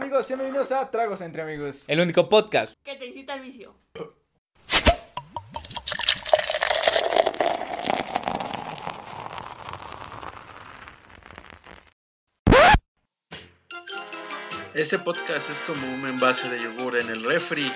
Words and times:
amigos, 0.00 0.26
sean 0.26 0.38
bienvenidos 0.38 0.72
a 0.72 0.90
Tragos 0.90 1.20
entre 1.20 1.42
Amigos. 1.42 1.84
El 1.86 2.00
único 2.00 2.26
podcast. 2.28 2.74
que 2.82 2.96
te 2.96 3.06
incita 3.06 3.34
al 3.34 3.40
vicio. 3.40 3.74
Este 14.72 14.98
podcast 14.98 15.50
es 15.50 15.60
como 15.60 15.86
un 15.92 16.08
envase 16.08 16.48
de 16.48 16.62
yogur 16.62 16.96
en 16.96 17.10
el 17.10 17.22
refri. 17.22 17.70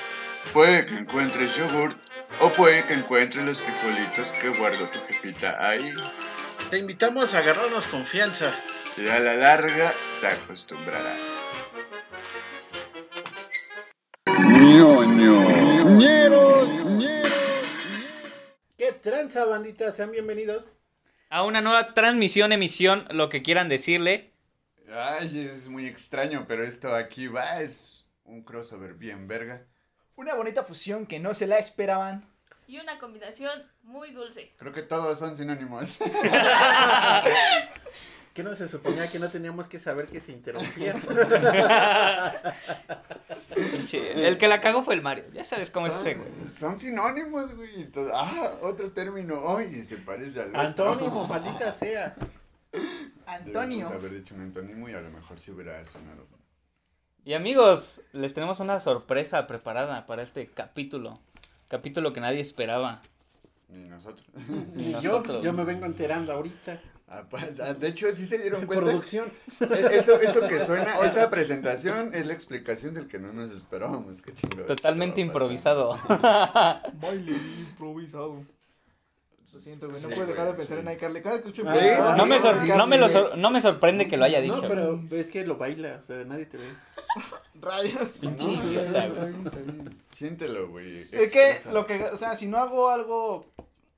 Puede 0.54 0.86
que 0.86 0.94
encuentres 0.94 1.56
yogurt 1.56 1.98
o 2.40 2.50
puede 2.54 2.86
que 2.86 2.94
encuentres 2.94 3.44
los 3.44 3.60
frijolitos 3.60 4.32
que 4.32 4.48
guardó 4.48 4.88
tu 4.88 4.98
jefita 5.00 5.68
ahí. 5.68 5.90
Te 6.70 6.78
invitamos 6.78 7.34
a 7.34 7.38
agarrarnos 7.40 7.86
confianza. 7.86 8.58
Y 8.96 9.08
a 9.08 9.18
la 9.18 9.34
larga 9.34 9.92
te 10.20 10.28
acostumbrarás. 10.28 11.18
Tranza, 19.34 19.50
bandita? 19.50 19.90
Sean 19.90 20.12
bienvenidos. 20.12 20.70
A 21.28 21.42
una 21.42 21.60
nueva 21.60 21.92
transmisión, 21.92 22.52
emisión, 22.52 23.08
lo 23.10 23.28
que 23.28 23.42
quieran 23.42 23.68
decirle. 23.68 24.30
Ay, 24.92 25.50
es 25.50 25.68
muy 25.68 25.86
extraño, 25.86 26.44
pero 26.46 26.64
esto 26.64 26.94
aquí 26.94 27.26
va, 27.26 27.60
es 27.60 28.06
un 28.24 28.44
crossover 28.44 28.94
bien 28.94 29.26
verga. 29.26 29.66
Una 30.14 30.34
bonita 30.34 30.62
fusión 30.62 31.06
que 31.06 31.18
no 31.18 31.34
se 31.34 31.48
la 31.48 31.58
esperaban. 31.58 32.24
Y 32.68 32.78
una 32.78 33.00
combinación 33.00 33.50
muy 33.82 34.12
dulce. 34.12 34.52
Creo 34.56 34.72
que 34.72 34.82
todos 34.82 35.18
son 35.18 35.36
sinónimos. 35.36 35.98
¿Qué 38.34 38.42
no 38.42 38.54
se 38.56 38.68
suponía 38.68 39.08
que 39.10 39.18
no 39.20 39.30
teníamos 39.30 39.68
que 39.68 39.78
saber 39.78 40.08
que 40.08 40.20
se 40.20 40.32
interrumpía? 40.32 40.94
Pinche, 43.54 44.26
El 44.28 44.38
que 44.38 44.48
la 44.48 44.60
cagó 44.60 44.82
fue 44.82 44.94
el 44.94 45.02
Mario. 45.02 45.24
Ya 45.32 45.44
sabes 45.44 45.70
cómo 45.70 45.86
es 45.86 45.94
ese, 45.94 46.14
güey. 46.14 46.28
Son 46.58 46.78
sinónimos, 46.80 47.54
güey. 47.56 47.84
todo- 47.92 48.10
Ah, 48.14 48.58
otro 48.62 48.90
término. 48.90 49.40
Oye, 49.40 49.84
se 49.84 49.96
parece 49.98 50.40
al 50.42 50.48
otro. 50.48 50.60
Antónimo, 50.60 51.26
maldita 51.28 51.72
sea. 51.72 52.16
Antonio. 53.26 53.86
Debemos 53.86 54.04
haber 54.04 54.14
dicho 54.20 54.34
un 54.34 54.40
antónimo 54.42 54.88
y 54.88 54.92
a 54.94 55.00
lo 55.00 55.10
mejor 55.10 55.38
si 55.38 55.50
hubiera 55.52 55.82
sonado. 55.84 56.26
Y 57.24 57.34
amigos, 57.34 58.02
les 58.12 58.34
tenemos 58.34 58.60
una 58.60 58.78
sorpresa 58.80 59.46
preparada 59.46 60.04
para 60.06 60.22
este 60.22 60.48
capítulo. 60.48 61.14
Capítulo 61.68 62.12
que 62.12 62.20
nadie 62.20 62.40
esperaba. 62.40 63.00
Ni 63.68 63.88
nosotros. 63.88 64.26
Ni 64.74 64.88
Y 64.88 64.92
yo, 64.92 65.00
nosotros. 65.00 65.44
yo 65.44 65.52
me 65.52 65.64
vengo 65.64 65.86
enterando 65.86 66.32
ahorita. 66.32 66.80
Ah, 67.16 67.24
pues, 67.30 67.60
ah, 67.60 67.74
de 67.74 67.88
hecho, 67.88 68.06
sí 68.16 68.26
se 68.26 68.38
dieron 68.38 68.66
cuenta. 68.66 68.84
Producción. 68.84 69.26
Eh, 69.60 69.88
Eso, 69.92 70.20
eso 70.20 70.46
que 70.48 70.58
suena, 70.60 70.98
esa 71.00 71.30
presentación 71.30 72.12
es 72.14 72.26
la 72.26 72.32
explicación 72.32 72.94
del 72.94 73.06
que 73.06 73.18
no 73.18 73.32
nos 73.32 73.50
esperábamos. 73.50 74.20
Qué 74.22 74.32
chingados. 74.34 74.66
Totalmente 74.66 75.24
pasando. 75.26 75.32
improvisado. 75.32 75.98
Baile 77.00 77.36
improvisado. 77.60 78.36
Lo 79.52 79.60
siento, 79.60 79.88
güey. 79.88 80.02
No 80.02 80.08
Sí, 80.08 80.14
puedo 80.16 80.26
dejar 80.26 80.46
de 80.48 80.54
pensar 80.54 80.78
sí. 80.80 80.84
en 80.84 80.92
iCarly. 80.94 81.22
Cada 81.22 81.34
que 81.36 81.38
escucho 81.48 81.62
un 81.62 81.72
¿Ves? 81.72 81.78
programa- 81.94 82.16
No 82.16 82.26
me, 82.26 82.38
sor- 82.40 82.56
Ah, 82.60 82.74
no, 82.76 82.86
me 82.88 82.98
lo 82.98 83.06
sí. 83.06 83.12
sor- 83.12 83.38
no 83.38 83.50
me 83.52 83.60
sorprende 83.60 84.08
que 84.08 84.16
lo 84.16 84.24
haya 84.24 84.40
dicho. 84.40 84.60
No, 84.62 84.66
pero 84.68 85.00
es 85.12 85.26
que 85.28 85.46
lo 85.46 85.56
baila, 85.56 86.00
o 86.02 86.04
sea, 86.04 86.16
nadie 86.24 86.46
te 86.46 86.56
ve. 86.56 86.64
Rayos. 87.60 88.22
No, 88.24 88.30
está 88.30 88.46
bien, 88.46 88.62
güey. 88.62 88.76
está 88.86 89.06
bien, 89.06 89.46
está 89.46 89.58
bien. 89.60 89.98
Siéntelo, 90.10 90.68
güey. 90.70 90.84
Es 90.88 91.30
que 91.30 91.56
lo 91.72 91.86
que, 91.86 92.02
o 92.02 92.16
sea, 92.16 92.34
si 92.36 92.48
no 92.48 92.58
hago 92.58 92.90
algo 92.90 93.46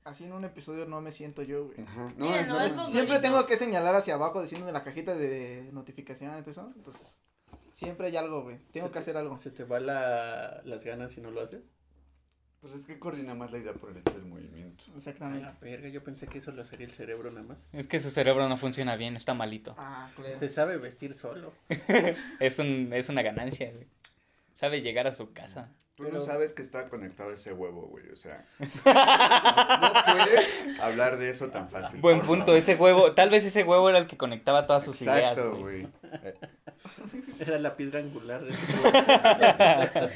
así 0.07 0.23
en 0.25 0.33
un 0.33 0.43
episodio, 0.45 0.85
no 0.85 1.01
me 1.01 1.11
siento 1.11 1.41
yo, 1.43 1.65
güey. 1.65 1.79
Ajá. 1.81 2.13
No, 2.17 2.25
Mira, 2.25 2.41
es 2.41 2.47
no, 2.47 2.53
normal. 2.53 2.67
es 2.71 2.75
Siempre 2.91 3.19
tengo 3.19 3.45
que 3.45 3.57
señalar 3.57 3.95
hacia 3.95 4.15
abajo 4.15 4.41
diciendo 4.41 4.65
de 4.67 4.73
la 4.73 4.83
cajita 4.83 5.13
de 5.15 5.69
notificaciones, 5.73 6.41
todo 6.43 6.51
eso. 6.51 6.73
Entonces, 6.75 7.17
siempre 7.73 8.07
hay 8.07 8.17
algo, 8.17 8.43
güey. 8.43 8.57
Tengo 8.71 8.87
que 8.87 8.93
te- 8.93 8.99
hacer 8.99 9.17
algo. 9.17 9.37
¿Se 9.37 9.51
te 9.51 9.63
va 9.63 9.79
la, 9.79 10.61
las 10.65 10.83
ganas 10.83 11.11
si 11.11 11.21
no 11.21 11.31
lo 11.31 11.41
haces? 11.41 11.61
Pues 12.59 12.73
es 12.73 12.85
que 12.87 12.97
coordina 12.97 13.35
más 13.35 13.51
la 13.51 13.59
idea 13.59 13.73
por 13.73 13.91
el 13.91 13.97
hecho 13.97 14.13
del 14.13 14.25
movimiento. 14.25 14.83
Exactamente. 14.95 15.43
la 15.45 15.51
verga, 15.61 15.89
yo 15.89 16.03
pensé 16.03 16.25
que 16.27 16.39
eso 16.39 16.51
lo 16.51 16.63
haría 16.63 16.87
el 16.87 16.91
cerebro 16.91 17.29
nada 17.29 17.45
más. 17.45 17.59
Es 17.71 17.85
que 17.87 17.99
su 17.99 18.09
cerebro 18.09 18.49
no 18.49 18.57
funciona 18.57 18.95
bien, 18.95 19.15
está 19.15 19.35
malito. 19.35 19.75
Ah, 19.77 20.09
claro. 20.15 20.39
Se 20.39 20.49
sabe 20.49 20.77
vestir 20.77 21.13
solo. 21.13 21.53
Es, 22.39 22.57
un, 22.57 22.91
es 22.93 23.09
una 23.09 23.21
ganancia, 23.21 23.71
güey. 23.71 23.87
Sabe 24.57 24.81
llegar 24.81 25.05
a 25.05 25.11
su 25.11 25.33
casa. 25.33 25.69
Tú 25.95 26.05
Pero- 26.05 26.17
no 26.17 26.25
sabes 26.25 26.51
que 26.51 26.63
está 26.63 26.89
conectado 26.89 27.31
ese 27.31 27.53
huevo, 27.53 27.83
güey. 27.89 28.09
O 28.09 28.15
sea, 28.15 28.43
no, 28.59 28.65
no 28.65 30.25
puedes 30.25 30.79
hablar 30.79 31.19
de 31.19 31.29
eso 31.29 31.49
tan 31.49 31.69
fácil. 31.69 32.01
Buen 32.01 32.21
punto, 32.21 32.45
favor. 32.47 32.57
ese 32.57 32.73
huevo, 32.73 33.11
tal 33.13 33.29
vez 33.29 33.45
ese 33.45 33.63
huevo 33.63 33.87
era 33.87 33.99
el 33.99 34.07
que 34.07 34.17
conectaba 34.17 34.65
todas 34.65 34.83
sus 34.83 34.99
ideas, 35.03 35.37
Exacto, 35.37 35.59
güey. 35.59 35.81
güey. 35.81 35.93
Eh, 36.23 36.33
Era 37.39 37.59
la 37.59 37.75
piedra 37.75 37.99
angular 37.99 38.43
de 38.43 38.51
Ya, 38.51 40.11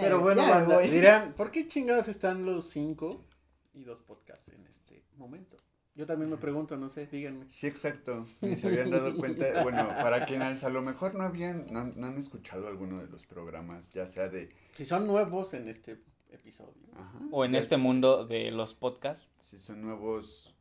Pero 0.00 0.20
bueno, 0.20 0.48
banda, 0.48 0.78
dirán, 0.78 1.34
¿por 1.34 1.50
qué 1.50 1.66
chingados 1.66 2.08
están 2.08 2.46
los 2.46 2.70
cinco 2.70 3.26
y 3.74 3.84
dos 3.84 4.00
podcasts 4.00 4.48
en 4.48 4.66
este 4.66 5.04
momento? 5.18 5.57
Yo 5.98 6.06
también 6.06 6.30
me 6.30 6.36
pregunto, 6.36 6.76
no 6.76 6.88
sé, 6.90 7.06
díganme. 7.08 7.44
Sí, 7.50 7.66
exacto. 7.66 8.24
Ni 8.40 8.56
se 8.56 8.68
habían 8.68 8.90
dado 8.90 9.14
cuenta. 9.16 9.44
Bueno, 9.64 9.88
para 9.88 10.24
quienes 10.26 10.62
a 10.62 10.70
lo 10.70 10.80
mejor 10.80 11.14
no 11.16 11.24
habían, 11.24 11.66
no, 11.72 11.80
han- 11.80 11.92
no 11.96 12.06
han 12.06 12.16
escuchado 12.16 12.68
alguno 12.68 13.00
de 13.00 13.08
los 13.08 13.26
programas, 13.26 13.90
ya 13.92 14.06
sea 14.06 14.28
de. 14.28 14.48
Si 14.74 14.84
son 14.84 15.08
nuevos 15.08 15.54
en 15.54 15.66
este 15.68 15.98
episodio. 16.30 16.72
Ajá, 16.96 17.18
O 17.32 17.44
en 17.44 17.56
este 17.56 17.76
mundo 17.78 18.24
de 18.26 18.52
los 18.52 18.74
podcasts. 18.76 19.28
Si 19.40 19.58
son 19.58 19.82
nuevos. 19.82 20.54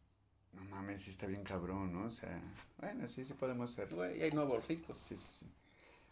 No 0.53 0.63
mames, 0.65 1.03
sí 1.03 1.11
está 1.11 1.27
bien 1.27 1.43
cabrón, 1.43 1.93
¿no? 1.93 2.05
O 2.07 2.09
sea, 2.11 2.41
bueno, 2.79 3.07
sí, 3.07 3.23
sí 3.23 3.33
podemos 3.35 3.69
ser. 3.71 3.93
Güey, 3.93 4.23
hay 4.23 4.31
nuevos 4.31 4.67
ricos. 4.67 4.97
Sí, 4.99 5.15
sí, 5.15 5.27
sí. 5.45 5.51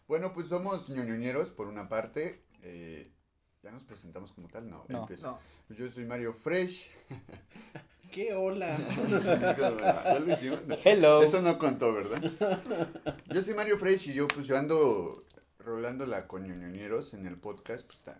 Bueno, 0.06 0.32
pues 0.32 0.46
somos 0.48 0.88
ñoñoñeros 0.88 1.50
por 1.50 1.66
una 1.66 1.88
parte. 1.88 2.42
eh, 2.62 3.10
ya 3.64 3.72
nos 3.72 3.82
presentamos 3.82 4.30
como 4.30 4.46
tal, 4.46 4.70
no. 4.70 4.84
No. 4.88 5.08
No. 5.20 5.38
Yo 5.70 5.88
soy 5.88 6.04
Mario 6.04 6.32
Fresh. 6.32 6.88
¿Qué 8.10 8.32
hola? 8.34 8.76
¿Ya 10.04 10.18
lo 10.18 10.32
hicimos? 10.32 10.66
No. 10.66 10.76
Hello. 10.84 11.22
Eso 11.22 11.42
no 11.42 11.58
contó, 11.58 11.92
¿verdad? 11.92 12.20
Yo 13.32 13.42
soy 13.42 13.54
Mario 13.54 13.78
Fresh 13.78 14.08
y 14.08 14.14
yo 14.14 14.26
pues 14.28 14.46
yo 14.46 14.56
ando 14.56 15.24
rolándola 15.58 16.26
con 16.26 16.44
ñoñoñeros 16.44 17.14
en 17.14 17.26
el 17.26 17.36
podcast, 17.36 17.86
pues 17.86 17.98
ta- 17.98 18.18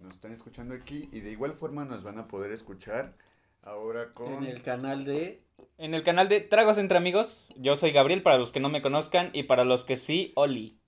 nos 0.00 0.14
están 0.14 0.32
escuchando 0.32 0.74
aquí 0.74 1.08
y 1.12 1.20
de 1.20 1.30
igual 1.30 1.54
forma 1.54 1.84
nos 1.84 2.02
van 2.04 2.18
a 2.18 2.26
poder 2.28 2.52
escuchar 2.52 3.14
ahora 3.62 4.12
con... 4.12 4.32
En 4.32 4.44
el 4.44 4.62
canal 4.62 5.04
de 5.04 5.42
En 5.78 5.94
el 5.94 6.02
canal 6.02 6.28
de 6.28 6.40
Tragos 6.40 6.78
entre 6.78 6.98
Amigos, 6.98 7.48
yo 7.56 7.76
soy 7.76 7.92
Gabriel 7.92 8.22
para 8.22 8.38
los 8.38 8.52
que 8.52 8.60
no 8.60 8.68
me 8.68 8.82
conozcan 8.82 9.30
y 9.32 9.44
para 9.44 9.64
los 9.64 9.84
que 9.84 9.96
sí, 9.96 10.32
Oli. 10.36 10.78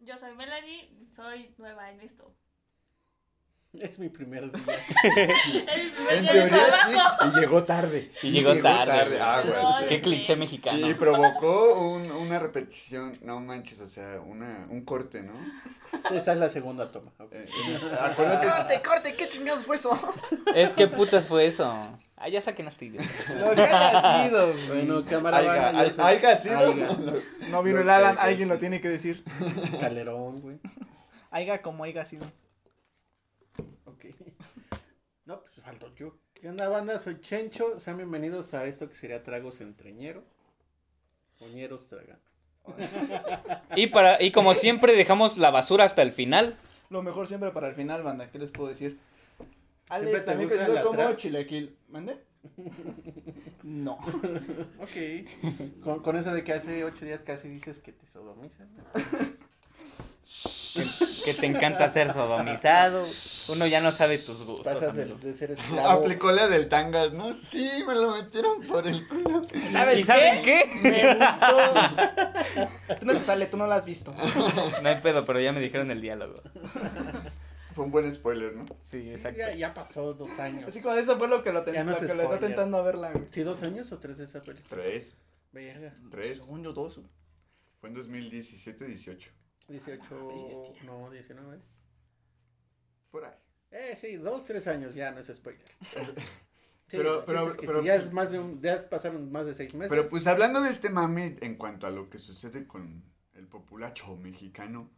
Yo 0.00 0.18
soy 0.18 0.34
Melanie, 0.34 0.90
soy 1.14 1.54
nueva 1.58 1.90
en 1.90 2.00
esto. 2.00 2.34
Es 3.80 3.98
mi 3.98 4.08
primer 4.08 4.50
día. 4.52 4.74
Es 5.02 5.04
el 5.44 5.92
primer 5.92 6.14
En 6.14 6.22
día 6.22 6.32
teoría 6.32 6.66
sí, 6.86 7.28
y 7.28 7.40
llegó 7.40 7.64
tarde. 7.64 8.10
Y 8.22 8.30
llegó 8.30 8.56
tarde, 8.62 9.04
güey. 9.08 9.18
aguas. 9.20 9.76
Ay, 9.80 9.86
Qué 9.88 10.00
cliché 10.00 10.32
Y 10.34 10.36
mexicano. 10.36 10.96
provocó 10.98 11.74
un- 11.80 12.10
una 12.12 12.38
repetición, 12.38 13.18
no 13.22 13.40
manches, 13.40 13.80
o 13.80 13.86
sea, 13.86 14.20
una, 14.20 14.66
un 14.70 14.84
corte, 14.84 15.22
¿no? 15.22 15.32
Esta 16.14 16.32
es 16.32 16.38
la 16.38 16.48
segunda 16.48 16.90
toma. 16.92 17.12
Eh, 17.32 17.46
en- 17.66 17.98
acuérdate, 17.98 18.46
¡Corte, 18.48 18.82
corte! 18.82 19.14
¿Qué 19.16 19.28
chingados 19.28 19.64
fue 19.64 19.76
eso? 19.76 19.98
Es 20.54 20.72
que 20.72 20.86
putas 20.88 21.26
fue 21.28 21.46
eso. 21.46 21.64
Ah, 22.16 22.28
ya 22.28 22.40
saquen 22.40 22.66
a 22.66 22.70
este. 22.70 22.90
Lo 23.38 23.54
que 23.54 23.62
haya 23.62 24.24
sido, 24.28 24.52
güey. 24.52 24.66
Bueno, 24.68 25.04
cámara 25.04 25.38
aiga 25.38 26.36
sido. 26.38 26.56
Aiga. 26.58 26.96
No 27.50 27.62
vino 27.62 27.80
el 27.80 27.90
Alan, 27.90 28.16
alguien 28.18 28.48
lo 28.48 28.58
tiene 28.58 28.80
que 28.80 28.88
decir. 28.88 29.22
Calderón, 29.80 30.40
güey. 30.40 30.58
Aiga 31.30 31.60
como 31.60 31.84
haiga 31.84 32.04
sido. 32.04 32.24
Ok. 33.84 34.06
Falto 35.64 35.90
yo. 35.96 36.14
¿Qué 36.34 36.50
onda, 36.50 36.68
banda? 36.68 36.98
Soy 36.98 37.20
Chencho. 37.22 37.80
Sean 37.80 37.96
bienvenidos 37.96 38.52
a 38.52 38.66
esto 38.66 38.86
que 38.86 38.94
sería 38.94 39.22
Tragos 39.22 39.62
Entreñero. 39.62 40.22
Oñeros 41.40 41.88
tragan. 41.88 42.18
Y, 43.76 43.88
para, 43.88 44.22
y 44.22 44.30
como 44.30 44.54
siempre 44.54 44.94
dejamos 44.94 45.38
la 45.38 45.50
basura 45.50 45.84
hasta 45.84 46.02
el 46.02 46.12
final. 46.12 46.56
Lo 46.90 47.02
mejor 47.02 47.26
siempre 47.26 47.50
para 47.50 47.68
el 47.68 47.74
final, 47.74 48.02
banda. 48.02 48.30
¿Qué 48.30 48.38
les 48.38 48.50
puedo 48.50 48.68
decir? 48.68 48.98
¿Siempre 49.88 50.10
Alex, 50.10 50.20
te 50.20 50.30
también 50.30 50.48
conocido 50.50 50.82
como 50.82 51.02
atrás? 51.02 51.18
Chilaquil. 51.18 51.76
¿Mande? 51.88 52.18
No. 53.62 53.94
Ok. 54.78 55.80
Con, 55.82 56.02
con 56.02 56.16
eso 56.16 56.34
de 56.34 56.44
que 56.44 56.52
hace 56.52 56.84
ocho 56.84 57.06
días 57.06 57.20
casi 57.20 57.48
dices 57.48 57.78
que 57.78 57.92
te 57.92 58.06
sodomizan. 58.06 58.68
Que, 60.74 61.24
que 61.24 61.32
te 61.32 61.46
encanta 61.46 61.88
ser 61.88 62.12
sodomizado. 62.12 63.02
Uno 63.48 63.66
ya 63.66 63.80
no 63.80 63.90
sabe 63.90 64.18
tus 64.18 64.44
gustos. 64.44 64.64
Pasas 64.74 64.94
de, 64.96 65.34
ser 65.34 65.50
esclavo. 65.52 65.88
Aplicó 65.88 66.30
la 66.32 66.48
del 66.48 66.68
tangas, 66.68 67.12
¿no? 67.12 67.32
Sí, 67.32 67.70
me 67.86 67.94
lo 67.94 68.12
metieron 68.16 68.62
por 68.62 68.86
el 68.86 69.06
culo. 69.08 69.42
¿Sabes 69.70 69.98
¿Y 70.00 70.02
saben 70.02 70.42
qué? 70.42 70.70
Me 70.82 71.14
gustó. 71.14 72.96
Tú 73.00 73.06
no 73.06 73.12
te 73.14 73.20
sale, 73.20 73.46
tú 73.46 73.56
no 73.56 73.66
la 73.66 73.76
has 73.76 73.84
visto. 73.84 74.14
No 74.82 74.88
hay 74.88 75.00
pedo, 75.00 75.24
pero 75.24 75.40
ya 75.40 75.52
me 75.52 75.60
dijeron 75.60 75.90
el 75.90 76.00
diálogo. 76.00 76.40
Fue 77.74 77.84
un 77.84 77.90
buen 77.90 78.10
spoiler, 78.12 78.54
¿no? 78.54 78.66
Sí, 78.82 79.02
Sí, 79.02 79.10
exacto. 79.10 79.38
ya, 79.38 79.52
ya 79.54 79.74
pasó 79.74 80.14
dos 80.14 80.38
años. 80.38 80.68
Así 80.68 80.80
como 80.80 80.94
eso 80.94 81.18
fue 81.18 81.26
lo 81.28 81.42
que 81.42 81.52
lo, 81.52 81.64
ten- 81.64 81.74
Ya 81.74 81.82
no 81.84 81.90
lo 81.90 81.96
es 81.98 82.04
que 82.04 82.14
lo 82.14 82.22
está 82.22 82.38
tentando 82.38 82.76
a 82.78 82.82
verla. 82.82 83.12
¿Sí, 83.30 83.42
dos 83.42 83.62
años 83.64 83.90
o 83.90 83.98
tres 83.98 84.18
de 84.18 84.24
esa 84.24 84.40
película? 84.42 84.68
Tres. 84.82 85.16
Verga. 85.50 85.92
Tres. 86.10 86.38
Según 86.44 86.62
yo, 86.62 86.72
dos. 86.72 87.00
Fue 87.78 87.88
en 87.90 87.96
2017-18. 87.96 89.30
18, 89.68 90.46
bestia. 90.46 90.82
no, 90.84 91.10
19. 91.10 91.58
Por 93.14 93.24
ahí. 93.24 93.30
Eh, 93.70 93.96
sí, 94.00 94.16
dos, 94.16 94.42
tres 94.42 94.66
años 94.66 94.92
ya 94.92 95.12
no 95.12 95.20
es 95.20 95.28
spoiler. 95.32 95.62
Sí, 96.86 96.98
Pero- 96.98 97.24
pero- 97.24 97.50
es 97.50 97.56
que 97.56 97.66
pero- 97.66 97.80
si 97.80 97.86
ya 97.86 97.94
es 97.94 98.12
más 98.12 98.30
de 98.30 98.38
un, 98.38 98.60
ya 98.60 98.88
pasaron 98.90 99.32
más 99.32 99.46
de 99.46 99.54
seis 99.54 99.72
meses. 99.72 99.88
Pero 99.88 100.06
pues 100.10 100.26
hablando 100.26 100.60
de 100.60 100.68
este 100.68 100.90
mame 100.90 101.34
en 101.40 101.54
cuanto 101.54 101.86
a 101.86 101.90
lo 101.90 102.10
que 102.10 102.18
sucede 102.18 102.66
con 102.66 103.02
el 103.34 103.46
populacho 103.48 104.16
mexicano, 104.16 104.90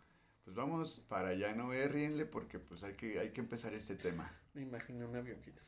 pues 0.42 0.56
vamos 0.56 0.98
para 1.08 1.28
allá, 1.28 1.54
no 1.54 1.72
eh, 1.72 1.86
ríenle 1.86 2.26
porque 2.26 2.58
pues 2.58 2.82
hay 2.82 2.94
que, 2.94 3.20
hay 3.20 3.30
que 3.30 3.40
empezar 3.40 3.72
este 3.72 3.94
tema. 3.94 4.28
Me 4.54 4.62
imaginé 4.62 5.04
un 5.04 5.14
avioncito. 5.14 5.62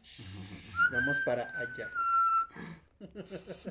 Vamos 0.91 1.19
para 1.25 1.45
allá. 1.57 1.89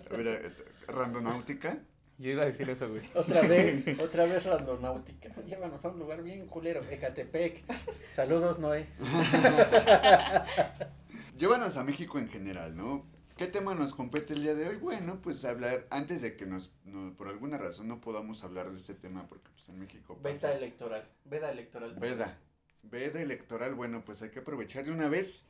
A 0.10 0.16
ver, 0.16 0.28
eh, 0.28 0.56
randonáutica. 0.88 1.80
Yo 2.20 2.32
iba 2.32 2.44
a 2.44 2.48
decir 2.48 2.68
eso, 2.70 2.90
güey. 2.90 3.04
Otra 3.14 3.42
vez, 3.42 4.00
otra 4.00 4.26
vez 4.26 4.44
randonáutica. 4.44 5.30
Llévanos 5.46 5.84
a 5.86 5.90
un 5.90 6.00
lugar 6.00 6.24
bien 6.24 6.48
culero, 6.48 6.82
Ecatepec. 6.90 7.64
Saludos, 8.12 8.58
Noé. 8.60 8.88
Llévanos 11.38 11.78
a 11.78 11.84
México 11.84 12.18
en 12.18 12.28
general, 12.30 12.76
¿no? 12.76 13.06
¿Qué 13.38 13.46
tema 13.46 13.76
nos 13.76 13.94
compete 13.94 14.34
el 14.34 14.42
día 14.42 14.56
de 14.56 14.68
hoy? 14.68 14.78
Bueno, 14.78 15.20
pues 15.22 15.46
hablar, 15.46 15.86
antes 15.92 16.22
de 16.24 16.36
que 16.36 16.48
nos, 16.48 16.72
no, 16.86 17.16
por 17.16 17.28
alguna 17.28 17.60
razón 17.60 17.88
no 17.88 18.02
podamos 18.02 18.44
hablar 18.44 18.72
de 18.72 18.78
este 18.78 18.96
tema, 18.96 19.28
porque 19.28 19.48
pues 19.54 19.70
en 19.70 19.80
México 19.80 20.18
pasa- 20.24 20.56
electoral. 20.56 21.08
Veda 21.26 21.52
electoral. 21.52 21.94
Veda. 22.00 22.40
Veda 22.82 23.22
electoral, 23.22 23.76
bueno, 23.76 24.04
pues 24.04 24.24
hay 24.24 24.32
que 24.32 24.40
aprovechar 24.40 24.86
de 24.86 24.92
una 24.92 25.08
vez. 25.08 25.46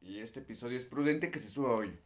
Y 0.00 0.18
este 0.18 0.40
episodio 0.40 0.76
es 0.76 0.84
prudente 0.84 1.30
que 1.30 1.38
se 1.38 1.48
suba 1.48 1.76
hoy. 1.76 1.96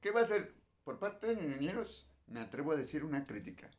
¿Qué 0.00 0.10
va 0.10 0.22
a 0.22 0.26
ser? 0.26 0.54
Por 0.84 0.98
parte 0.98 1.34
de 1.34 1.36
ñoñeros, 1.36 2.08
me 2.28 2.40
atrevo 2.40 2.72
a 2.72 2.76
decir 2.76 3.04
una 3.04 3.24
crítica. 3.24 3.70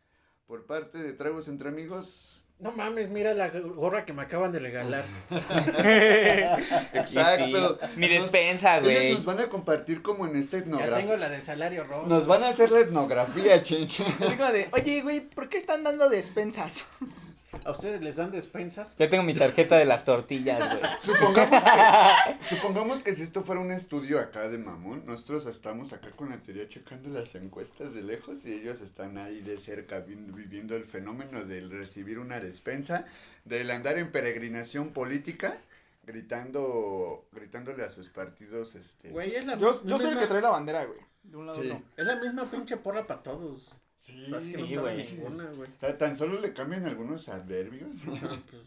Por 0.45 0.65
parte 0.65 0.97
de 1.01 1.13
Tragos 1.13 1.47
entre 1.47 1.69
Amigos, 1.69 2.45
No 2.59 2.71
mames, 2.71 3.09
mira 3.09 3.33
la 3.33 3.49
gorra 3.49 4.05
que 4.05 4.13
me 4.13 4.21
acaban 4.21 4.51
de 4.51 4.59
regalar. 4.59 5.05
exacto. 6.93 7.79
Sí, 7.81 7.87
mi 7.97 8.07
Nos- 8.09 8.23
despensa, 8.23 8.77
Ellos 8.77 8.85
güey. 8.93 9.13
nos 9.13 9.25
van 9.25 9.39
a 9.39 9.49
compartir 9.49 10.01
como 10.01 10.25
en 10.27 10.35
esta 10.35 10.57
Ya 10.57 10.63
tengo 10.63 10.77
etnografía. 10.79 11.17
la 11.17 11.29
de 11.29 11.41
salario 11.41 11.83
rojo. 11.85 12.07
Nos 12.07 12.27
van 12.27 12.43
a 12.43 12.49
hacer 12.49 12.71
la 12.71 12.79
etnografía, 12.81 13.61
chincha. 13.61 14.03
Así 14.19 14.35
como 14.37 14.51
de, 14.51 14.69
oye, 14.71 15.01
güey, 15.01 15.21
¿por 15.21 15.49
qué 15.49 15.57
están 15.57 15.83
dando 15.83 16.09
despensas? 16.09 16.85
¿A 17.65 17.71
ustedes 17.71 18.01
les 18.01 18.15
dan 18.17 18.31
despensas? 18.31 18.95
Ya 18.97 19.07
tengo 19.09 19.23
mi 19.23 19.33
tarjeta 19.33 19.77
de 19.77 19.85
las 19.85 20.03
tortillas, 20.03 20.59
güey. 20.59 20.81
Supongamos 21.01 21.63
que, 21.63 22.45
supongamos 22.55 23.01
que 23.01 23.13
si 23.13 23.21
esto 23.23 23.43
fuera 23.43 23.61
un 23.61 23.71
estudio 23.71 24.19
acá 24.19 24.49
de 24.49 24.57
mamón, 24.57 25.03
nosotros 25.05 25.45
estamos 25.45 25.93
acá 25.93 26.11
con 26.11 26.29
la 26.29 26.37
teoría 26.37 26.67
checando 26.67 27.09
las 27.09 27.35
encuestas 27.35 27.93
de 27.93 28.01
lejos 28.03 28.45
y 28.45 28.53
ellos 28.53 28.81
están 28.81 29.17
ahí 29.17 29.41
de 29.41 29.57
cerca 29.57 29.99
vi- 29.99 30.15
viviendo 30.15 30.75
el 30.75 30.85
fenómeno 30.85 31.43
del 31.45 31.69
recibir 31.71 32.19
una 32.19 32.39
despensa, 32.39 33.05
del 33.45 33.69
andar 33.71 33.97
en 33.97 34.11
peregrinación 34.11 34.89
política, 34.91 35.57
gritando, 36.05 37.25
gritándole 37.31 37.83
a 37.83 37.89
sus 37.89 38.09
partidos, 38.09 38.75
este. 38.75 39.09
Güey, 39.09 39.35
es 39.35 39.45
la 39.45 39.55
Yo, 39.57 39.83
yo 39.85 39.99
soy 39.99 40.11
el 40.13 40.19
que 40.19 40.27
trae 40.27 40.41
la 40.41 40.49
bandera, 40.49 40.83
güey. 40.85 40.99
De 41.23 41.37
un 41.37 41.45
lado 41.47 41.61
Sí. 41.61 41.69
no. 41.69 41.81
Es 41.95 42.05
la 42.05 42.15
misma 42.17 42.45
pinche 42.45 42.77
porra 42.77 43.05
para 43.07 43.23
todos. 43.23 43.73
Sí, 44.05 44.25
no 44.27 44.41
sí, 44.41 44.51
sabe 44.53 44.75
güey. 44.77 44.97
ninguna, 45.05 45.45
güey. 45.51 45.69
O 45.69 45.79
sea, 45.79 45.97
tan 45.97 46.15
solo 46.15 46.41
le 46.41 46.51
cambian 46.51 46.85
algunos 46.85 47.29
adverbios. 47.29 47.97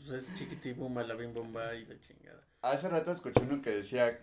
Pues 0.08 0.24
es 0.24 0.34
chiquitibumba, 0.38 1.02
la 1.04 1.14
bim 1.14 1.34
bomba 1.34 1.74
y 1.74 1.84
la 1.84 2.00
chingada. 2.00 2.40
Hace 2.62 2.88
rato 2.88 3.12
escuché 3.12 3.40
uno 3.42 3.60
que 3.60 3.70
decía 3.70 4.18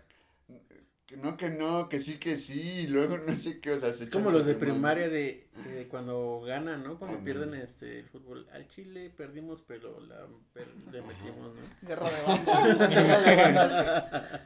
que 1.05 1.17
no, 1.17 1.37
que 1.37 1.49
no, 1.49 1.87
que 1.87 1.99
sí, 1.99 2.17
que 2.17 2.35
sí, 2.35 2.59
y 2.61 2.87
luego 2.87 3.19
no 3.19 3.35
sé 3.35 3.59
qué, 3.59 3.73
o 3.73 3.79
sea, 3.79 3.93
se 3.93 4.05
Es 4.05 4.09
como 4.09 4.31
los 4.31 4.47
de 4.47 4.55
primaria 4.55 5.07
de, 5.09 5.47
de 5.67 5.87
cuando 5.87 6.41
ganan, 6.47 6.83
¿no? 6.83 6.97
Cuando 6.97 7.23
pierden 7.23 7.53
este 7.53 7.99
el 7.99 8.05
fútbol. 8.09 8.47
Al 8.51 8.67
Chile 8.67 9.11
perdimos, 9.15 9.61
pero 9.67 9.99
la, 10.01 10.25
per- 10.53 10.73
le 10.91 11.01
metimos, 11.03 11.53
¿no? 11.55 11.87
Guerra 11.87 12.09
de 12.09 12.21
bandas. 12.23 12.89
Guerra 12.89 13.21
de 13.21 13.35
bandas. 13.35 14.41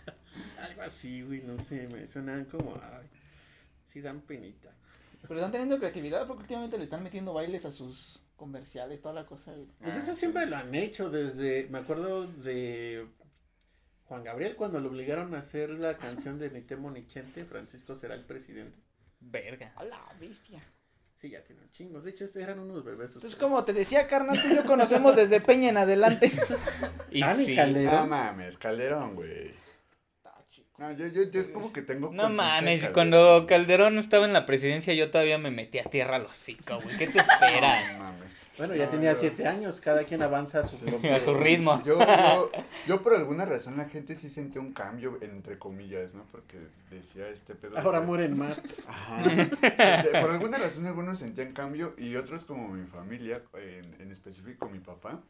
Algo 0.60 0.82
así, 0.82 1.22
güey, 1.22 1.42
no 1.44 1.58
sé, 1.64 1.88
me 1.88 2.06
suenan 2.08 2.44
como, 2.46 2.78
ay, 2.84 3.08
sí 3.86 4.02
dan 4.02 4.20
penita. 4.22 4.74
Pero 5.28 5.40
están 5.40 5.52
teniendo 5.52 5.78
creatividad 5.78 6.26
porque 6.28 6.42
últimamente 6.44 6.78
le 6.78 6.84
están 6.86 7.04
metiendo 7.04 7.34
bailes 7.34 7.66
a 7.66 7.72
sus 7.72 8.22
comerciales, 8.36 9.02
toda 9.02 9.14
la 9.14 9.26
cosa. 9.26 9.54
Pues 9.82 9.96
Ah, 9.96 10.00
eso 10.00 10.14
sí. 10.14 10.20
siempre 10.20 10.46
lo 10.46 10.56
han 10.58 10.74
hecho 10.76 11.10
desde, 11.10 11.68
me 11.70 11.80
acuerdo 11.80 12.26
de 12.28 13.08
Juan 14.06 14.24
Gabriel 14.24 14.56
cuando 14.56 14.80
lo 14.80 14.90
obligaron 14.90 15.34
a 15.36 15.40
hacer 15.40 15.70
la 15.72 15.98
canción 15.98 16.40
de 16.40 16.50
Ni 16.52 16.62
temo 16.62 16.90
ni 16.92 17.06
chente, 17.08 17.44
Francisco 17.44 17.96
será 17.96 18.16
el 18.16 18.24
presidente. 18.24 18.78
Verga. 19.20 19.74
A 19.76 19.84
la 19.84 20.02
bestia. 20.20 20.62
Sí, 21.20 21.32
ya 21.32 21.44
tiene 21.44 21.64
un 21.64 21.72
chingo. 21.72 22.00
De 22.00 22.12
hecho, 22.12 22.26
estos 22.26 22.42
eran 22.44 22.60
unos 22.60 22.84
bebés. 22.84 23.08
Entonces, 23.08 23.34
ustedes. 23.34 23.36
como 23.36 23.64
te 23.66 23.74
decía, 23.74 24.08
carnal, 24.08 24.40
tú 24.40 24.50
y 24.50 24.56
yo 24.56 24.64
conocemos 24.66 25.16
desde 25.16 25.42
Peña 25.42 25.70
en 25.70 25.78
adelante. 25.78 26.32
Y 27.12 27.24
Ah, 27.24 27.34
sí. 27.34 27.56
Calderón. 27.56 27.96
No 27.96 28.06
mames, 28.08 28.58
Calderón, 28.58 29.16
güey. 29.16 29.52
No, 30.78 30.92
yo, 30.92 31.08
yo, 31.08 31.24
yo 31.24 31.42
es 31.42 31.48
como 31.48 31.74
que 31.74 31.82
tengo 31.82 32.12
No 32.14 32.30
mames, 32.30 32.82
Calderón. 32.82 32.94
cuando 32.94 33.46
Calderón 33.48 33.98
estaba 33.98 34.28
en 34.28 34.34
la 34.34 34.46
presidencia 34.46 34.94
yo 34.94 35.10
todavía 35.10 35.40
me 35.40 35.50
metí 35.50 35.80
a 35.80 35.84
tierra 35.84 36.18
al 36.18 36.26
hocico, 36.28 36.80
güey. 36.80 36.96
¿Qué 36.98 37.08
te 37.08 37.18
esperas? 37.20 37.98
No 37.98 38.04
mames. 38.04 38.48
Bueno, 38.60 38.76
ya 38.76 38.86
No, 38.86 38.92
tenía 38.92 39.14
yo- 39.14 39.20
siete 39.20 39.48
años, 39.48 39.82
cada 39.82 40.04
quien 40.04 40.22
avanza 40.22 40.60
a 40.60 40.64
su 40.64 40.78
Sí, 40.78 40.86
propio- 40.86 41.16
A 41.16 41.20
su 41.20 41.34
ritmo. 41.34 41.82
Yo, 41.84 41.98
yo, 42.00 42.52
yo 42.88 43.02
por 43.02 43.16
alguna 43.16 43.46
razón 43.46 43.76
la 43.78 43.86
gente 43.90 44.14
sí 44.14 44.30
sentía 44.30 44.62
un 44.62 44.72
cambio, 44.72 45.18
entre 45.22 45.58
comillas, 45.58 46.14
¿no? 46.14 46.24
Porque 46.32 46.60
decía 46.92 47.28
este 47.28 47.56
pedo. 47.56 47.76
Ahora 47.80 48.02
que- 48.02 48.06
mueren 48.06 48.38
más. 48.38 48.62
Ajá. 48.88 49.24
Por 50.22 50.30
alguna 50.30 50.60
razón 50.60 50.86
algunos 50.86 51.18
sentían 51.18 51.54
cambio 51.54 51.96
y 51.98 52.16
otros 52.18 52.46
como 52.46 52.68
mi 52.70 52.86
familia, 52.86 53.42
en, 53.56 53.96
en 54.00 54.12
específico 54.12 54.70
mi 54.70 54.80
papá, 54.80 55.24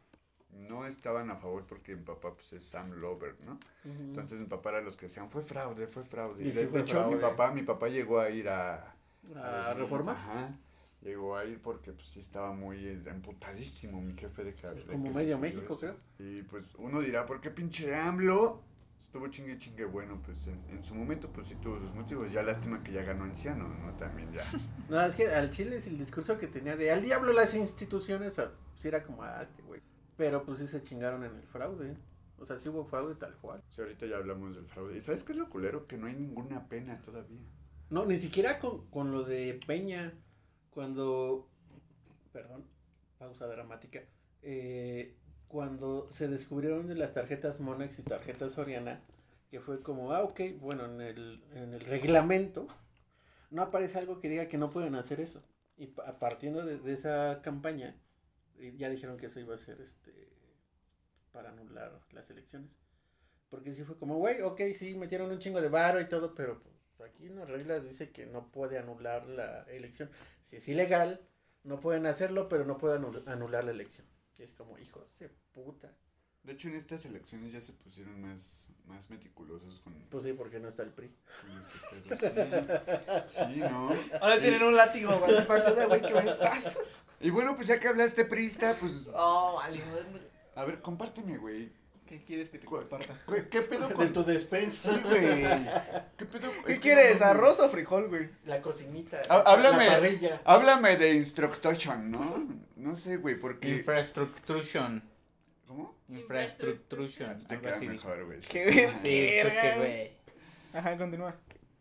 no 0.58 0.86
estaban 0.86 1.30
a 1.30 1.36
favor 1.36 1.64
porque 1.66 1.94
mi 1.94 2.02
papá 2.02 2.34
pues 2.34 2.52
es 2.52 2.64
Sam 2.64 2.92
Lover, 2.92 3.36
¿no? 3.44 3.58
Entonces 3.84 4.40
mi 4.40 4.46
papá 4.46 4.70
era 4.70 4.80
los 4.80 4.96
que 4.96 5.06
decían, 5.06 5.28
fue 5.28 5.42
fraude, 5.42 5.86
fue 5.86 6.02
fraude. 6.04 6.44
Y 6.44 6.48
Y 6.48 6.50
de, 6.50 6.80
hecho 6.80 7.08
mi 7.08 7.16
papá, 7.16 7.52
mi 7.52 7.62
papá 7.62 7.88
llegó 7.88 8.20
a 8.20 8.30
ir 8.30 8.48
a... 8.48 8.92
¿A 9.36 9.74
Reforma? 9.74 10.12
Ajá. 10.12 10.56
Llegó 11.02 11.36
a 11.36 11.44
ir 11.44 11.60
porque 11.60 11.92
pues 11.92 12.08
sí 12.08 12.18
estaba 12.18 12.52
muy 12.52 12.84
emputadísimo 13.06 14.00
mi 14.00 14.14
jefe 14.14 14.42
de 14.42 14.52
de 14.52 14.82
Como 14.84 15.12
medio 15.12 15.38
México, 15.38 15.76
creo. 15.78 15.94
Y 16.18 16.42
pues 16.42 16.64
uno 16.76 17.00
dirá, 17.00 17.24
¿por 17.24 17.40
qué 17.40 17.50
pinche 17.50 17.94
AMLO? 17.94 18.60
Estuvo 18.98 19.28
chingue 19.28 19.56
chingue 19.58 19.84
bueno, 19.84 20.20
pues 20.24 20.48
en, 20.48 20.58
en 20.70 20.82
su 20.82 20.96
momento 20.96 21.28
pues 21.28 21.46
sí 21.46 21.54
tuvo 21.62 21.78
sus 21.78 21.94
motivos. 21.94 22.32
Ya 22.32 22.42
lástima 22.42 22.82
que 22.82 22.90
ya 22.90 23.04
ganó 23.04 23.24
anciano, 23.24 23.68
¿no? 23.68 23.92
También 23.94 24.32
ya. 24.32 24.44
No, 24.88 25.00
es 25.00 25.14
que 25.14 25.28
al 25.28 25.50
Chile 25.50 25.76
es 25.76 25.86
el 25.86 25.98
discurso 25.98 26.36
que 26.36 26.48
tenía 26.48 26.74
de 26.74 26.90
al 26.90 27.00
diablo 27.00 27.32
las 27.32 27.54
instituciones, 27.54 28.40
ah, 28.40 28.50
sí 28.74 28.88
era 28.88 29.04
como, 29.04 29.22
ah, 29.22 29.42
este 29.42 29.62
güey. 29.62 29.80
Pero 30.18 30.42
pues 30.44 30.58
sí 30.58 30.66
se 30.66 30.82
chingaron 30.82 31.24
en 31.24 31.34
el 31.34 31.46
fraude. 31.46 31.96
O 32.38 32.44
sea, 32.44 32.58
sí 32.58 32.68
hubo 32.68 32.84
fraude 32.84 33.14
tal 33.14 33.36
cual. 33.36 33.62
Sí, 33.70 33.80
ahorita 33.80 34.04
ya 34.06 34.16
hablamos 34.16 34.56
del 34.56 34.66
fraude. 34.66 34.96
¿Y 34.96 35.00
sabes 35.00 35.22
qué 35.22 35.32
es 35.32 35.38
lo 35.38 35.48
culero? 35.48 35.86
Que 35.86 35.96
no 35.96 36.08
hay 36.08 36.14
ninguna 36.14 36.68
pena 36.68 37.00
todavía. 37.00 37.40
No, 37.88 38.04
ni 38.04 38.18
siquiera 38.18 38.58
con, 38.58 38.88
con 38.88 39.12
lo 39.12 39.22
de 39.22 39.58
Peña, 39.64 40.12
cuando, 40.70 41.48
perdón, 42.32 42.64
pausa 43.16 43.46
dramática, 43.46 44.02
eh, 44.42 45.16
cuando 45.46 46.08
se 46.10 46.26
descubrieron 46.26 46.88
de 46.88 46.96
las 46.96 47.12
tarjetas 47.12 47.60
Monex 47.60 48.00
y 48.00 48.02
tarjetas 48.02 48.54
Soriana, 48.54 49.00
que 49.50 49.60
fue 49.60 49.82
como, 49.82 50.12
ah, 50.12 50.24
ok, 50.24 50.40
bueno, 50.60 50.84
en 50.84 51.00
el, 51.00 51.44
en 51.54 51.74
el 51.74 51.80
reglamento 51.80 52.66
no 53.50 53.62
aparece 53.62 53.98
algo 53.98 54.18
que 54.18 54.28
diga 54.28 54.48
que 54.48 54.58
no 54.58 54.68
pueden 54.70 54.96
hacer 54.96 55.20
eso. 55.20 55.40
Y 55.76 55.92
a 56.04 56.18
partiendo 56.18 56.66
de, 56.66 56.76
de 56.76 56.92
esa 56.92 57.40
campaña, 57.40 57.96
ya 58.76 58.90
dijeron 58.90 59.16
que 59.18 59.26
eso 59.26 59.40
iba 59.40 59.54
a 59.54 59.58
ser 59.58 59.80
este 59.80 60.28
para 61.32 61.50
anular 61.50 62.00
las 62.12 62.30
elecciones. 62.30 62.70
Porque 63.48 63.74
sí 63.74 63.82
fue 63.84 63.96
como, 63.96 64.16
güey, 64.16 64.42
ok, 64.42 64.60
sí, 64.74 64.94
metieron 64.94 65.30
un 65.30 65.38
chingo 65.38 65.60
de 65.60 65.68
varo 65.68 66.00
y 66.00 66.08
todo, 66.08 66.34
pero 66.34 66.60
pues, 66.96 67.10
aquí 67.10 67.26
en 67.26 67.36
las 67.36 67.48
reglas 67.48 67.84
dice 67.84 68.10
que 68.10 68.26
no 68.26 68.50
puede 68.50 68.78
anular 68.78 69.26
la 69.26 69.62
elección. 69.64 70.10
Si 70.42 70.56
es 70.56 70.68
ilegal, 70.68 71.20
no 71.64 71.80
pueden 71.80 72.06
hacerlo, 72.06 72.48
pero 72.48 72.64
no 72.64 72.78
pueden 72.78 73.02
anu- 73.02 73.26
anular 73.26 73.64
la 73.64 73.70
elección. 73.70 74.06
Es 74.38 74.52
como, 74.52 74.78
hijo 74.78 75.04
de 75.18 75.30
puta. 75.52 75.94
De 76.48 76.54
hecho, 76.54 76.68
en 76.68 76.76
estas 76.76 77.04
elecciones 77.04 77.52
ya 77.52 77.60
se 77.60 77.74
pusieron 77.74 78.22
más, 78.22 78.70
más 78.86 79.10
meticulosos 79.10 79.80
con, 79.80 79.92
Pues 80.08 80.24
sí, 80.24 80.32
porque 80.32 80.58
no 80.58 80.68
está 80.68 80.82
el 80.82 80.88
PRI. 80.88 81.10
con. 81.42 81.62
Sí, 81.62 83.44
Sí, 83.54 83.60
¿no? 83.70 83.90
Ahora 84.18 84.38
tienen 84.40 84.62
un 84.62 84.74
látigo 84.74 85.10
partido, 85.46 85.86
güey, 85.88 86.00
que 86.00 86.14
me... 86.14 86.24
Y 87.20 87.28
bueno, 87.28 87.54
pues 87.54 87.66
ya 87.68 87.78
que 87.78 87.86
hablaste 87.88 88.24
prista, 88.24 88.74
pues... 88.80 89.12
Oh, 89.14 89.56
vale, 89.56 89.82
güey. 89.90 90.22
A 90.54 90.64
ver, 90.64 90.80
compárteme, 90.80 91.36
güey. 91.36 91.70
¿Qué 92.06 92.24
quieres 92.24 92.48
que 92.48 92.58
te 92.58 92.64
¿Cu- 92.66 92.76
comparta? 92.78 93.14
¿Qué, 93.28 93.46
qué 93.50 93.60
pedo 93.60 93.88
De 93.88 93.94
con 93.94 94.10
tu 94.14 94.24
despensa. 94.24 94.94
Sí, 94.94 95.00
güey. 95.04 95.20
¿Qué 96.16 96.24
pedo? 96.24 96.50
¿Qué 96.64 96.72
Es 96.72 96.78
que 96.78 96.82
quieres, 96.94 97.20
arroz 97.20 97.60
o 97.60 97.68
frijol, 97.68 98.08
güey? 98.08 98.30
La 98.46 98.62
cocinita. 98.62 99.20
Há- 99.28 99.40
Háblame, 99.52 99.84
La 99.84 99.92
parrilla. 99.92 100.40
háblame 100.46 100.96
de 100.96 101.12
instruction, 101.12 102.10
¿no? 102.10 102.48
No 102.76 102.94
sé, 102.94 103.18
güey, 103.18 103.38
porque... 103.38 103.68
Infrastructuration. 103.68 105.02
¿Cómo? 105.78 105.96
Infrastructuration. 106.08 107.38
Te 107.38 107.54
Algo 107.54 107.62
queda 107.62 107.76
así. 107.76 107.86
mejor, 107.88 108.24
güey. 108.26 108.40
¿Qué 108.40 108.90
Sí, 109.00 109.28
pues 109.42 109.54
es 109.54 109.54
que, 109.56 109.76
güey. 109.76 110.10
Ajá, 110.72 110.96
continúa. 110.98 111.34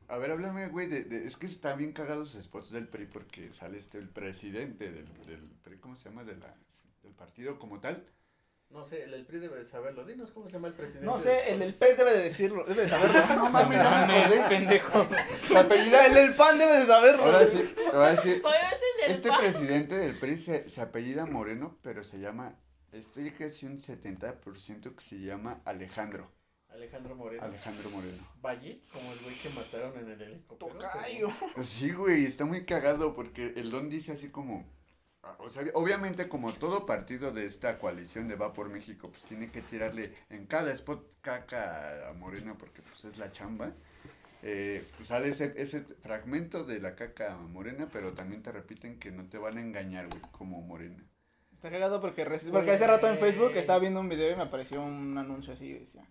A 0.09 0.17
ver, 0.17 0.31
háblame, 0.31 0.67
güey, 0.69 0.87
de, 0.87 1.03
de- 1.03 1.25
es 1.25 1.35
que 1.35 1.45
están 1.47 1.77
bien 1.77 1.91
cagados 1.91 2.33
los 2.35 2.43
spots 2.43 2.71
del 2.71 2.87
PRI 2.87 3.07
porque 3.07 3.51
sale 3.51 3.77
este, 3.77 3.97
el 3.97 4.07
presidente 4.09 4.89
del, 4.91 5.05
del 5.25 5.41
PRI, 5.63 5.77
¿cómo 5.79 5.95
se 5.97 6.07
llama? 6.09 6.23
De 6.23 6.35
la, 6.37 6.55
del 7.03 7.11
partido 7.13 7.59
como 7.59 7.81
tal, 7.81 8.05
No 8.69 8.85
sé, 8.85 9.03
el, 9.03 9.13
el 9.13 9.25
PRI 9.25 9.39
debe 9.39 9.57
de 9.57 9.65
saberlo. 9.65 10.05
Dinos 10.05 10.31
cómo 10.31 10.45
se 10.47 10.53
llama 10.53 10.69
el 10.69 10.75
presidente. 10.75 11.05
No 11.05 11.17
sé, 11.17 11.51
el 11.51 11.59
del 11.59 11.73
pez 11.73 11.97
debe 11.97 12.13
de 12.13 12.23
decirlo, 12.23 12.63
debe 12.63 12.83
de 12.83 12.87
saberlo. 12.87 13.19
No 13.35 13.49
mames, 13.49 13.77
no 13.79 13.83
me 13.83 13.89
Mames, 13.89 14.25
acordé. 14.31 14.47
pendejo. 14.49 15.07
Se 15.43 15.57
apellida. 15.57 16.05
El 16.05 16.13
del 16.13 16.35
pan 16.35 16.57
debe 16.57 16.79
de 16.79 16.85
saberlo. 16.85 17.23
Ahora 17.25 17.45
sí, 17.45 17.57
te 17.75 17.91
voy 17.91 18.05
a 18.05 18.09
decir. 18.11 18.41
Este 19.07 19.29
presidente 19.37 19.97
del 19.97 20.17
PRI 20.17 20.37
se, 20.37 20.69
se 20.69 20.81
apellida 20.81 21.25
Moreno, 21.25 21.77
pero 21.81 22.03
se 22.05 22.19
llama. 22.19 22.55
Estoy 22.97 23.29
casi 23.29 23.67
un 23.67 23.79
70% 23.79 24.95
que 24.95 25.03
se 25.03 25.19
llama 25.19 25.61
Alejandro. 25.65 26.31
Alejandro 26.69 27.15
Moreno. 27.15 27.43
Alejandro 27.43 27.91
Moreno. 27.91 28.17
Valle, 28.41 28.81
como 28.91 29.11
el 29.13 29.19
güey 29.19 29.35
que 29.35 29.49
mataron 29.51 29.95
en 29.99 30.11
el 30.11 30.21
helicóptero. 30.21 30.73
Tocayo. 30.73 31.29
Sí, 31.63 31.91
güey, 31.91 32.25
está 32.25 32.45
muy 32.45 32.65
cagado 32.65 33.13
porque 33.13 33.53
el 33.55 33.69
don 33.69 33.89
dice 33.89 34.13
así 34.13 34.29
como. 34.29 34.65
O 35.37 35.49
sea, 35.49 35.63
obviamente 35.75 36.27
como 36.27 36.53
todo 36.55 36.87
partido 36.87 37.31
de 37.31 37.45
esta 37.45 37.77
coalición 37.77 38.27
de 38.27 38.35
Va 38.35 38.53
por 38.53 38.69
México, 38.69 39.09
pues 39.09 39.25
tiene 39.25 39.51
que 39.51 39.61
tirarle 39.61 40.13
en 40.29 40.47
cada 40.47 40.71
spot 40.71 41.21
caca 41.21 42.09
a 42.09 42.13
Morena 42.13 42.57
porque 42.57 42.81
pues 42.81 43.05
es 43.05 43.19
la 43.19 43.31
chamba. 43.31 43.73
Eh, 44.41 44.83
pues 44.95 45.09
sale 45.09 45.29
ese, 45.29 45.53
ese 45.57 45.81
fragmento 45.81 46.63
de 46.63 46.79
la 46.79 46.95
caca 46.95 47.35
morena, 47.37 47.89
pero 47.91 48.13
también 48.13 48.41
te 48.41 48.51
repiten 48.51 48.97
que 48.97 49.11
no 49.11 49.27
te 49.29 49.37
van 49.37 49.57
a 49.57 49.61
engañar, 49.61 50.07
güey, 50.07 50.21
como 50.31 50.61
morena. 50.61 51.03
Está 51.57 51.71
cagado 51.71 51.99
porque, 51.99 52.23
porque 52.51 52.71
hace 52.71 52.85
rato 52.85 53.07
en 53.07 53.17
Facebook 53.17 53.53
estaba 53.55 53.79
viendo 53.79 53.99
un 53.99 54.07
video 54.07 54.31
y 54.31 54.35
me 54.35 54.43
apareció 54.43 54.79
un 54.79 55.17
anuncio 55.17 55.53
así 55.53 55.65
y 55.65 55.79
decía. 55.79 56.05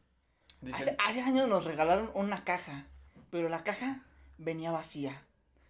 Hace, 0.74 0.96
hace 1.06 1.20
años 1.20 1.48
nos 1.48 1.64
regalaron 1.64 2.10
una 2.14 2.42
caja, 2.42 2.86
pero 3.30 3.48
la 3.48 3.62
caja 3.62 4.02
venía 4.38 4.72
vacía, 4.72 5.22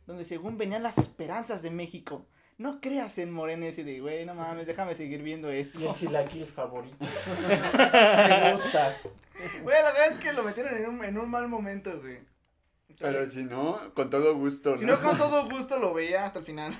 donde 0.06 0.24
según 0.24 0.56
venían 0.56 0.82
las 0.82 0.96
esperanzas 0.96 1.60
de 1.60 1.70
México. 1.70 2.24
No 2.56 2.80
creas 2.80 3.18
en 3.18 3.30
Morena 3.30 3.66
y 3.66 3.70
de, 3.70 4.00
güey, 4.00 4.24
no 4.24 4.34
mames, 4.34 4.66
déjame 4.66 4.94
seguir 4.94 5.22
viendo 5.22 5.50
esto. 5.50 5.78
Y 5.78 5.86
el 5.86 5.94
chilaquil 5.94 6.46
favorito. 6.46 6.96
Me 7.76 8.52
gusta. 8.52 8.96
Güey, 9.62 9.82
la 9.82 9.92
verdad 9.92 10.12
es 10.12 10.20
que 10.20 10.32
lo 10.32 10.42
metieron 10.42 10.74
en 10.74 10.88
un, 10.88 11.04
en 11.04 11.18
un 11.18 11.30
mal 11.30 11.48
momento, 11.48 12.00
güey. 12.00 12.20
pero 12.98 13.26
si 13.26 13.44
no, 13.44 13.92
con 13.92 14.08
todo 14.08 14.34
gusto, 14.36 14.78
Si 14.78 14.86
no, 14.86 14.98
con 14.98 15.18
todo 15.18 15.50
gusto 15.50 15.78
lo 15.78 15.92
veía 15.92 16.24
hasta 16.24 16.38
el 16.38 16.46
final. 16.46 16.74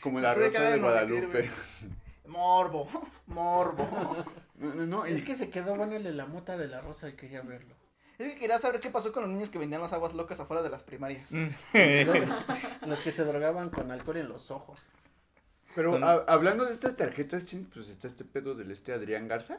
Como 0.00 0.20
la 0.20 0.32
rosa 0.32 0.58
de 0.62 0.66
meter, 0.70 0.80
Guadalupe. 0.80 1.50
Morbo, 2.26 2.88
morbo. 3.26 3.86
No, 4.56 4.74
no, 4.74 4.86
no, 4.86 5.06
y- 5.06 5.12
Es 5.14 5.24
que 5.24 5.34
se 5.34 5.50
quedó 5.50 5.74
bueno 5.76 5.94
el 5.96 6.04
de 6.04 6.12
la 6.12 6.26
mota 6.26 6.56
de 6.56 6.68
la 6.68 6.80
rosa 6.80 7.08
y 7.08 7.12
quería 7.14 7.42
verlo. 7.42 7.74
Es 8.18 8.32
que 8.32 8.38
quería 8.38 8.58
saber 8.58 8.80
qué 8.80 8.90
pasó 8.90 9.12
con 9.12 9.24
los 9.24 9.32
niños 9.32 9.50
que 9.50 9.58
vendían 9.58 9.82
las 9.82 9.92
aguas 9.92 10.14
locas 10.14 10.38
afuera 10.40 10.62
de 10.62 10.70
las 10.70 10.82
primarias. 10.84 11.30
Los 12.86 13.00
que 13.02 13.10
se 13.12 13.24
drogaban 13.24 13.70
con 13.70 13.90
alcohol 13.90 14.18
en 14.18 14.28
los 14.28 14.50
ojos. 14.52 14.86
Pero 15.74 15.90
Con- 15.92 16.04
a- 16.04 16.22
hablando 16.28 16.64
de 16.64 16.72
estas 16.72 16.94
tarjetas, 16.96 17.44
chin, 17.44 17.68
pues 17.74 17.88
está 17.88 18.06
este 18.06 18.24
pedo 18.24 18.54
del 18.54 18.70
este 18.70 18.92
Adrián 18.92 19.26
Garza. 19.26 19.58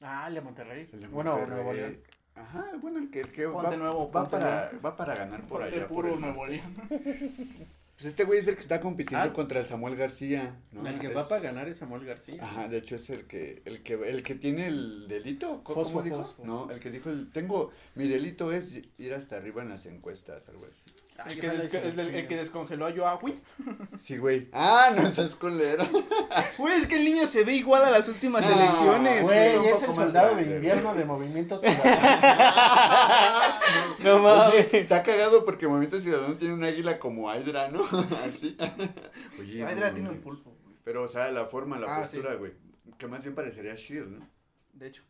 Ah, 0.00 0.26
el 0.28 0.34
de 0.34 0.40
Monterrey. 0.40 0.88
el 0.92 1.00
de 1.02 1.06
Bueno, 1.06 1.32
Monterrey. 1.38 1.54
Nuevo 1.56 1.72
León. 1.72 2.00
Ajá, 2.34 2.66
bueno, 2.82 2.98
el 2.98 3.10
que, 3.10 3.20
el 3.20 3.32
que 3.32 3.46
va, 3.46 3.74
nuevo, 3.76 4.10
va, 4.10 4.28
para, 4.28 4.70
va 4.84 4.94
para 4.96 5.14
ganar 5.14 5.42
por 5.44 5.62
allá. 5.62 5.86
por 5.86 6.04
puro 6.04 6.16
Nuevo. 6.16 6.44
León. 6.46 6.74
Pues 7.96 8.06
este 8.08 8.24
güey 8.24 8.38
es 8.40 8.46
el 8.46 8.54
que 8.56 8.60
está 8.60 8.82
compitiendo 8.82 9.30
Ah. 9.30 9.32
contra 9.32 9.58
el 9.58 9.66
Samuel 9.66 9.96
García. 9.96 10.54
¿no? 10.72 10.86
El 10.86 10.98
que 10.98 11.06
Es- 11.06 11.16
va 11.16 11.26
para 11.26 11.40
ganar 11.40 11.66
es 11.66 11.78
Samuel 11.78 12.04
García. 12.04 12.44
Ajá, 12.44 12.68
de 12.68 12.76
hecho 12.76 12.94
es 12.96 13.08
el 13.08 13.24
que, 13.26 13.62
el 13.64 13.82
que, 13.82 13.94
el 13.94 14.22
que 14.22 14.34
tiene 14.34 14.66
el 14.66 15.08
delito, 15.08 15.62
¿cómo 15.64 15.82
Fosfo, 15.82 16.02
dijo? 16.02 16.18
fosfo. 16.18 16.44
No, 16.44 16.68
el 16.70 16.78
que 16.78 16.90
dijo, 16.90 17.08
el, 17.08 17.30
tengo, 17.30 17.70
mi 17.94 18.06
delito 18.06 18.52
es 18.52 18.74
ir 18.98 19.14
hasta 19.14 19.36
arriba 19.38 19.62
en 19.62 19.70
las 19.70 19.86
encuestas, 19.86 20.46
algo 20.50 20.66
así. 20.68 20.90
Ay, 21.16 21.32
El 21.34 21.40
que, 21.70 21.78
el, 21.78 21.98
el 21.98 22.28
descongeló 22.28 22.84
a 22.84 22.90
Yoahui. 22.90 23.34
Sí, 23.96 24.18
güey. 24.18 24.48
Ah, 24.52 24.90
no 24.94 25.08
seas 25.08 25.34
culero. 25.34 25.86
Güey, 26.58 26.74
es 26.80 26.86
que 26.86 26.96
el 26.96 27.04
niño 27.04 27.26
se 27.26 27.44
ve 27.44 27.54
igual 27.54 27.82
a 27.84 27.90
las 27.90 28.08
últimas 28.08 28.46
No, 28.48 28.54
elecciones. 28.56 29.22
Güey, 29.22 29.66
es 29.68 29.82
el 29.82 29.94
soldado 29.94 30.36
de 30.36 30.42
invierno 30.42 30.88
güey. 30.90 30.98
de 30.98 31.04
Movimiento 31.06 31.58
Ciudadano. 31.60 33.58
No 34.00 34.18
mames. 34.20 34.72
Está 34.74 35.02
cagado 35.02 35.44
porque 35.44 35.66
Movimiento 35.66 35.98
Ciudadano 35.98 36.36
tiene 36.36 36.54
un 36.54 36.64
águila 36.64 36.98
como 36.98 37.32
Hydra, 37.34 37.68
¿no? 37.70 37.85
Así. 38.24 38.56
Oye, 39.40 39.58
Hydra 39.60 39.92
tiene 39.92 40.10
un 40.10 40.20
pulpo, 40.20 40.50
güey. 40.62 40.76
Pero, 40.84 41.02
o 41.02 41.08
sea, 41.08 41.30
la 41.30 41.46
forma, 41.46 41.78
la 41.78 41.96
Ah, 41.96 42.00
postura, 42.02 42.34
güey. 42.34 42.52
Que 42.98 43.06
más 43.08 43.22
bien 43.22 43.34
parecería 43.34 43.74
Shield, 43.74 44.18
¿no? 44.18 44.28
De 44.72 44.86
hecho. 44.88 45.02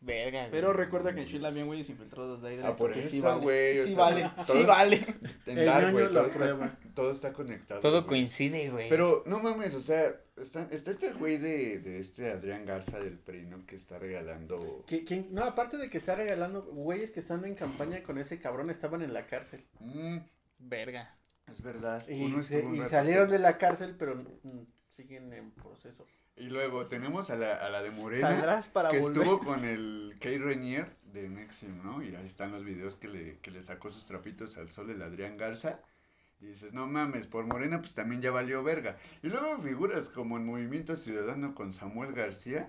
Verga, 0.00 0.40
güey. 0.40 0.50
Pero 0.50 0.72
recuerda 0.74 1.14
que 1.14 1.22
en 1.22 1.26
Chile 1.26 1.46
habían 1.48 1.66
güeyes 1.66 1.88
infiltrados 1.88 2.42
de 2.42 2.54
Hydra. 2.54 2.68
Ah, 2.68 2.76
por 2.76 2.92
sí 2.92 3.00
eso, 3.00 3.26
vale. 3.26 3.40
güey, 3.42 3.78
Sí 3.82 3.88
sea, 3.90 3.98
vale, 3.98 4.30
todos- 4.34 4.46
sí 4.58 4.62
vale. 4.64 5.06
En 5.46 5.64
Dark, 5.64 5.92
güey. 5.92 6.10
Todo, 6.12 7.10
está, 7.10 7.28
todo 7.30 7.32
conectado. 7.32 7.80
Todo 7.80 7.98
güey. 8.02 8.06
coincide, 8.08 8.68
güey. 8.70 8.88
Pero, 8.90 9.22
no 9.26 9.38
mames, 9.40 9.74
o 9.74 9.80
sea, 9.80 10.14
está, 10.36 10.68
está 10.70 10.90
este 10.90 11.10
güey 11.14 11.38
de, 11.38 11.78
de 11.80 12.00
este 12.00 12.30
Adrián 12.30 12.66
Garza 12.66 12.98
del 13.00 13.18
PRI, 13.18 13.46
¿no? 13.46 13.64
Que 13.64 13.76
está 13.76 13.98
regalando. 13.98 14.84
Que- 14.86 15.04
que- 15.06 15.26
no, 15.30 15.42
aparte 15.44 15.78
de 15.78 15.88
que 15.88 15.96
está 15.98 16.14
regalando, 16.16 16.62
güeyes 16.64 17.10
que 17.10 17.20
están 17.20 17.42
en 17.46 17.54
campaña 17.54 18.02
con 18.02 18.18
ese 18.18 18.38
cabrón 18.38 18.68
estaban 18.68 19.00
en 19.00 19.14
la 19.14 19.26
cárcel. 19.26 19.64
Mm, 19.80 20.18
Verga. 20.58 21.16
Es 21.50 21.62
verdad. 21.62 22.06
Y, 22.08 22.24
Uno 22.24 22.42
se- 22.42 22.64
y 22.64 22.80
salieron 22.88 23.28
de 23.30 23.38
la 23.38 23.58
cárcel, 23.58 23.94
pero 23.98 24.16
mm, 24.16 24.60
siguen 24.88 25.32
en 25.32 25.50
proceso. 25.52 26.06
Y 26.36 26.48
luego 26.48 26.86
tenemos 26.86 27.30
a 27.30 27.36
la, 27.36 27.54
a 27.54 27.70
la 27.70 27.82
de 27.82 27.90
Morena. 27.92 28.28
Saldrás 28.28 28.68
para 28.68 28.90
que 28.90 28.98
volver. 28.98 29.22
estuvo 29.22 29.38
con 29.38 29.64
el 29.64 30.16
Kay 30.20 30.38
Renier 30.38 30.96
de 31.12 31.28
Nexium, 31.28 31.80
¿no? 31.84 32.02
Y 32.02 32.14
ahí 32.16 32.24
están 32.26 32.50
los 32.50 32.64
videos 32.64 32.96
que 32.96 33.06
le, 33.08 33.38
que 33.38 33.52
le 33.52 33.62
sacó 33.62 33.88
sus 33.90 34.04
trapitos 34.04 34.56
al 34.56 34.70
sol 34.72 34.90
el 34.90 35.00
Adrián 35.02 35.36
Garza. 35.36 35.78
Y 36.40 36.46
dices, 36.46 36.74
no 36.74 36.88
mames, 36.88 37.28
por 37.28 37.46
Morena 37.46 37.78
pues 37.78 37.94
también 37.94 38.20
ya 38.20 38.32
valió 38.32 38.62
verga. 38.64 38.96
Y 39.22 39.28
luego 39.28 39.58
figuras 39.62 40.08
como 40.08 40.36
en 40.36 40.44
Movimiento 40.44 40.96
Ciudadano 40.96 41.54
con 41.54 41.72
Samuel 41.72 42.12
García. 42.12 42.68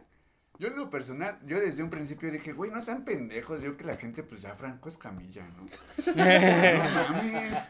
Yo 0.57 0.67
en 0.69 0.75
lo 0.77 0.89
personal, 0.89 1.39
yo 1.45 1.59
desde 1.59 1.83
un 1.83 1.89
principio 1.89 2.31
dije, 2.31 2.53
güey, 2.53 2.71
no 2.71 2.81
sean 2.81 3.03
pendejos, 3.03 3.61
yo 3.61 3.75
que 3.75 3.83
la 3.83 3.97
gente 3.97 4.23
pues 4.23 4.41
ya 4.41 4.55
Franco 4.55 4.89
es 4.89 4.97
camilla, 4.97 5.45
¿no? 5.47 5.65
no 6.15 7.09
mames. 7.13 7.67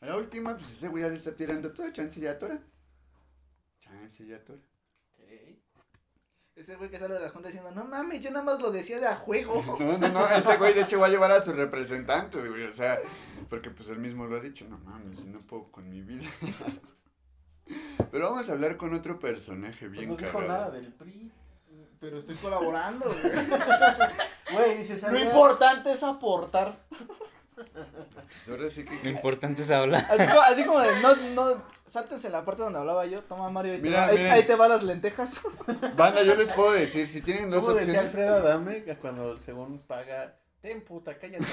A 0.00 0.06
la 0.06 0.16
última, 0.16 0.56
pues 0.56 0.70
ese 0.72 0.88
güey 0.88 1.04
ya 1.04 1.10
le 1.10 1.16
está 1.16 1.36
tirando 1.36 1.72
todo, 1.72 1.90
chance 1.92 2.18
y 2.18 2.24
ya 2.24 2.38
tora. 2.38 2.58
Chance 3.80 4.24
y 4.24 4.26
ya 4.28 4.42
tora. 4.42 4.60
Ese 6.60 6.76
güey 6.76 6.90
que 6.90 6.98
sale 6.98 7.14
de 7.14 7.20
la 7.20 7.30
junta 7.30 7.48
diciendo, 7.48 7.70
no 7.70 7.84
mames, 7.84 8.20
yo 8.20 8.30
nada 8.30 8.44
más 8.44 8.60
lo 8.60 8.70
decía 8.70 9.00
de 9.00 9.06
a 9.06 9.16
juego. 9.16 9.62
No, 9.80 9.96
no, 9.96 10.08
no, 10.08 10.28
ese 10.28 10.58
güey 10.58 10.74
de 10.74 10.82
hecho 10.82 11.00
va 11.00 11.06
a 11.06 11.10
llevar 11.10 11.32
a 11.32 11.40
su 11.40 11.52
representante, 11.52 12.36
güey, 12.46 12.64
o 12.64 12.72
sea, 12.72 13.00
porque 13.48 13.70
pues 13.70 13.88
él 13.88 13.98
mismo 13.98 14.26
lo 14.26 14.36
ha 14.36 14.40
dicho, 14.40 14.66
no 14.68 14.76
mames, 14.78 15.24
no 15.24 15.40
puedo 15.40 15.70
con 15.70 15.88
mi 15.88 16.02
vida. 16.02 16.28
Pero 18.10 18.30
vamos 18.30 18.48
a 18.48 18.52
hablar 18.52 18.76
con 18.76 18.92
otro 18.94 19.18
personaje 19.18 19.86
Pues 19.86 19.92
bien 19.92 20.08
no 20.10 20.16
dijo 20.16 20.42
nada 20.42 20.70
del 20.70 20.92
PRI. 20.92 21.30
Pero 22.00 22.18
estoy 22.18 22.34
colaborando, 22.36 23.04
güey. 23.06 23.20
Güey, 24.52 24.78
dice, 24.78 25.00
Lo 25.08 25.18
importante 25.18 25.92
es 25.92 26.02
aportar. 26.02 26.74
Pues 27.54 28.48
ahora 28.48 28.68
sí 28.70 28.84
Lo 28.84 29.00
que... 29.02 29.10
importante 29.10 29.62
es 29.62 29.70
hablar. 29.70 30.04
Así 30.10 30.26
como, 30.26 30.40
así 30.40 30.64
como 30.64 30.80
de, 30.80 31.00
no, 31.02 31.14
no, 31.34 31.62
sáltense 31.86 32.30
la 32.30 32.44
parte 32.44 32.62
donde 32.62 32.78
hablaba 32.78 33.04
yo. 33.06 33.22
Toma, 33.22 33.50
Mario, 33.50 33.72
ahí, 33.72 33.78
te, 33.78 33.82
Mira, 33.82 34.00
va, 34.00 34.06
ahí, 34.06 34.16
miren. 34.16 34.32
ahí 34.32 34.42
te 34.44 34.54
van 34.54 34.70
las 34.70 34.82
lentejas. 34.82 35.42
Banda, 35.96 36.22
yo 36.22 36.34
les 36.34 36.50
puedo 36.52 36.72
decir, 36.72 37.06
si 37.06 37.20
tienen 37.20 37.50
dos 37.50 37.64
¿Cómo 37.64 37.74
decía 37.74 38.00
opciones... 38.00 38.14
Alfredo 38.16 38.36
Adame 38.36 38.82
que 38.82 38.96
cuando 38.96 39.38
según 39.38 39.78
paga, 39.80 40.34
ten 40.60 40.82
puta, 40.82 41.18
cállate. 41.18 41.44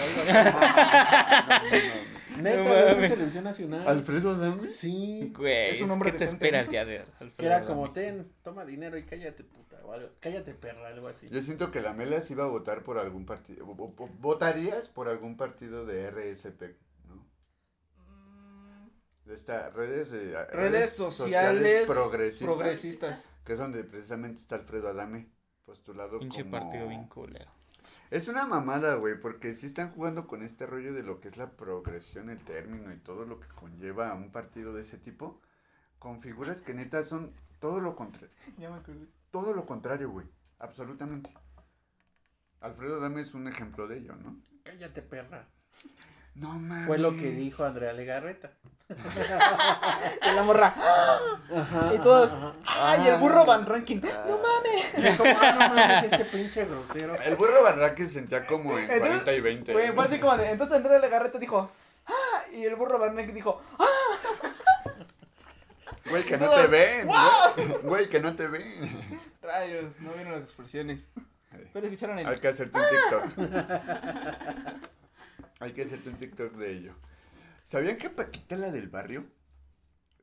Neta, 2.37 2.63
No 2.63 2.73
lo 2.73 2.75
hizo 2.79 2.89
en 2.89 2.95
mames. 2.95 3.11
televisión 3.13 3.43
nacional. 3.43 3.87
¿Alfredo 3.87 4.31
Adame? 4.31 4.67
Sí. 4.67 5.31
Güey, 5.35 5.71
Es 5.71 5.79
un 5.81 5.87
es 5.87 5.91
hombre 5.91 6.11
¿qué 6.11 6.17
te 6.19 6.25
esperas 6.25 6.69
ya 6.69 6.85
de 6.85 6.99
Alfredo 6.99 7.31
Que 7.37 7.45
era 7.45 7.55
Adame? 7.57 7.67
como, 7.67 7.91
ten, 7.91 8.31
toma 8.43 8.65
dinero 8.65 8.97
y 8.97 9.03
cállate 9.03 9.43
puta. 9.43 9.77
O 9.85 9.93
algo. 9.93 10.09
Cállate 10.19 10.53
perra, 10.53 10.87
algo 10.87 11.07
así. 11.07 11.29
Yo 11.29 11.41
siento 11.41 11.71
que 11.71 11.81
la 11.81 11.93
Mela 11.93 12.19
sí 12.21 12.33
iba 12.33 12.43
a 12.43 12.47
votar 12.47 12.83
por 12.83 12.99
algún 12.99 13.25
partido, 13.25 13.65
votarías 13.65 14.89
por 14.89 15.07
algún 15.07 15.37
partido 15.37 15.85
de 15.85 16.11
RSP, 16.11 16.75
¿no? 17.07 17.25
De 19.25 19.33
esta, 19.33 19.69
redes, 19.69 20.11
de, 20.11 20.45
Redes 20.47 20.93
sociales 20.93 21.87
progresistas, 21.87 22.55
progresistas. 22.55 23.29
que 23.45 23.53
es 23.53 23.59
donde 23.59 23.83
precisamente 23.83 24.39
está 24.41 24.55
Alfredo 24.55 24.89
Adame 24.89 25.29
postulado 25.65 26.19
Pinche 26.19 26.43
como... 26.43 26.51
partido 26.59 26.87
bien 26.87 27.07
culero. 27.07 27.49
Es 28.09 28.27
una 28.27 28.45
mamada, 28.45 28.95
güey, 28.95 29.19
porque 29.19 29.53
sí 29.53 29.65
están 29.65 29.91
jugando 29.91 30.27
con 30.27 30.41
este 30.41 30.65
rollo 30.65 30.93
de 30.93 31.03
lo 31.03 31.19
que 31.19 31.27
es 31.27 31.37
la 31.37 31.51
progresión, 31.51 32.29
el 32.29 32.39
término 32.39 32.93
y 32.93 32.97
todo 32.97 33.25
lo 33.25 33.39
que 33.39 33.47
conlleva 33.49 34.09
a 34.09 34.15
un 34.15 34.31
partido 34.31 34.73
de 34.73 34.81
ese 34.81 34.97
tipo, 34.97 35.41
con 35.99 36.21
figuras 36.21 36.61
que 36.61 36.73
neta 36.73 37.03
son 37.03 37.33
todo 37.59 37.79
lo 37.81 37.95
contrario, 37.95 38.29
Ya 38.57 38.69
me 38.69 38.77
acordé. 38.77 39.07
todo 39.31 39.53
lo 39.53 39.65
contrario, 39.65 40.09
güey, 40.09 40.27
absolutamente. 40.59 41.33
Alfredo 42.61 42.97
Adame 42.97 43.21
es 43.21 43.33
un 43.33 43.47
ejemplo 43.47 43.87
de 43.87 43.97
ello, 43.99 44.15
¿no? 44.15 44.39
Cállate 44.63 45.01
perra. 45.01 45.47
No 46.35 46.57
mames. 46.59 46.87
Fue 46.87 46.97
lo 46.97 47.11
que 47.11 47.31
dijo 47.31 47.63
Andrea 47.65 47.93
Legarreta. 47.93 48.53
Y 50.21 50.31
la 50.35 50.43
morra. 50.43 50.73
y 51.93 51.97
todos. 51.97 52.37
¡Ay, 52.65 53.07
el 53.07 53.17
burro 53.17 53.45
Van 53.45 53.65
Ranking! 53.65 53.99
¡No 54.27 54.37
mames! 54.39 55.17
Como, 55.17 55.33
"Ah, 55.39 55.51
no 55.53 55.59
mames, 55.75 56.11
este 56.11 56.25
pinche 56.25 56.65
grosero. 56.65 57.15
El 57.21 57.35
burro 57.35 57.63
Barraque 57.63 58.05
se 58.05 58.13
sentía 58.13 58.45
como 58.45 58.77
en 58.77 58.89
Entonces, 58.89 59.23
40 59.23 59.33
y 59.33 59.39
20. 59.41 59.73
Güey, 59.73 59.87
¿no? 59.89 59.93
fue 59.95 60.05
así 60.05 60.19
como 60.19 60.37
de. 60.37 60.49
Entonces 60.51 60.77
Andrea 60.77 60.99
Legarreta 60.99 61.37
dijo. 61.37 61.69
¡Ah! 62.07 62.41
Y 62.53 62.63
el 62.65 62.75
burro 62.75 62.97
Van 62.99 63.15
Ranking 63.15 63.33
dijo. 63.33 63.61
¡Ah! 63.79 63.85
Güey, 66.09 66.23
que 66.23 66.37
no 66.37 66.49
te 66.49 66.67
ven. 66.67 67.07
güey. 67.07 67.67
Güey, 67.83 68.09
que 68.09 68.19
no 68.21 68.35
te 68.35 68.47
ven. 68.47 69.21
Rayos, 69.41 69.99
no 69.99 70.11
vieron 70.13 70.31
las 70.33 70.43
expresiones. 70.43 71.09
Pero 71.73 71.85
escucharon 71.85 72.19
el. 72.19 72.27
Hay 72.27 72.39
que 72.39 72.47
hacerte 72.47 72.77
un 72.79 72.85
TikTok. 72.89 73.49
Hay 75.59 75.73
que 75.73 75.81
hacerte 75.81 76.09
un 76.09 76.15
TikTok 76.15 76.51
de 76.53 76.71
ello. 76.71 76.93
¿Sabían 77.67 77.97
que 77.97 78.09
Paquita, 78.09 78.55
la 78.55 78.71
del 78.71 78.87
barrio, 78.87 79.25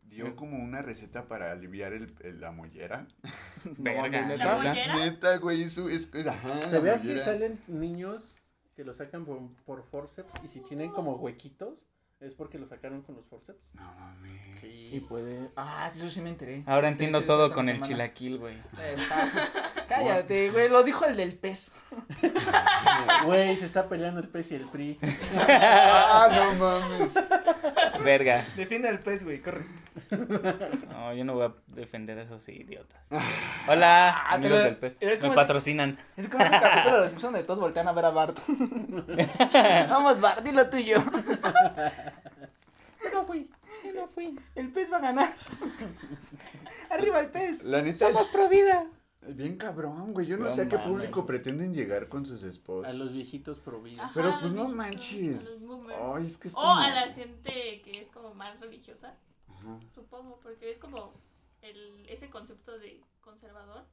dio 0.01 0.35
como 0.35 0.57
una 0.57 0.81
receta 0.81 1.27
para 1.29 1.53
aliviar 1.53 1.93
el, 1.93 2.15
el- 2.23 2.41
la 2.41 2.53
mollera? 2.53 3.07
Verga. 3.77 4.23
¿neta? 4.27 4.47
¿La 4.47 4.57
mollera? 4.57 4.97
Neta, 4.97 5.37
güey, 5.37 5.63
eso 5.63 5.91
es, 5.91 6.09
es- 6.15 6.27
ajá, 6.27 6.71
¿Sabías 6.71 7.03
que 7.03 7.21
salen 7.21 7.61
niños 7.69 8.39
que 8.75 8.83
lo 8.83 8.95
sacan 8.95 9.27
por, 9.27 9.41
por 9.67 9.85
forceps 9.85 10.33
y 10.43 10.49
si 10.49 10.61
tienen 10.61 10.91
como 10.91 11.17
huequitos 11.17 11.87
es 12.25 12.35
porque 12.35 12.59
lo 12.59 12.67
sacaron 12.69 13.03
con 13.03 13.15
los 13.17 13.27
forceps? 13.27 13.75
No 13.75 13.83
mames. 13.95 14.65
Y 14.65 14.91
Sí. 14.91 15.07
puede. 15.09 15.49
Ah, 15.57 15.91
eso 15.95 16.09
sí 16.11 16.21
me 16.21 16.31
enteré. 16.31 16.63
Ahora 16.67 16.89
entiendo 16.89 17.21
Sí, 17.21 17.27
todo 17.27 17.53
con 17.53 17.69
el 17.69 17.77
semana. 17.77 17.87
chilaquil, 17.93 18.39
güey. 18.39 18.57
Está- 18.95 19.31
Cállate, 19.89 20.51
güey, 20.51 20.69
lo 20.69 20.83
dijo 20.83 21.05
el 21.05 21.17
del 21.17 21.35
pez. 21.35 21.73
Güey, 23.25 23.57
se 23.57 23.65
está 23.65 23.89
peleando 23.89 24.21
el 24.21 24.29
pez 24.29 24.51
y 24.53 24.55
el 24.57 24.67
PRI. 24.69 24.99
Ah, 25.49 26.29
no 26.31 26.55
mames. 26.55 27.11
Verga. 28.05 28.45
Defiende 28.57 28.89
al 28.89 29.01
pez, 29.01 29.25
güey, 29.25 29.41
corre. 29.41 29.65
No, 30.91 31.13
yo 31.15 31.25
no 31.25 31.35
voy 31.35 31.45
a 31.47 31.55
defender 31.69 32.19
a 32.19 32.23
esos 32.23 32.49
idiotas. 32.49 33.01
Hola, 33.69 34.11
Ah, 34.11 34.35
amigos 34.35 34.63
del 34.65 34.77
pez. 34.77 34.97
Me 35.01 35.31
patrocinan. 35.31 35.99
Es 36.17 36.29
como 36.29 36.45
un 36.45 36.51
capítulo 36.51 36.97
de 36.97 37.01
los 37.03 37.11
Simpsons 37.11 37.35
de 37.37 37.45
todos 37.45 37.61
voltean 37.61 37.89
a 37.89 37.93
ver 37.93 38.05
a 38.07 38.11
Bart. 38.11 38.39
Vamos, 39.89 40.21
Bart, 40.21 40.43
dilo 40.45 40.69
tuyo. 40.69 41.03
Yo 43.03 43.11
no 43.13 43.27
fui, 43.27 43.51
yo 43.85 43.93
no 43.95 44.07
fui. 44.09 44.39
El 44.55 44.73
pez 44.73 44.91
va 44.93 44.97
a 44.99 45.01
ganar. 45.01 45.33
Arriba 46.91 47.21
el 47.21 47.29
pez. 47.31 47.65
La 47.65 47.83
neta, 47.83 47.99
Somos 47.99 48.29
pro 48.29 48.49
vida. 48.49 48.87
bien 49.29 49.57
cabrón, 49.57 50.13
güey. 50.13 50.27
Yo 50.27 50.37
no, 50.37 50.45
No 50.47 50.51
sé 50.51 50.63
a 50.63 50.69
qué 50.69 50.79
público 50.79 51.27
pretenden 51.27 51.75
llegar 51.75 52.09
con 52.09 52.25
sus 52.27 52.41
spots. 52.43 52.89
A 52.89 52.93
los 52.93 53.13
viejitos 53.13 53.59
pro 53.59 53.81
vida. 53.83 54.03
Ajá, 54.05 54.13
Pero 54.15 54.31
pues 54.41 54.53
no 54.53 54.67
viejitos, 54.67 54.73
a 54.73 54.77
manches. 54.77 55.67
Ay, 56.17 56.27
es 56.27 56.39
que 56.39 56.49
es 56.49 56.55
O 56.55 56.59
como... 56.59 56.73
a 56.77 56.89
la 56.91 57.09
gente 57.13 57.83
que 57.85 58.01
es 58.01 58.09
como 58.11 58.35
más 58.35 58.59
religiosa, 58.61 59.15
Ajá. 59.49 59.79
supongo, 59.95 60.39
porque 60.43 60.71
es 60.71 60.79
como 60.79 61.13
el, 61.63 62.07
ese 62.09 62.29
concepto 62.31 62.79
de 62.79 63.01
conservador. 63.21 63.85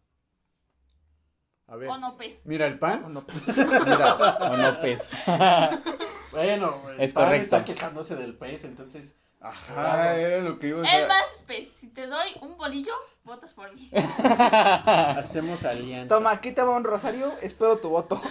A 1.68 1.76
ver. 1.78 1.90
O 1.90 1.98
no 1.98 2.18
pez. 2.18 2.42
Mira, 2.46 2.68
el 2.68 2.78
pan. 2.80 3.04
Oh, 3.06 3.10
no, 3.10 3.22
pues. 3.26 3.48
Mira, 3.58 4.38
O 4.40 4.58
no, 4.58 4.80
pez. 4.82 5.10
Bueno, 6.32 6.90
el 6.92 7.02
Es 7.02 7.14
pan 7.14 7.26
correcto. 7.26 7.44
está 7.58 7.66
quejándose 7.66 8.16
del 8.16 8.38
pez, 8.38 8.64
entonces. 8.64 9.16
ajá, 9.42 10.16
era 10.18 10.42
lo 10.42 10.60
que 10.60 10.70
iba 10.70 10.82
a 10.82 10.84
Es 11.02 11.08
más 11.08 11.44
pez. 11.46 11.70
Si 11.78 11.90
te 11.90 12.08
doy 12.08 12.30
un 12.42 12.58
bolillo, 12.58 12.94
votas 13.26 13.54
por 13.54 13.74
mí. 13.74 13.90
Hacemos 13.94 15.64
alianza. 15.66 16.16
Toma, 16.16 16.32
aquí 16.32 16.54
te 16.54 16.62
va 16.62 16.76
un 16.78 16.86
rosario, 16.86 17.34
espero 17.42 17.78
tu 17.80 17.90
voto. 17.90 18.22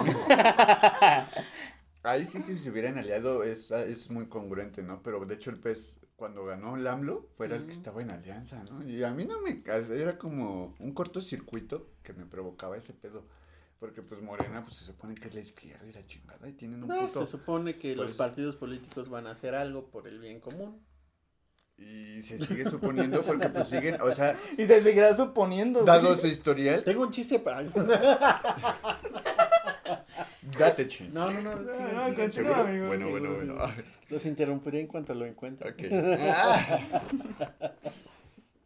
Ahí 2.03 2.25
sí, 2.25 2.41
si 2.41 2.57
se 2.57 2.71
hubieran 2.71 2.97
aliado, 2.97 3.43
es, 3.45 3.71
es 3.71 4.11
muy 4.11 4.27
congruente, 4.29 4.83
¿no? 4.83 5.03
Pero 5.03 5.23
de 5.27 5.35
hecho 5.35 5.51
el 5.51 5.61
pez, 5.61 6.01
cuando 6.21 6.45
ganó 6.45 6.77
el 6.77 6.87
AMLO, 6.87 7.27
fue 7.37 7.47
el 7.47 7.65
que 7.65 7.73
estaba 7.73 8.03
en 8.03 8.11
alianza, 8.11 8.63
¿no? 8.71 8.87
Y 8.87 9.03
a 9.03 9.11
mí 9.11 9.25
no 9.25 9.41
me 9.41 9.63
era 9.99 10.19
como 10.19 10.77
un 10.79 10.93
cortocircuito 10.93 11.89
que 12.03 12.13
me 12.13 12.27
provocaba 12.27 12.77
ese 12.77 12.93
pedo. 12.93 13.25
Porque 13.79 14.03
pues 14.03 14.21
Morena, 14.21 14.63
pues 14.63 14.77
se 14.77 14.85
supone 14.85 15.15
que 15.15 15.29
es 15.29 15.35
la 15.35 15.41
izquierda 15.41 15.87
y 15.87 15.93
la 15.95 16.05
chingada, 16.05 16.47
y 16.47 16.53
tienen 16.53 16.83
un 16.83 16.89
No, 16.91 17.07
puto... 17.09 17.25
se 17.25 17.31
supone 17.31 17.79
que 17.79 17.97
los 17.97 18.05
pues- 18.09 18.17
partidos 18.19 18.55
políticos 18.57 19.09
van 19.09 19.27
a 19.27 19.31
hacer 19.31 19.55
algo 19.55 19.87
por 19.91 20.07
el 20.07 20.19
bien 20.21 20.41
común. 20.41 20.85
Y 21.79 22.21
se 22.21 22.39
sigue 22.39 22.69
suponiendo 22.69 23.23
porque 23.23 23.49
pues 23.49 23.69
siguen, 23.71 23.99
o 24.03 24.13
sea, 24.13 24.37
Y 24.59 24.67
se 24.67 24.83
seguirá 24.83 25.15
suponiendo. 25.15 25.83
dado 25.85 26.09
güey. 26.09 26.21
su 26.21 26.27
historial, 26.27 26.85
Tengo 26.85 27.01
un 27.05 27.11
chiste 27.11 27.39
para. 27.39 27.63
date 30.59 30.89
ching. 30.89 31.13
No, 31.13 31.31
no, 31.31 31.41
no. 31.41 31.55
No, 31.61 31.73
sigan, 32.09 32.17
no, 32.27 32.33
¿Seguro? 32.33 32.55
amigo, 32.57 32.87
bueno, 32.87 33.07
sí, 33.07 33.11
bueno, 33.13 33.35
bueno. 33.35 33.55
Ah, 33.59 33.75
Los 34.09 34.25
interrumpiré 34.27 34.81
en 34.81 34.87
cuanto 34.87 35.15
lo 35.15 35.27
encuentre. 35.27 35.71
Ok. 35.71 35.83
Ah. 36.21 37.03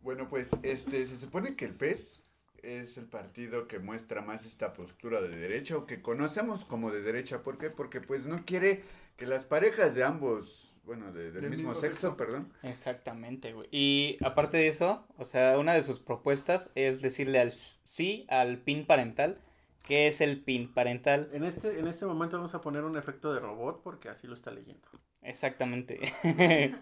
bueno, 0.03 0.29
pues 0.29 0.51
este 0.63 1.07
se 1.07 1.17
supone 1.17 1.57
que 1.57 1.65
el 1.65 1.75
PES 1.75 2.23
es 2.63 2.97
el 2.97 3.07
partido 3.07 3.67
que 3.69 3.79
muestra 3.79 4.23
más 4.23 4.47
esta 4.47 4.73
postura 4.73 5.21
de 5.21 5.29
derecha 5.37 5.77
o 5.77 5.87
que 5.87 6.01
conocemos 6.03 6.65
como 6.65 6.91
de 6.91 7.03
derecha. 7.03 7.43
¿Por 7.43 7.59
qué? 7.59 7.71
Porque 7.71 8.01
pues 8.01 8.27
no 8.27 8.45
quiere 8.45 8.83
que 9.17 9.27
las 9.27 9.45
parejas 9.45 9.95
de 9.95 10.03
ambos, 10.03 10.77
bueno, 10.85 11.13
de- 11.13 11.31
del 11.31 11.43
Del 11.43 11.51
mismo, 11.51 11.69
mismo 11.71 11.81
sexo, 11.81 12.09
sexo. 12.09 12.17
perdón. 12.17 12.53
Exactamente, 12.63 13.53
güey. 13.53 13.69
Y 13.71 14.17
aparte 14.25 14.57
de 14.57 14.67
eso, 14.69 15.07
o 15.19 15.25
sea, 15.25 15.59
una 15.59 15.75
de 15.75 15.83
sus 15.83 16.01
propuestas 16.01 16.71
es 16.75 17.01
decirle 17.03 17.39
al 17.39 17.53
sí 17.53 18.27
al 18.29 18.59
PIN 18.59 18.87
parental. 18.87 19.39
¿Qué 19.85 20.07
es 20.07 20.21
el 20.21 20.41
PIN 20.41 20.73
parental? 20.73 21.29
En 21.33 21.45
este, 21.45 21.79
en 21.79 21.87
este 21.87 22.07
momento 22.07 22.39
vamos 22.39 22.55
a 22.55 22.61
poner 22.63 22.85
un 22.85 22.97
efecto 22.97 23.33
de 23.35 23.39
robot 23.41 23.83
porque 23.83 24.09
así 24.09 24.27
lo 24.27 24.35
está 24.35 24.51
leyendo. 24.51 24.89
Exactamente. 25.23 26.01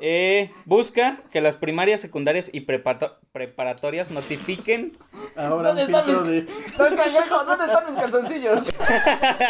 Eh, 0.00 0.52
busca 0.66 1.20
que 1.32 1.40
las 1.40 1.56
primarias, 1.56 2.00
secundarias 2.00 2.48
y 2.52 2.60
preparatorias 2.60 4.12
notifiquen 4.12 4.96
Ahora 5.34 5.72
un 5.72 5.76
¿Dónde 5.78 5.82
están 5.82 6.06
mis- 6.06 6.28
de. 6.28 6.42
Don 6.78 6.96
Cangrejo, 6.96 7.44
¿dónde 7.44 7.64
están 7.64 7.86
mis 7.86 7.96
calzoncillos? 7.96 8.72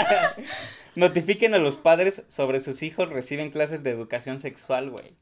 notifiquen 0.94 1.52
a 1.54 1.58
los 1.58 1.76
padres 1.76 2.24
sobre 2.28 2.60
sus 2.60 2.82
hijos 2.82 3.10
reciben 3.10 3.50
clases 3.50 3.82
de 3.82 3.90
educación 3.90 4.38
sexual, 4.38 4.88
güey. 4.90 5.14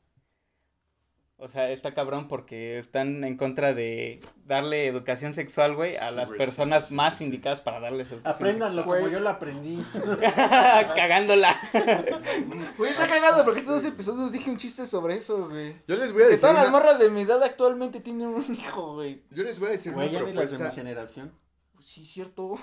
O 1.40 1.46
sea, 1.46 1.70
está 1.70 1.94
cabrón 1.94 2.26
porque 2.26 2.78
están 2.78 3.22
en 3.22 3.36
contra 3.36 3.72
de 3.72 4.18
darle 4.44 4.88
educación 4.88 5.32
sexual, 5.32 5.76
güey, 5.76 5.96
a 5.96 6.08
Sí, 6.10 6.16
las 6.16 6.28
güey, 6.30 6.38
personas 6.38 6.84
sí, 6.86 6.88
sí, 6.88 6.94
más 6.96 7.14
sí, 7.14 7.18
sí. 7.18 7.24
indicadas 7.26 7.60
para 7.60 7.78
darles 7.78 8.10
educación 8.10 8.48
Apréndanlo 8.48 8.84
güey. 8.84 9.00
como 9.02 9.12
yo 9.12 9.20
lo 9.20 9.28
aprendí. 9.28 9.76
sexual. 9.92 10.18
Cagándola. 10.96 11.54
Güey, 12.76 12.90
está 12.92 13.06
cagado 13.08 13.44
porque 13.44 13.60
estos 13.60 13.82
dos 13.82 13.92
episodios 13.92 14.32
dije 14.32 14.50
un 14.50 14.56
chiste 14.56 14.84
sobre 14.86 15.14
eso, 15.16 15.48
güey. 15.48 15.74
Yo 15.86 15.96
les 15.96 16.12
voy 16.12 16.22
a 16.22 16.24
Que 16.26 16.30
decir 16.32 16.40
todas 16.40 16.56
las 16.56 16.68
una, 16.68 16.72
morras 16.78 16.98
de 16.98 17.10
mi 17.10 17.22
edad 17.22 17.42
actualmente 17.42 18.00
tienen 18.00 18.26
un 18.28 18.54
hijo, 18.54 18.94
güey. 18.94 19.22
yo 19.30 19.42
les 19.44 19.58
voy 19.60 19.68
a 19.68 19.72
decir 19.72 19.92
Güey, 19.92 20.08
una 20.16 20.28
ya 20.28 20.34
las 20.34 20.50
de 20.52 20.58
mi 20.58 20.70
generación. 20.72 21.32
Sí, 21.80 22.04
cierto. 22.04 22.56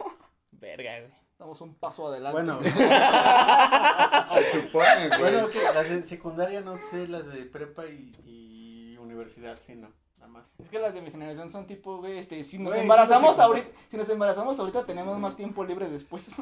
Verga, 0.52 1.00
güey. 1.00 1.12
Damos 1.40 1.60
un 1.62 1.76
paso 1.76 2.08
adelante. 2.08 2.32
Bueno, 2.34 2.60
Se 4.34 4.52
supone, 4.62 5.08
güey. 5.10 5.20
bueno, 5.20 5.50
que 5.50 5.62
las 5.64 5.90
de 5.90 6.04
secundaria 6.04 6.62
no 6.62 6.78
sé, 6.78 7.08
las 7.08 7.26
de 7.26 7.44
prepa 7.46 7.86
y, 7.88 8.12
y 8.26 8.55
universidad, 9.16 9.58
sí, 9.62 9.76
no. 9.76 9.90
Nada 10.20 10.28
más. 10.32 10.46
Es 10.60 10.70
que 10.70 10.80
las 10.80 10.94
de 10.94 11.02
mi 11.02 11.12
generación 11.12 11.52
son 11.52 11.68
tipo, 11.68 11.98
güey, 11.98 12.18
este, 12.20 12.44
si 12.44 12.58
nos 12.58 12.74
Güey, 12.74 12.82
embarazamos 12.82 13.22
sí, 13.22 13.28
no 13.28 13.36
sé 13.36 13.42
ahorita, 13.42 13.68
si 13.92 13.98
nos 13.98 14.10
embarazamos 14.10 14.60
ahorita 14.60 14.86
tenemos 14.86 15.20
más 15.20 15.36
tiempo 15.36 15.64
libre 15.64 15.90
después. 15.90 16.28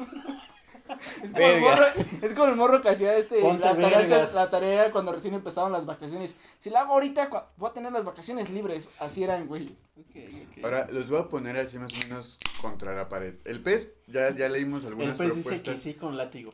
Es 1.23 1.31
como, 1.31 1.47
el 1.47 1.61
morro, 1.61 1.85
es 2.21 2.33
como 2.33 2.45
el 2.47 2.55
morro 2.55 2.81
que 2.81 2.89
hacía 2.89 3.15
este, 3.15 3.41
la 3.41 4.49
tarea, 4.49 4.83
la 4.85 4.91
cuando 4.91 5.13
recién 5.13 5.33
empezaban 5.33 5.71
las 5.71 5.85
vacaciones. 5.85 6.35
Si 6.59 6.69
la 6.69 6.81
hago 6.81 6.93
ahorita, 6.93 7.29
voy 7.55 7.69
a 7.69 7.73
tener 7.73 7.91
las 7.93 8.03
vacaciones 8.03 8.49
libres. 8.49 8.89
Así 8.99 9.23
eran, 9.23 9.47
güey. 9.47 9.69
Ok, 9.97 10.15
ok. 10.57 10.63
Ahora 10.65 10.87
los 10.91 11.09
voy 11.09 11.19
a 11.19 11.29
poner 11.29 11.55
así 11.57 11.79
más 11.79 11.93
o 11.93 11.97
menos 12.07 12.37
contra 12.61 12.93
la 12.93 13.07
pared. 13.07 13.35
El 13.45 13.61
pez, 13.61 13.93
ya, 14.07 14.35
ya 14.35 14.49
leímos 14.49 14.83
El 14.83 14.89
algunas 14.89 15.17
pez 15.17 15.29
dice 15.29 15.41
propuestas. 15.41 15.75
que 15.75 15.79
sí 15.79 15.93
con 15.93 16.17
látigo. 16.17 16.51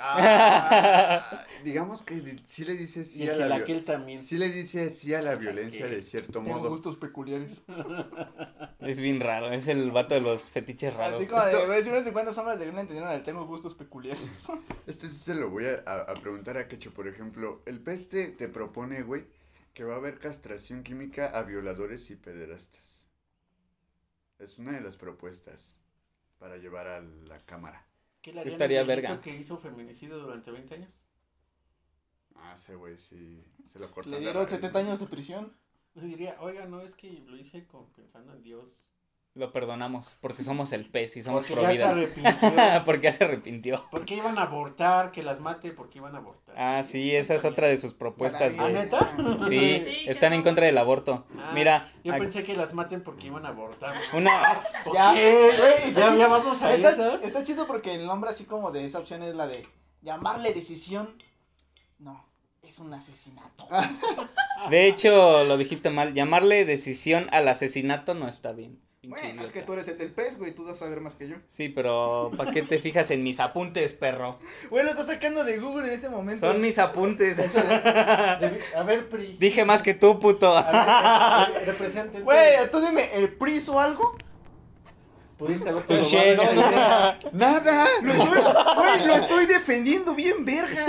Ah, 0.00 1.44
digamos 1.64 2.02
que 2.02 2.36
sí 2.44 2.64
le 2.64 2.74
dice 2.74 3.04
sí 3.04 3.28
a 3.28 3.34
la 3.34 3.64
también. 3.84 4.20
Sí 4.20 4.38
le 4.38 4.48
dice 4.50 4.90
sí 4.90 5.12
a 5.14 5.22
la 5.22 5.34
violencia 5.34 5.86
de 5.86 6.02
cierto 6.02 6.40
Tengo 6.40 6.58
modo. 6.58 6.70
gustos 6.70 6.96
peculiares. 6.96 7.62
Es 8.80 9.00
bien 9.00 9.20
raro. 9.20 9.50
Es 9.50 9.66
el 9.68 9.90
vato 9.90 10.14
de 10.14 10.20
los 10.20 10.50
fetiches 10.50 10.94
raros. 10.94 11.20
Así 11.20 11.28
como 11.28 11.42
Esto- 11.42 11.58
de, 11.58 11.66
güey, 11.66 11.82
si 11.82 11.90
unos 11.90 12.04
50 12.04 12.32
sombras 12.32 12.58
de 12.58 12.66
Grey 12.66 12.78
entendieron 12.78 13.12
el 13.12 13.22
tengo 13.24 13.44
gustos 13.46 13.74
peculiares. 13.74 14.20
Esto 14.86 15.06
sí 15.06 15.14
se 15.16 15.34
lo 15.34 15.50
voy 15.50 15.66
a, 15.66 15.82
a- 15.84 16.02
a 16.12 16.14
preguntar 16.14 16.56
a 16.58 16.68
Quecho, 16.68 16.92
por 16.94 17.08
ejemplo. 17.08 17.62
El 17.66 17.80
pez 17.80 18.08
te, 18.08 18.28
te 18.28 18.48
propone, 18.48 19.02
güey, 19.02 19.26
que 19.74 19.84
va 19.84 19.94
a 19.94 19.96
haber 19.98 20.18
castración 20.18 20.82
química 20.84 21.26
a 21.26 21.42
violadores 21.42 22.10
y 22.10 22.16
pederastas. 22.16 23.08
Es 24.38 24.58
una 24.60 24.72
de 24.72 24.80
las 24.80 24.96
propuestas 24.96 25.78
para 26.38 26.56
llevar 26.56 26.86
a 26.86 27.00
la 27.00 27.38
cámara. 27.44 27.84
¿Qué 28.28 28.34
le 28.34 28.40
harían 28.40 28.52
estaría 28.52 28.84
verga. 28.84 29.20
que 29.22 29.34
hizo 29.34 29.56
feminicidio 29.56 30.18
durante 30.18 30.50
20 30.50 30.74
años? 30.74 30.90
Ah, 32.34 32.52
ese 32.54 32.74
güey 32.74 32.98
sí 32.98 33.42
se 33.64 33.78
lo 33.78 33.90
cortan. 33.90 34.12
Le 34.12 34.20
dieron 34.20 34.44
raíz. 34.44 34.50
70 34.50 34.78
años 34.78 35.00
de 35.00 35.06
prisión. 35.06 35.56
Pues 35.94 36.04
diría, 36.04 36.36
oiga, 36.40 36.66
no, 36.66 36.82
es 36.82 36.94
que 36.94 37.10
lo 37.26 37.36
hice 37.38 37.66
con, 37.66 37.90
pensando 37.92 38.34
en 38.34 38.42
Dios. 38.42 38.76
Lo 39.38 39.52
perdonamos 39.52 40.16
porque 40.20 40.42
somos 40.42 40.72
el 40.72 40.84
pez 40.90 41.16
y 41.16 41.22
somos 41.22 41.46
Porque 41.46 41.54
pro 41.54 41.62
ya 41.62 41.68
se 41.68 41.74
vida. 41.76 41.88
arrepintió. 41.90 42.84
porque 42.84 43.02
ya 43.04 43.12
se 43.12 43.22
arrepintió. 43.24 43.84
porque 43.92 44.16
iban 44.16 44.36
a 44.36 44.42
abortar, 44.42 45.12
que 45.12 45.22
las 45.22 45.38
mate 45.38 45.70
porque 45.70 45.98
iban 45.98 46.16
a 46.16 46.18
abortar. 46.18 46.56
Ah, 46.58 46.82
sí, 46.82 47.14
esa 47.14 47.36
es 47.36 47.44
otra 47.44 47.68
de 47.68 47.76
sus 47.76 47.94
propuestas, 47.94 48.54
¿Ah, 48.58 48.62
güey. 48.62 48.72
neta? 48.74 49.12
Sí, 49.48 49.80
Sí, 49.84 49.96
están 50.08 50.32
en 50.32 50.42
contra 50.42 50.66
del 50.66 50.76
aborto. 50.76 51.24
Ah, 51.38 51.52
Mira, 51.54 51.92
Yo 52.02 52.18
pensé 52.18 52.42
que 52.42 52.54
las 52.56 52.74
maten 52.74 53.04
porque 53.04 53.28
iban 53.28 53.46
a 53.46 53.50
abortar. 53.50 53.94
una 54.12 54.60
¿Por 54.84 54.94
Ya, 54.94 55.14
qué? 55.14 55.50
güey, 55.56 55.94
Ya, 55.94 56.16
ya 56.16 56.26
vamos 56.26 56.60
a 56.62 56.74
Está, 56.74 56.90
esas. 56.90 57.22
está 57.22 57.44
chido 57.44 57.68
porque 57.68 57.94
el 57.94 58.06
nombre 58.06 58.30
así 58.30 58.42
como 58.44 58.72
de 58.72 58.86
esa 58.86 58.98
opción 58.98 59.22
es 59.22 59.36
la 59.36 59.46
de 59.46 59.64
llamarle 60.02 60.52
decisión. 60.52 61.14
No, 62.00 62.26
es 62.62 62.80
un 62.80 62.92
asesinato. 62.92 63.68
De 64.70 64.88
hecho, 64.88 65.44
lo 65.44 65.56
dijiste 65.56 65.90
mal. 65.90 66.12
Llamarle 66.12 66.64
decisión 66.64 67.28
al 67.30 67.46
asesinato 67.46 68.14
no 68.14 68.26
está 68.26 68.50
bien. 68.52 68.80
Pinche 69.14 69.26
Bueno, 69.28 69.42
es 69.42 69.50
que 69.50 69.62
tú 69.62 69.72
eres 69.72 69.88
el 69.88 69.98
del 69.98 70.10
pez, 70.12 70.38
güey, 70.38 70.52
tú 70.52 70.64
vas 70.64 70.74
a 70.74 70.78
saber 70.84 71.00
más 71.00 71.14
que 71.14 71.28
yo. 71.28 71.36
Sí, 71.46 71.68
pero 71.68 72.30
¿para 72.36 72.50
qué 72.50 72.62
te 72.62 72.78
fijas 72.78 73.10
en 73.10 73.22
mis 73.22 73.40
apuntes, 73.40 73.94
perro? 73.94 74.38
Güey, 74.70 74.84
lo 74.84 74.90
estás 74.90 75.06
sacando 75.06 75.44
de 75.44 75.58
Google 75.58 75.86
en 75.88 75.92
este 75.94 76.08
momento. 76.08 76.46
Son 76.46 76.60
mis 76.60 76.78
apuntes. 76.78 77.38
Debi- 77.38 78.58
A 78.76 78.82
ver, 78.82 79.08
PRI. 79.08 79.36
Dije 79.38 79.64
más 79.64 79.82
que 79.82 79.94
tú, 79.94 80.18
puto. 80.18 80.56
A 80.56 81.48
ver. 81.52 82.22
Güey, 82.22 82.70
tú 82.70 82.80
dime, 82.80 83.08
¿el 83.14 83.32
PRI 83.34 83.56
hizo 83.56 83.78
algo? 83.80 84.16
Pudiste 85.36 85.68
haber. 85.70 85.84
¡Nada! 87.32 87.86
Lo 88.02 88.12
estoy, 88.12 88.42
güey, 88.76 89.06
lo 89.06 89.14
estoy 89.14 89.46
defendiendo 89.46 90.14
bien, 90.14 90.44
verga. 90.44 90.84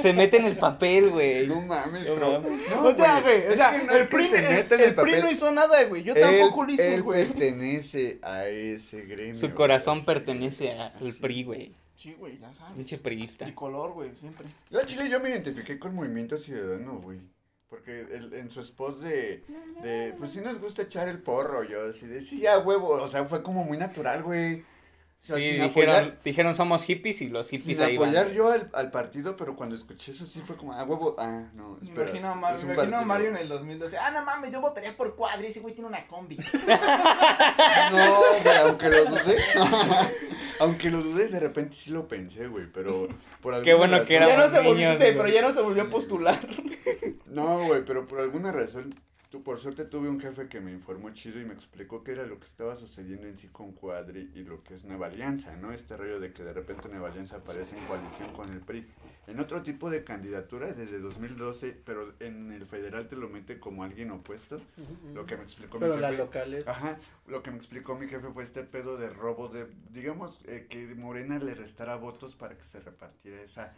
Se 0.00 0.12
mete 0.12 0.36
en 0.36 0.44
el 0.46 0.56
papel, 0.58 1.10
güey. 1.10 1.46
No 1.46 1.60
mames, 1.62 2.08
No 2.08 2.14
bro. 2.16 2.32
mames. 2.42 2.70
No, 2.70 2.82
o 2.84 2.94
sea, 2.94 3.20
güey, 3.20 3.46
o 3.46 3.50
es 3.50 3.56
sea, 3.56 3.70
que 3.78 3.86
no 3.86 3.92
el, 3.92 4.00
es 4.02 4.06
que 4.08 4.16
PRI, 4.16 4.26
se 4.28 4.46
el- 4.46 4.52
meta 4.54 4.74
en 4.74 4.80
el 4.80 4.86
el 4.88 4.94
PRI 4.94 5.12
papel. 5.12 5.24
no 5.24 5.30
hizo 5.30 5.52
nada, 5.52 5.84
güey. 5.84 6.02
Yo 6.02 6.14
Él- 6.14 6.20
tampoco 6.20 6.64
lo 6.64 6.72
hice, 6.72 6.94
él 6.94 7.02
güey. 7.02 7.24
pertenece 7.26 8.18
a 8.22 8.46
ese 8.46 9.02
gremio. 9.02 9.34
Su 9.34 9.50
corazón 9.54 10.04
pertenece 10.04 10.72
al 10.72 10.92
Así. 10.94 11.12
PRI, 11.20 11.44
güey. 11.44 11.72
Sí, 11.96 12.14
güey, 12.18 12.38
ya 12.38 12.52
sabes. 12.54 12.74
Pinche 12.74 12.98
priista. 12.98 13.44
Tricolor, 13.46 13.92
güey, 13.92 14.10
siempre. 14.20 14.46
Yo 14.70 14.78
a 14.80 14.84
Chile 14.84 15.08
yo 15.08 15.18
me 15.18 15.30
identifiqué 15.30 15.78
con 15.78 15.94
Movimiento 15.94 16.36
Ciudadano, 16.36 16.98
güey. 17.00 17.18
Porque 17.68 18.00
el- 18.12 18.32
en 18.34 18.50
su 18.50 18.60
spot 18.60 19.00
de, 19.00 19.42
de, 19.82 20.14
pues 20.18 20.30
sí 20.32 20.40
nos 20.40 20.60
gusta 20.60 20.82
echar 20.82 21.08
el 21.08 21.18
porro, 21.18 21.64
yo 21.64 21.88
así 21.88 22.06
de, 22.06 22.20
sí, 22.20 22.40
ya 22.40 22.58
huevo, 22.60 22.90
o 22.90 23.08
sea, 23.08 23.24
fue 23.24 23.42
como 23.42 23.64
muy 23.64 23.76
natural, 23.76 24.22
güey. 24.22 24.62
O 25.18 25.22
sea, 25.26 25.36
Sí, 25.36 25.42
dijeron, 25.42 25.70
apoyar, 25.96 26.18
dijeron 26.22 26.54
somos 26.54 26.84
hippies 26.84 27.22
y 27.22 27.30
los 27.30 27.48
hippies 27.48 27.78
sin 27.78 27.86
ahí 27.86 27.96
van. 27.96 28.10
apoyar 28.10 28.32
yo 28.32 28.52
al, 28.52 28.70
al 28.74 28.90
partido, 28.90 29.34
pero 29.34 29.56
cuando 29.56 29.74
escuché 29.74 30.12
eso 30.12 30.26
sí 30.26 30.40
fue 30.46 30.56
como, 30.56 30.72
ah, 30.74 30.84
huevo, 30.84 31.16
ah, 31.18 31.48
no, 31.54 31.70
Me 31.80 31.88
espera. 31.88 32.02
imagino, 32.10 32.28
a, 32.30 32.34
Mar- 32.34 32.54
es 32.54 32.64
me 32.64 32.74
imagino 32.74 32.98
a. 32.98 33.02
Mario 33.04 33.28
en 33.30 33.36
el 33.38 33.48
2012. 33.48 33.96
Ah, 33.98 34.10
no 34.12 34.22
mames, 34.24 34.52
yo 34.52 34.60
votaría 34.60 34.94
por 34.96 35.16
Cuadri. 35.16 35.46
Ese 35.46 35.60
güey 35.60 35.74
tiene 35.74 35.88
una 35.88 36.06
combi. 36.06 36.36
No, 37.92 38.18
güey, 38.42 38.56
aunque 38.58 38.88
lo 38.90 39.04
dudé, 39.06 39.36
aunque 40.60 40.90
lo 40.90 41.02
dudé, 41.02 41.26
de 41.28 41.40
repente 41.40 41.74
sí 41.76 41.90
lo 41.90 42.06
pensé, 42.08 42.46
güey, 42.48 42.66
pero 42.72 43.08
por 43.40 43.54
alguna 43.54 43.64
Qué 43.64 43.74
bueno 43.74 44.04
que 44.04 44.16
era 44.16 44.28
ya 44.28 44.36
no 44.36 44.48
se 44.48 44.56
volvió, 44.60 44.74
niños, 44.74 44.96
sí, 44.98 45.04
güey. 45.04 45.16
pero 45.16 45.28
ya 45.28 45.42
no 45.42 45.52
se 45.52 45.62
volvió 45.62 45.82
a 45.82 45.86
Sí. 45.86 45.90
postular. 45.92 46.48
No, 47.26 47.58
güey, 47.64 47.84
pero 47.84 48.06
por 48.06 48.20
alguna 48.20 48.52
razón, 48.52 48.94
tú, 49.36 49.42
por 49.42 49.58
suerte 49.58 49.84
tuve 49.84 50.08
un 50.08 50.20
jefe 50.20 50.48
que 50.48 50.60
me 50.60 50.72
informó 50.72 51.10
chido 51.10 51.40
y 51.40 51.44
me 51.44 51.52
explicó 51.54 52.02
qué 52.02 52.12
era 52.12 52.24
lo 52.26 52.38
que 52.38 52.46
estaba 52.46 52.74
sucediendo 52.74 53.26
en 53.26 53.36
sí 53.36 53.48
con 53.48 53.72
Cuadri 53.72 54.30
y 54.34 54.44
lo 54.44 54.62
que 54.62 54.74
es 54.74 54.84
Nueva 54.84 55.06
Alianza, 55.06 55.56
¿no? 55.56 55.72
Este 55.72 55.96
rollo 55.96 56.20
de 56.20 56.32
que 56.32 56.42
de 56.42 56.52
repente 56.52 56.88
Nueva 56.88 57.08
Alianza 57.08 57.36
aparece 57.36 57.76
en 57.78 57.84
coalición 57.86 58.32
con 58.32 58.52
el 58.52 58.60
PRI. 58.60 58.86
En 59.26 59.40
otro 59.40 59.62
tipo 59.62 59.90
de 59.90 60.04
candidaturas 60.04 60.76
desde 60.76 61.00
2012, 61.00 61.80
pero 61.84 62.14
en 62.20 62.52
el 62.52 62.64
federal 62.64 63.08
te 63.08 63.16
lo 63.16 63.28
mete 63.28 63.58
como 63.58 63.82
alguien 63.82 64.10
opuesto. 64.12 64.60
Lo 65.14 65.26
que 65.26 65.36
me 65.36 65.42
explicó 65.42 65.80
Pero 65.80 65.96
mi 65.96 66.00
las 66.00 66.12
jefe. 66.12 66.22
locales. 66.22 66.68
Ajá, 66.68 66.96
lo 67.26 67.42
que 67.42 67.50
me 67.50 67.56
explicó 67.56 67.96
mi 67.96 68.06
jefe 68.06 68.28
fue 68.32 68.44
este 68.44 68.62
pedo 68.62 68.96
de 68.96 69.10
robo 69.10 69.48
de, 69.48 69.66
digamos, 69.90 70.40
eh, 70.46 70.66
que 70.70 70.94
Morena 70.94 71.38
le 71.40 71.54
restara 71.56 71.96
votos 71.96 72.36
para 72.36 72.56
que 72.56 72.62
se 72.62 72.78
repartiera 72.80 73.42
esa, 73.42 73.74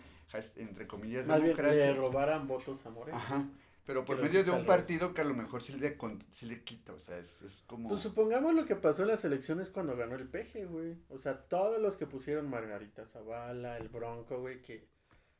entre 0.57 0.87
comillas, 0.87 1.27
Más 1.27 1.38
bien 1.42 1.57
democracia. 1.57 1.87
le 1.87 1.94
robaran 1.94 2.47
votos 2.47 2.85
a 2.85 2.90
Morena. 2.90 3.16
Ajá. 3.16 3.47
Pero 3.88 4.05
por 4.05 4.20
medio 4.20 4.44
de 4.44 4.51
un 4.51 4.66
partido 4.66 5.14
que 5.14 5.22
a 5.22 5.24
lo 5.24 5.33
mejor 5.33 5.62
sí 5.62 5.72
le, 5.72 5.96
con- 5.96 6.20
sí 6.31 6.44
le 6.44 6.62
quita, 6.62 6.92
o 6.92 7.01
sea, 7.01 7.16
es, 7.18 7.40
es 7.40 7.64
como... 7.66 7.88
Pues 7.88 8.03
supongamos 8.03 8.55
lo 8.55 8.66
que 8.66 8.77
pasó 8.77 9.01
en 9.03 9.09
las 9.09 9.24
elecciones 9.24 9.70
cuando 9.70 9.96
ganó 9.96 10.14
el 10.14 10.29
peje, 10.29 10.66
güey. 10.66 10.98
O 11.09 11.16
sea, 11.16 11.48
todos 11.48 11.81
los 11.81 11.96
que 11.96 12.07
pusieron 12.07 12.51
Margarita 12.51 13.07
Zavala, 13.07 13.79
el 13.79 13.88
Bronco, 13.88 14.40
güey, 14.40 14.61
que, 14.61 14.87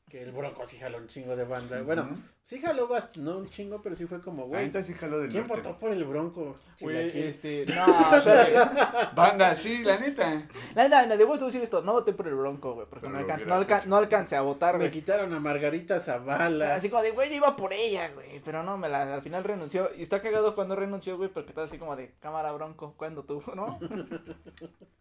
que 0.09 0.23
el 0.23 0.33
Bronco 0.33 0.67
sí 0.67 0.79
jaló 0.79 0.99
un 0.99 1.07
chingo 1.09 1.37
de 1.37 1.45
banda. 1.45 1.83
Bueno, 1.83 2.09
sí 2.43 2.61
jaló 2.61 2.89
bast- 2.89 3.17
no 3.17 3.39
un 3.39 3.49
chingo, 3.49 3.81
pero 3.83 3.95
sí 3.95 4.07
fue 4.07 4.21
como, 4.21 4.47
güey. 4.47 4.61
Ahorita 4.61 4.83
sí 4.83 4.95
jaló 4.95 5.19
del 5.19 5.31
¿Quién 5.31 5.47
norte. 5.47 5.63
votó 5.69 5.79
por 5.79 5.91
el 5.93 6.05
Bronco? 6.05 6.57
Güey, 6.81 7.19
este. 7.27 7.65
No, 7.75 8.11
o 8.11 8.19
sea, 8.19 9.13
Banda, 9.15 9.55
sí, 9.55 9.83
la 9.85 9.99
neta. 9.99 10.47
La 10.75 10.85
neta, 10.85 11.07
la 11.07 11.17
debo 11.17 11.37
decir 11.37 11.61
esto. 11.63 11.83
No 11.83 11.93
voté 11.93 12.13
por 12.13 12.27
el 12.29 12.35
Bronco, 12.35 12.75
güey. 12.75 12.87
Porque 12.89 13.09
no, 13.09 13.19
alcan- 13.19 13.45
no, 13.47 13.55
alca- 13.55 13.83
no 13.87 13.97
alcancé 13.97 14.37
a 14.37 14.43
votar, 14.43 14.79
Me 14.79 14.91
quitaron 14.91 15.33
a 15.35 15.41
Margarita 15.41 16.01
Zavala. 16.01 16.75
Así 16.75 16.89
como 16.91 17.03
de, 17.03 17.11
güey, 17.11 17.31
yo 17.31 17.37
iba 17.37 17.57
por 17.57 17.73
ella, 17.73 18.09
güey. 18.15 18.41
Pero 18.45 18.63
no, 18.63 18.77
me 18.77 18.89
la, 18.89 19.15
al 19.15 19.23
final 19.23 19.45
renunció. 19.45 19.91
Y 19.97 20.03
está 20.03 20.21
cagado 20.23 20.55
cuando 20.55 20.77
renunció, 20.77 21.17
güey, 21.17 21.29
porque 21.31 21.51
está 21.51 21.65
así 21.65 21.79
como 21.79 21.97
de, 21.97 22.15
cámara 22.21 22.53
Bronco, 22.53 22.95
¿cuándo 22.97 23.25
tú, 23.25 23.43
no? 23.55 23.79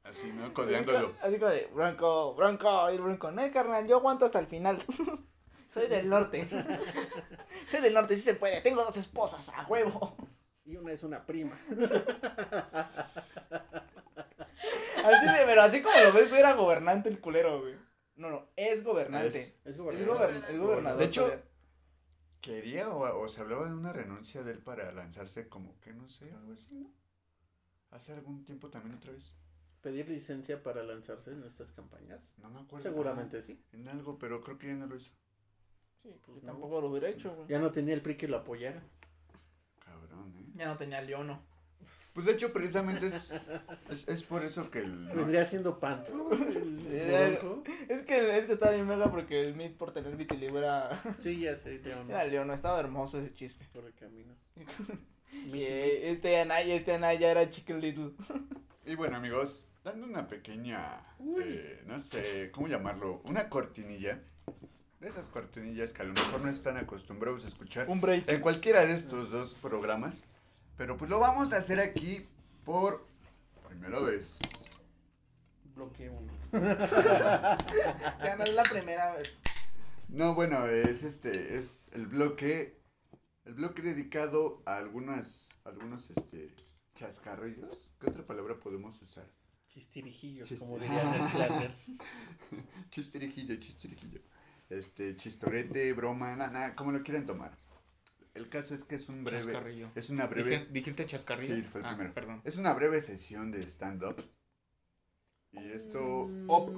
Así, 0.04 0.32
¿no? 0.34 0.54
Codeándolo. 0.54 1.12
Así 1.22 1.38
como 1.38 1.52
de, 1.52 1.70
Bronco, 1.74 2.34
Bronco, 2.36 2.90
y 2.92 2.96
el 2.96 3.02
Bronco. 3.02 3.30
No, 3.32 3.42
carnal, 3.52 3.86
yo 3.88 3.98
aguanto 3.98 4.26
hasta 4.26 4.40
el 4.40 4.48
final. 4.48 4.78
Soy 5.70 5.88
del 5.88 6.08
norte. 6.10 6.48
Soy 7.70 7.82
del 7.82 7.94
norte, 7.94 8.16
sí 8.16 8.22
se 8.22 8.36
puede. 8.36 8.62
Tengo 8.62 8.84
dos 8.84 8.98
esposas, 8.98 9.50
a 9.50 9.66
huevo. 9.68 10.16
Y 10.66 10.76
una 10.78 10.92
es 10.94 11.04
una 11.04 11.26
prima. 11.26 11.58
Así 15.04 15.26
de, 15.26 15.46
pero 15.46 15.62
así 15.62 15.82
como 15.82 15.98
lo 15.98 16.12
ves, 16.12 16.28
güey, 16.30 16.40
era 16.42 16.54
gobernante 16.54 17.08
el 17.10 17.20
culero, 17.20 17.62
güey. 17.62 17.76
No, 18.16 18.30
no, 18.30 18.48
es 18.56 18.84
gobernante. 18.84 19.28
Es- 19.28 19.36
Es 19.64 19.76
Es, 19.76 19.78
gobernador. 19.78 20.30
es 20.30 20.58
gobernador. 20.58 21.00
De 21.00 21.06
hecho, 21.06 21.24
todavía. 21.26 21.44
Quería 22.42 22.90
o, 22.92 23.22
o 23.24 23.28
se 23.30 23.42
hablaba 23.42 23.68
de 23.68 23.74
una 23.74 23.94
renuncia 23.94 24.44
de 24.44 24.54
él 24.54 24.60
para 24.60 24.92
lanzarse 24.92 25.48
como 25.50 25.80
que 25.80 25.94
no 25.94 26.08
sé, 26.10 26.32
algo 26.32 26.54
así, 26.54 26.76
¿no? 26.76 26.92
Hace 27.92 28.14
algún 28.14 28.44
tiempo 28.46 28.70
también 28.70 28.96
otra 28.96 29.12
vez. 29.12 29.36
Pedir 29.82 30.10
licencia 30.10 30.62
para 30.64 30.84
lanzarse 30.84 31.32
en 31.32 31.44
estas 31.44 31.72
campañas. 31.72 32.34
No 32.38 32.50
me 32.50 32.60
acuerdo. 32.62 32.84
Seguramente 32.84 33.42
sí. 33.42 33.62
Ah, 33.64 33.78
en 33.78 33.88
algo, 33.88 34.18
pero 34.18 34.42
creo 34.42 34.58
que 34.58 34.68
ya 34.68 34.76
no 34.76 34.88
lo 34.88 34.96
hizo. 34.96 35.12
Sí, 36.02 36.10
pues 36.26 36.42
yo 36.42 36.46
no. 36.48 36.54
tampoco 36.54 36.82
lo 36.82 36.90
hubiera 36.90 37.10
hecho, 37.10 37.34
güey. 37.36 37.48
Ya 37.48 37.60
no 37.60 37.72
tenía 37.72 37.94
el 37.94 38.02
PRI 38.02 38.18
que 38.18 38.28
lo 38.28 38.38
apoyara. 38.38 38.82
Cabrón, 39.84 40.34
¿eh? 40.38 40.52
Ya 40.56 40.66
no 40.66 40.78
tenía 40.78 41.02
leono. 41.02 41.42
Pues 42.14 42.26
de 42.26 42.34
hecho, 42.34 42.52
precisamente 42.52 43.06
es, 43.06 43.32
es, 43.92 44.08
es 44.08 44.24
por 44.24 44.44
eso 44.44 44.72
que 44.72 44.80
el... 44.80 44.92
Vendría 45.16 45.46
siendo 45.46 45.80
Panto. 45.80 46.30
El. 46.90 47.38
Es 47.90 48.02
que, 48.02 48.36
es 48.38 48.46
que 48.46 48.54
está 48.54 48.72
bien 48.72 48.88
mega 48.88 49.12
porque 49.12 49.42
el 49.48 49.56
Mid 49.56 49.74
por 49.74 49.92
tener 49.92 50.16
vitiligo 50.16 50.58
era, 50.58 51.00
Sí, 51.20 51.42
ya 51.42 51.56
sé, 51.56 51.78
León. 51.80 52.10
era 52.10 52.24
leono. 52.26 52.54
Estaba 52.54 52.80
hermoso 52.80 53.20
ese 53.20 53.34
chiste. 53.36 53.68
Corre 53.72 53.92
caminos. 53.92 54.36
Y 55.54 55.62
eh, 55.62 56.10
este 56.10 56.40
Anaya, 56.40 56.74
este 56.74 56.94
Anaya 56.94 57.30
era 57.30 57.50
Chicken 57.50 57.80
Little. 57.82 58.14
Y 58.88 58.96
bueno, 58.96 59.18
amigos, 59.18 59.66
dando 59.84 60.06
una 60.06 60.30
pequeña, 60.30 60.98
eh, 61.44 61.84
no 61.88 62.00
sé, 62.00 62.52
¿cómo 62.54 62.70
llamarlo? 62.70 63.20
Una 63.26 63.50
cortinilla. 63.50 64.24
De 65.02 65.10
esas 65.10 65.28
cortinillas 65.28 65.92
que 65.92 66.04
a 66.04 66.06
lo 66.06 66.14
mejor 66.14 66.40
no 66.40 66.50
están 66.50 66.78
acostumbrados 66.78 67.44
a 67.44 67.50
escuchar 67.50 67.90
Un 67.90 68.00
break. 68.00 68.32
en 68.32 68.40
cualquiera 68.40 68.86
de 68.86 68.94
estos 68.94 69.32
dos 69.32 69.56
programas. 69.56 70.28
Pero 70.78 70.96
pues 70.96 71.10
lo 71.12 71.20
vamos 71.20 71.52
a 71.52 71.58
hacer 71.58 71.82
aquí 71.82 72.26
por 72.64 73.06
primera 73.68 74.00
vez. 74.00 74.40
Bloque 75.76 76.10
uno. 76.10 76.32
Ya 78.24 78.38
no 78.38 78.44
es 78.46 78.54
la 78.54 78.64
primera 78.64 79.12
vez. 79.16 79.38
No, 80.08 80.34
bueno, 80.34 80.66
es 80.66 81.04
este, 81.04 81.58
es 81.58 81.92
el 81.92 82.08
bloque, 82.08 82.80
el 83.44 83.56
bloque 83.56 83.82
dedicado 83.82 84.62
a 84.66 84.78
algunas, 84.78 85.60
algunos, 85.66 86.10
este, 86.10 86.56
chascarrillos. 86.98 87.94
¿Qué 88.00 88.10
otra 88.10 88.26
palabra 88.26 88.60
podemos 88.60 89.00
usar? 89.02 89.26
Chistirijillos, 89.68 90.50
Chist- 90.50 90.60
como 90.60 90.80
dirían 90.80 91.14
en 91.14 91.30
Flanders. 91.30 91.92
Chistirijillo, 92.90 93.56
chistirijillo. 93.58 94.22
Este, 94.70 95.16
chistorete, 95.16 95.94
broma, 95.94 96.36
nada, 96.36 96.52
nada, 96.52 96.74
como 96.76 96.92
lo 96.92 97.04
quieran 97.04 97.26
tomar. 97.26 97.58
El 98.34 98.50
caso 98.50 98.76
es 98.76 98.84
que 98.84 98.96
es 98.96 99.08
un 99.10 99.24
breve, 99.24 99.44
Chascarrillo. 99.46 99.90
es 99.96 100.10
una 100.10 100.28
breve, 100.28 100.52
Dije- 100.60 100.66
¿Dijiste 100.72 101.06
chascarrillo? 101.06 101.56
Sí, 101.56 101.64
fue 101.64 101.82
el 101.82 101.88
Ah, 101.88 101.90
primero. 101.92 102.14
Perdón. 102.14 102.42
es 102.44 102.58
una 102.58 102.74
breve 102.74 103.00
sesión 103.02 103.52
de 103.52 103.62
stand-up. 103.64 104.16
Y 105.52 105.60
esto, 105.70 106.26
Mm. 106.28 106.50
op, 106.50 106.76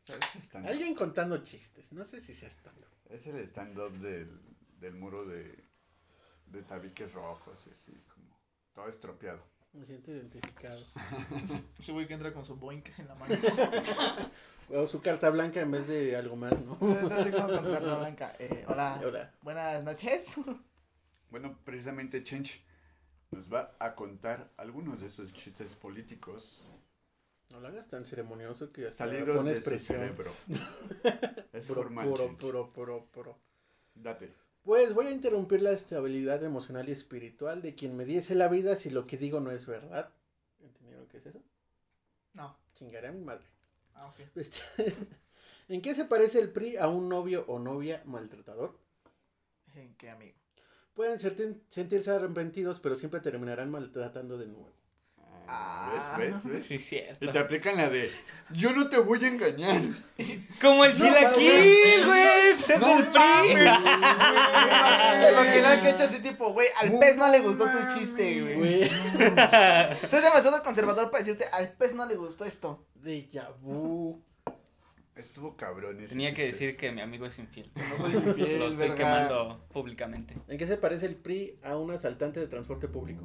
¿sabes? 0.00 0.24
Stand-up. 0.40 0.70
Alguien 0.70 0.94
contando 0.94 1.38
chistes. 1.44 1.92
No 1.92 2.04
sé 2.04 2.20
si 2.20 2.34
sea 2.34 2.48
estando. 2.48 2.86
Es 3.10 3.26
el 3.26 3.36
stand-up 3.40 3.92
del, 3.98 4.40
del 4.78 4.94
muro 4.94 5.24
de, 5.24 5.64
de 6.46 6.62
tabiques 6.62 7.12
rojos 7.12 7.66
y 7.66 7.70
así, 7.70 7.92
todo 8.80 8.88
estropeado. 8.90 9.40
Me 9.72 9.84
siento 9.86 10.10
identificado. 10.10 10.82
Ese 11.78 11.92
güey 11.92 12.06
que 12.06 12.14
entra 12.14 12.32
con 12.32 12.44
su 12.44 12.56
boink 12.56 12.88
en 12.98 13.08
la 13.08 13.14
mano. 13.14 13.36
O 14.72 14.86
su 14.86 15.00
carta 15.00 15.30
blanca 15.30 15.60
en 15.60 15.72
vez 15.72 15.88
de 15.88 16.14
algo 16.14 16.36
más, 16.36 16.52
¿no? 16.60 16.78
Con 16.78 17.02
su 17.02 17.08
carta 17.08 17.96
blanca. 17.98 18.36
Eh, 18.38 18.64
hola. 18.68 19.00
Hola. 19.04 19.34
Buenas 19.42 19.82
noches. 19.82 20.36
Bueno, 21.28 21.58
precisamente 21.64 22.22
Chench 22.22 22.62
nos 23.32 23.52
va 23.52 23.74
a 23.80 23.96
contar 23.96 24.48
algunos 24.56 25.00
de 25.00 25.08
esos 25.08 25.32
chistes 25.32 25.74
políticos 25.74 26.62
No 27.50 27.58
lo 27.58 27.66
hagas 27.66 27.88
tan 27.88 28.06
ceremonioso 28.06 28.70
que 28.70 28.86
hasta 28.86 29.06
salidos 29.06 29.38
pones 29.38 29.54
de 29.54 29.60
su 29.60 29.70
presión. 29.70 29.98
cerebro. 29.98 30.32
Es 31.52 31.66
Puro, 31.66 31.82
formal, 31.82 32.08
puro, 32.08 32.36
puro, 32.38 32.72
puro, 32.72 33.06
puro. 33.06 33.38
Date. 33.96 34.32
Pues 34.70 34.94
voy 34.94 35.08
a 35.08 35.10
interrumpir 35.10 35.62
la 35.62 35.72
estabilidad 35.72 36.44
emocional 36.44 36.88
y 36.88 36.92
espiritual 36.92 37.60
de 37.60 37.74
quien 37.74 37.96
me 37.96 38.04
diese 38.04 38.36
la 38.36 38.46
vida 38.46 38.76
si 38.76 38.88
lo 38.88 39.04
que 39.04 39.18
digo 39.18 39.40
no 39.40 39.50
es 39.50 39.66
verdad. 39.66 40.12
¿Entendieron 40.60 41.08
qué 41.08 41.16
es 41.16 41.26
eso? 41.26 41.42
No. 42.34 42.56
Chingaré 42.74 43.08
a 43.08 43.10
mi 43.10 43.20
madre. 43.20 43.42
Ah, 43.96 44.06
ok. 44.06 44.20
Este, 44.36 44.60
¿En 45.68 45.82
qué 45.82 45.92
se 45.92 46.04
parece 46.04 46.38
el 46.38 46.52
PRI 46.52 46.76
a 46.76 46.86
un 46.86 47.08
novio 47.08 47.44
o 47.48 47.58
novia 47.58 48.00
maltratador? 48.04 48.78
¿En 49.74 49.92
qué, 49.96 50.08
amigo? 50.08 50.36
Pueden 50.94 51.18
sentir- 51.18 51.62
sentirse 51.68 52.12
arrepentidos, 52.12 52.78
pero 52.78 52.94
siempre 52.94 53.18
terminarán 53.18 53.72
maltratando 53.72 54.38
de 54.38 54.46
nuevo. 54.46 54.70
Ah, 55.52 55.90
¿Ves? 56.16 56.44
¿Ves? 56.46 56.64
Sí, 56.66 56.74
¿Ves? 56.74 56.84
cierto. 56.84 57.24
Y 57.24 57.28
te 57.28 57.38
aplican 57.38 57.76
la 57.76 57.88
de, 57.88 58.10
yo 58.52 58.72
no 58.72 58.88
te 58.88 58.98
voy 58.98 59.24
a 59.24 59.28
engañar. 59.28 59.80
Como 60.60 60.84
el 60.84 60.94
chilaquil, 60.94 62.06
güey. 62.06 62.54
Pues 62.54 62.70
es 62.70 62.80
No 62.80 62.98
el 62.98 63.06
PRI. 63.08 63.20
Imagina 65.32 65.80
que 65.82 65.88
he 65.88 65.90
hecho 65.90 66.04
así 66.04 66.20
tipo, 66.20 66.52
güey, 66.52 66.68
al 66.80 66.98
pez 66.98 67.16
no 67.16 67.28
le 67.30 67.40
gustó 67.40 67.64
tu 67.64 67.98
chiste, 67.98 68.40
güey. 68.42 68.88
Soy 70.08 70.20
demasiado 70.22 70.62
conservador 70.62 71.10
para 71.10 71.24
decirte, 71.24 71.46
al 71.52 71.72
pez 71.72 71.94
no 71.94 72.06
le 72.06 72.14
gustó 72.14 72.44
esto. 72.44 72.86
Déjà 73.02 73.48
vu. 73.60 74.22
Estuvo 75.16 75.56
cabrón 75.56 75.98
ese 76.00 76.10
Tenía 76.14 76.32
que 76.32 76.46
decir 76.46 76.76
que 76.76 76.92
mi 76.92 77.00
amigo 77.02 77.26
es 77.26 77.38
infiel. 77.38 77.70
No 77.74 77.96
soy 77.98 78.14
infiel, 78.14 78.58
Lo 78.58 78.68
estoy 78.68 78.90
quemando 78.90 79.66
públicamente. 79.72 80.34
¿En 80.48 80.56
qué 80.56 80.66
se 80.66 80.76
parece 80.76 81.06
el 81.06 81.16
PRI 81.16 81.58
a 81.62 81.76
un 81.76 81.90
asaltante 81.90 82.40
de 82.40 82.46
transporte 82.46 82.88
público? 82.88 83.24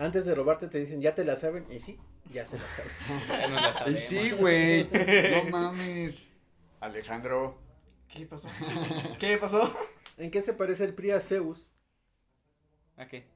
Antes 0.00 0.24
de 0.24 0.34
robarte 0.34 0.68
te 0.68 0.78
dicen, 0.80 1.00
ya 1.02 1.14
te 1.14 1.24
la 1.24 1.36
saben, 1.36 1.66
y 1.70 1.78
sí, 1.78 1.98
ya 2.32 2.46
se 2.46 2.58
la 2.58 2.64
saben. 2.74 2.92
Ya 3.28 3.48
no 3.48 3.54
la 3.56 3.90
Y 3.90 3.96
sí, 3.96 4.30
güey. 4.32 4.88
No 4.90 5.50
mames. 5.50 6.28
Alejandro. 6.80 7.58
¿Qué 8.08 8.24
pasó? 8.26 8.48
¿Qué 9.18 9.36
pasó? 9.36 9.72
¿En 10.16 10.30
qué 10.30 10.42
se 10.42 10.54
parece 10.54 10.84
el 10.84 10.94
PRI 10.94 11.10
a 11.12 11.20
Zeus? 11.20 11.68
¿A 12.96 13.06
qué? 13.08 13.26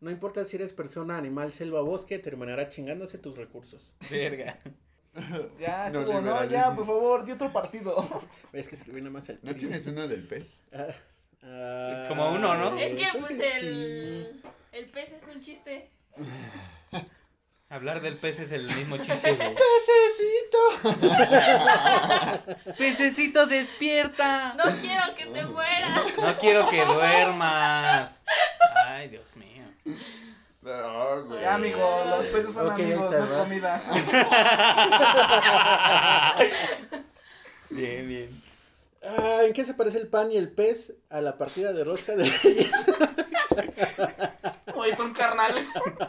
No 0.00 0.10
importa 0.10 0.44
si 0.44 0.56
eres 0.56 0.72
persona, 0.72 1.16
animal, 1.18 1.52
selva, 1.52 1.80
bosque, 1.82 2.18
terminará 2.18 2.68
chingándose 2.68 3.18
tus 3.18 3.36
recursos. 3.36 3.92
Verga. 4.10 4.58
Ya 5.60 5.90
No, 5.90 6.00
estuvo, 6.00 6.20
no, 6.22 6.36
ya, 6.38 6.42
liberalismo. 6.44 6.76
por 6.76 6.86
favor, 6.86 7.24
di 7.26 7.32
otro 7.32 7.52
partido. 7.52 7.94
Es 8.54 8.68
que 8.68 8.76
escribí 8.76 9.00
nada 9.02 9.10
más 9.10 9.28
el 9.28 9.40
¿No 9.42 9.50
PRI. 9.50 9.60
tienes 9.60 9.86
uno 9.86 10.08
del 10.08 10.26
pez? 10.26 10.62
Ah, 10.72 10.86
ah, 11.42 12.06
Como 12.08 12.30
uno, 12.32 12.54
¿no? 12.56 12.78
Es 12.78 12.94
que 12.94 13.18
pues 13.20 13.38
el, 13.38 14.42
el 14.72 14.86
pez 14.86 15.12
es 15.12 15.28
un 15.28 15.40
chiste. 15.42 15.90
Hablar 17.68 18.00
del 18.02 18.16
pez 18.16 18.38
es 18.40 18.52
el 18.52 18.66
mismo 18.74 18.96
chiste, 18.98 19.32
güey. 19.34 19.54
¡Pececito! 19.54 20.58
Pececito, 22.78 23.46
despierta. 23.46 24.54
No 24.54 24.64
quiero 24.78 25.14
que 25.16 25.26
te 25.26 25.44
mueras. 25.46 26.02
No 26.18 26.38
quiero 26.38 26.68
que 26.68 26.84
duermas. 26.84 28.24
Ay, 28.86 29.08
Dios 29.08 29.34
mío. 29.36 29.62
No, 30.60 31.24
güey. 31.24 31.40
Ya, 31.40 31.54
amigo, 31.54 32.04
los 32.08 32.26
peces 32.26 32.52
son 32.54 32.68
Ok, 32.68 32.78
ahí 32.78 32.92
amigos, 32.92 33.10
no 33.10 33.38
comida. 33.38 33.82
Bien, 37.70 38.06
bien. 38.06 38.42
Ah, 39.02 39.40
¿En 39.44 39.52
qué 39.54 39.64
se 39.64 39.72
parece 39.74 39.96
el 39.98 40.06
pan 40.08 40.30
y 40.30 40.36
el 40.36 40.52
pez 40.52 40.92
a 41.08 41.20
la 41.22 41.38
partida 41.38 41.72
de 41.72 41.82
rosca 41.84 42.14
de 42.14 42.24
reyes? 42.30 42.72
Oye, 44.82 44.96
son 44.96 45.12
carnales. 45.12 45.68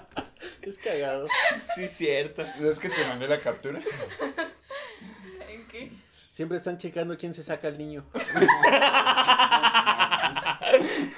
es 0.64 0.80
cagado. 0.80 1.28
Sí, 1.76 1.88
cierto. 1.88 2.42
¿Es 2.42 2.80
que 2.80 2.90
te 2.90 3.06
mandé 3.06 3.28
la 3.28 3.40
captura? 3.40 3.80
¿En 5.48 5.68
qué? 5.68 5.92
Siempre 6.32 6.58
están 6.58 6.80
checando 6.80 7.16
quién 7.16 7.36
se 7.36 7.44
saca 7.44 7.68
al 7.68 7.78
niño. 7.78 8.04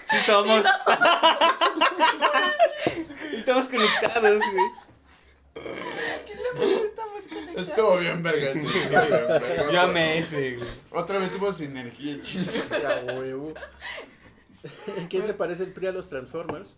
Sí 0.03 0.17
somos. 0.25 0.65
Estamos 3.31 3.69
conectados, 3.69 4.41
güey. 4.51 4.65
Estuvo 7.55 7.97
bien, 7.99 8.21
verga. 8.21 8.51
bien, 8.51 8.67
verga. 8.89 9.71
Yo 9.71 9.79
amé 9.81 10.17
ese, 10.17 10.57
güey. 10.57 10.69
Otra 10.91 11.19
vez 11.19 11.33
hubo 11.37 11.53
sinergia. 11.53 12.19
A 12.85 13.13
huevo. 13.13 13.53
¿En 14.97 15.07
qué 15.07 15.21
se 15.21 15.33
parece 15.33 15.63
el 15.63 15.71
PRI 15.71 15.87
a 15.87 15.93
los 15.93 16.09
Transformers? 16.09 16.75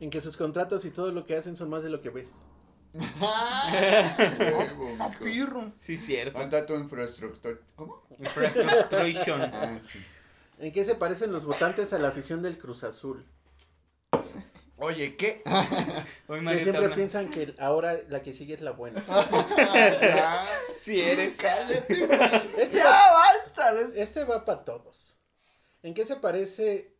¿En 0.00 0.10
que 0.10 0.20
sus 0.20 0.36
contratos 0.36 0.84
y 0.84 0.90
todo 0.90 1.12
lo 1.12 1.24
que 1.24 1.36
hacen 1.36 1.56
son 1.56 1.70
más 1.70 1.82
de 1.82 1.90
lo 1.90 2.00
que 2.00 2.10
ves. 2.10 2.32
Papirro. 4.98 5.72
Sí, 5.78 5.96
cierto. 5.96 6.34
¿Cuánta 6.34 6.66
tu 6.66 6.74
infraestructura? 6.74 7.58
¿Cómo? 7.76 8.02
Infrastructuration. 8.18 9.42
Ah, 9.52 9.78
sí. 9.84 9.98
¿En 10.58 10.72
qué 10.72 10.84
se 10.84 10.94
parecen 10.94 11.32
los 11.32 11.44
votantes 11.44 11.92
a 11.92 11.98
la 11.98 12.08
afición 12.08 12.42
del 12.42 12.58
Cruz 12.58 12.84
Azul? 12.84 13.24
Oye, 14.76 15.16
¿qué? 15.16 15.42
Que 16.28 16.60
siempre 16.60 16.84
habla. 16.84 16.94
piensan 16.96 17.30
que 17.30 17.54
ahora 17.58 17.96
la 18.08 18.22
que 18.22 18.32
sigue 18.32 18.54
es 18.54 18.60
la 18.60 18.72
buena. 18.72 19.04
ya. 20.00 20.44
Sí 20.78 21.00
eres. 21.00 21.36
Cállate. 21.38 22.04
Este 22.62 22.78
Ya, 22.78 22.84
va, 22.84 23.12
basta. 23.12 23.80
este 23.94 24.24
va 24.24 24.44
para 24.44 24.64
todos. 24.64 25.16
¿En 25.82 25.94
qué 25.94 26.04
se 26.04 26.16
parece 26.16 26.94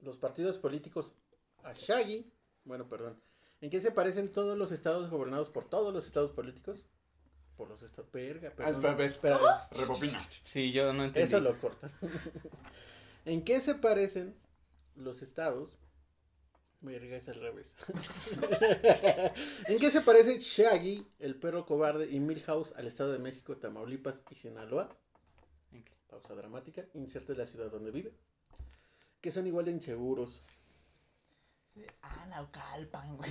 los 0.00 0.16
partidos 0.16 0.58
políticos 0.58 1.14
a 1.62 1.72
Shaggy? 1.72 2.30
Bueno, 2.64 2.88
perdón. 2.88 3.20
¿En 3.60 3.70
qué 3.70 3.80
se 3.80 3.92
parecen 3.92 4.32
todos 4.32 4.58
los 4.58 4.72
estados 4.72 5.08
gobernados 5.10 5.48
por 5.48 5.68
todos 5.68 5.94
los 5.94 6.06
estados 6.06 6.32
políticos? 6.32 6.84
Por 7.56 7.68
los 7.68 7.82
estados. 7.82 8.10
Verga, 8.10 8.50
perdón. 8.50 8.86
a 8.86 8.94
ver. 8.94 9.10
Espera, 9.12 9.38
Rebobina. 9.70 10.20
Sí, 10.42 10.72
yo 10.72 10.92
no 10.92 11.04
entendí. 11.04 11.28
Eso 11.28 11.40
lo 11.40 11.56
cortan. 11.58 11.90
¿En 13.24 13.44
qué 13.44 13.60
se 13.60 13.76
parecen 13.76 14.34
los 14.96 15.22
estados? 15.22 15.78
Verga, 16.80 17.16
es 17.16 17.28
al 17.28 17.36
revés. 17.36 17.76
¿En 19.68 19.78
qué 19.78 19.90
se 19.92 20.00
parece 20.00 20.40
Shaggy, 20.40 21.06
el 21.20 21.36
perro 21.36 21.64
cobarde, 21.64 22.10
y 22.10 22.18
Milhouse 22.18 22.72
al 22.76 22.88
estado 22.88 23.12
de 23.12 23.20
México, 23.20 23.56
Tamaulipas 23.56 24.24
y 24.30 24.34
Sinaloa? 24.34 24.88
¿En 25.70 25.84
qué? 25.84 25.92
Pausa 26.08 26.34
dramática. 26.34 26.84
Inserte 26.94 27.36
la 27.36 27.46
ciudad 27.46 27.70
donde 27.70 27.92
vive. 27.92 28.12
Que 29.20 29.30
son 29.30 29.46
igual 29.46 29.66
de 29.66 29.70
inseguros. 29.70 30.42
Ah, 32.02 32.26
Naucalpan, 32.28 33.16
güey. 33.16 33.30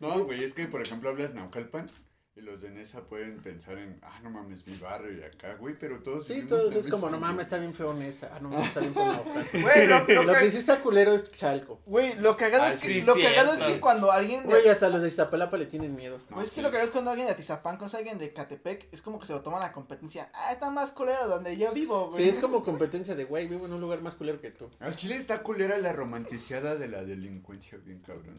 No, 0.00 0.24
güey, 0.24 0.42
es 0.42 0.54
que 0.54 0.66
por 0.66 0.82
ejemplo 0.82 1.08
hablas 1.08 1.34
Naucalpan 1.34 1.88
y 2.36 2.40
los 2.40 2.62
de 2.62 2.70
Nesa 2.70 3.02
pueden 3.02 3.40
pensar 3.42 3.78
en, 3.78 3.96
ah, 4.02 4.18
no 4.24 4.28
mames, 4.28 4.66
mi 4.66 4.76
barrio 4.76 5.16
y 5.16 5.22
acá, 5.22 5.54
güey, 5.54 5.78
pero 5.78 6.02
todos. 6.02 6.26
Sí, 6.26 6.42
todos 6.42 6.72
en 6.74 6.80
es 6.80 6.86
como, 6.88 7.08
no 7.08 7.20
mames, 7.20 7.42
está 7.42 7.58
bien 7.58 7.72
feo 7.72 7.94
Nesa. 7.94 8.28
Ah, 8.34 8.40
no 8.40 8.48
mames, 8.48 8.66
está 8.66 8.80
bien 8.80 8.92
feo. 8.92 9.24
Güey, 9.62 9.86
lo, 9.86 10.04
lo 10.04 10.22
Lo 10.24 10.32
que 10.34 10.50
sí 10.50 10.56
está 10.58 10.80
culero 10.80 11.14
es 11.14 11.30
Chalco. 11.30 11.80
güey, 11.86 12.16
lo 12.16 12.36
cagado 12.36 12.64
Ah, 12.64 12.70
es 12.72 12.80
que, 12.80 13.00
sí, 13.00 13.02
lo 13.02 13.14
cagado 13.14 13.54
es 13.54 13.60
que 13.60 13.78
cuando 13.78 14.10
alguien 14.10 14.42
de, 14.42 14.48
Güey, 14.48 14.68
hasta 14.68 14.88
los 14.88 15.02
de 15.02 15.08
Iztapalapa 15.08 15.56
le 15.56 15.66
tienen 15.66 15.94
miedo. 15.94 16.18
No, 16.28 16.36
Güey, 16.36 16.46
es 16.46 16.50
sí. 16.50 16.56
que 16.56 16.62
lo 16.62 16.72
que 16.72 16.82
es 16.82 16.90
cuando 16.90 17.12
alguien 17.12 17.28
de 17.28 17.34
Atizapán 17.34 17.76
cosa 17.76 17.98
alguien 17.98 18.18
de 18.18 18.32
Catepec, 18.32 18.88
es 18.92 19.00
como 19.00 19.20
que 19.20 19.26
se 19.26 19.32
lo 19.32 19.42
toman 19.42 19.62
a 19.62 19.70
competencia. 19.72 20.28
Ah, 20.34 20.52
está 20.52 20.70
más 20.70 20.90
culero 20.90 21.28
donde 21.28 21.56
yo 21.56 21.72
vivo, 21.72 22.08
güey. 22.10 22.24
Sí, 22.24 22.28
es 22.28 22.38
como 22.40 22.64
competencia 22.64 23.14
de, 23.14 23.26
güey, 23.26 23.46
vivo 23.46 23.66
en 23.66 23.72
un 23.74 23.80
lugar 23.80 24.00
más 24.02 24.14
culero 24.16 24.40
que 24.40 24.50
tú. 24.50 24.68
Al 24.80 24.96
chile 24.96 25.14
está 25.14 25.42
culera 25.44 25.78
la 25.78 25.92
romanticada 25.92 26.74
de 26.74 26.88
la 26.88 27.04
delincuencia, 27.04 27.78
bien 27.78 28.00
cabrón. 28.00 28.34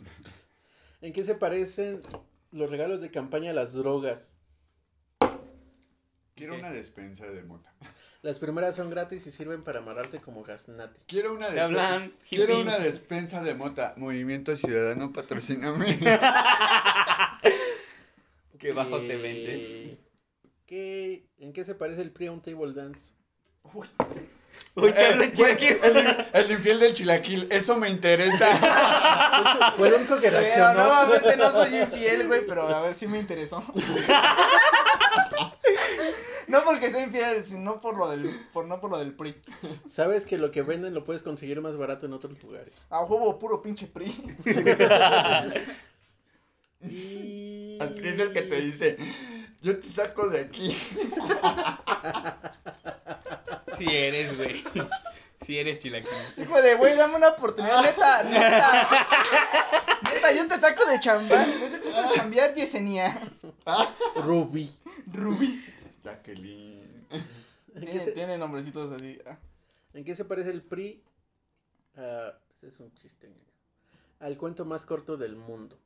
¿En 1.02 1.14
qué 1.14 1.24
se 1.24 1.36
parecen 1.36 2.02
los 2.56 2.70
regalos 2.70 3.02
de 3.02 3.12
campaña 3.12 3.52
a 3.52 3.54
las 3.54 3.74
drogas? 3.74 4.34
Quiero 6.36 6.56
una 6.56 6.72
despensa 6.72 7.28
de 7.28 7.44
mota. 7.44 7.74
Las 8.22 8.40
primeras 8.40 8.76
son 8.76 8.90
gratis 8.90 9.28
y 9.28 9.32
sirven 9.32 9.64
para 9.64 9.80
amarrarte 9.80 10.20
como 10.20 10.42
gaznate. 10.42 11.00
Quiero 11.06 11.34
una 11.34 11.46
despensa. 11.46 11.66
hablan, 11.66 12.14
Quiero 12.28 12.60
una 12.60 12.80
despensa 12.80 13.44
de 13.44 13.54
mota. 13.54 13.94
Movimiento 13.98 14.56
Ciudadano, 14.56 15.14
patrocíname. 15.14 16.00
Qué 18.58 18.72
bajo 18.72 19.00
te 19.00 19.16
vendes. 19.16 19.98
¿qué, 20.66 21.28
¿En 21.38 21.54
qué 21.54 21.66
se 21.66 21.76
parece 21.76 22.02
el 22.02 22.12
PRI 22.12 22.28
a 22.28 22.32
un 22.32 22.42
table 22.42 22.74
dance? 22.74 23.12
Uy, 23.62 23.88
Te 24.76 24.88
Eh, 24.90 25.32
chilaquil. 25.32 25.78
el, 25.84 26.26
el 26.34 26.52
infiel 26.52 26.80
del 26.82 26.94
chilaquil, 26.94 27.48
eso 27.50 27.78
me 27.78 27.88
interesa. 27.90 28.46
Fue 29.78 29.88
el 29.88 29.94
único 29.96 30.16
que 30.18 30.30
Pero 30.30 30.40
reaccionó. 30.42 30.74
nuevamente 30.84 31.38
no 31.38 31.52
soy 31.52 31.78
infiel, 31.78 32.28
güey, 32.28 32.46
pero 32.46 32.68
a 32.68 32.82
ver 32.82 32.94
si 32.94 33.08
me 33.08 33.18
interesó. 33.20 33.64
no 36.48 36.64
porque 36.66 36.90
sea 36.92 37.04
infiel, 37.04 37.44
sino 37.46 37.80
por 37.80 37.96
lo 37.96 38.10
del, 38.10 38.30
por, 38.52 38.66
no 38.66 38.80
por 38.82 38.92
lo 38.92 38.98
del 39.00 39.14
PRI. 39.14 39.36
Sabes 39.90 40.26
que 40.26 40.38
lo 40.38 40.52
que 40.52 40.62
venden 40.62 40.94
lo 40.94 41.06
puedes 41.06 41.22
conseguir 41.22 41.62
más 41.62 41.78
barato 41.78 42.06
en 42.06 42.14
otros 42.14 42.34
lugares. 42.44 42.74
A 42.90 43.02
huevo 43.04 43.40
puro 43.40 43.62
pinche 43.62 43.88
PRI. 43.88 44.14
Y... 46.82 47.78
Al 47.82 47.94
PRI 47.96 48.10
es 48.10 48.20
el 48.20 48.32
que 48.32 48.42
te 48.44 48.62
dice, 48.62 48.98
yo 49.62 49.80
te 49.80 49.88
saco 49.88 50.28
de 50.28 50.42
aquí. 50.42 50.76
Sí 53.78 53.86
eres, 53.90 54.36
güey. 54.38 54.64
Sí 55.42 55.60
eres 55.60 55.80
chilaquil. 55.80 56.10
Hijo 56.38 56.62
de 56.62 56.76
güey, 56.76 56.96
dame 56.96 57.16
una 57.16 57.30
oportunidad, 57.30 57.82
neta, 57.84 58.24
neta. 58.24 58.90
Neta, 60.14 60.32
yo 60.32 60.48
te 60.48 60.60
saco 60.60 60.86
de 60.86 61.00
chambear, 61.00 61.48
neta 61.48 61.80
te 61.82 61.92
saco 61.92 62.10
de 62.10 62.16
chambear, 62.16 62.54
Yesenia. 62.54 63.20
Ruby. 64.16 64.74
Rubí. 65.12 65.64
Jacqueline. 66.04 67.08
¿En 67.76 67.82
qué, 67.82 67.86
Tiene, 67.88 68.04
se, 68.06 68.12
tiene 68.14 68.38
nombrecitos 68.38 68.92
así. 68.92 69.20
ah. 69.28 69.38
en 69.94 70.04
qué 70.06 70.16
se 70.16 70.24
parece 70.26 70.52
el 70.52 70.62
PRI? 70.62 71.04
a- 71.98 72.34
ese 72.58 72.68
es 72.68 72.80
un 72.80 72.94
chiste. 72.96 73.30
Al 74.20 74.38
cuento 74.38 74.64
más 74.66 74.86
corto 74.86 75.18
del 75.18 75.36
mundo. 75.36 75.78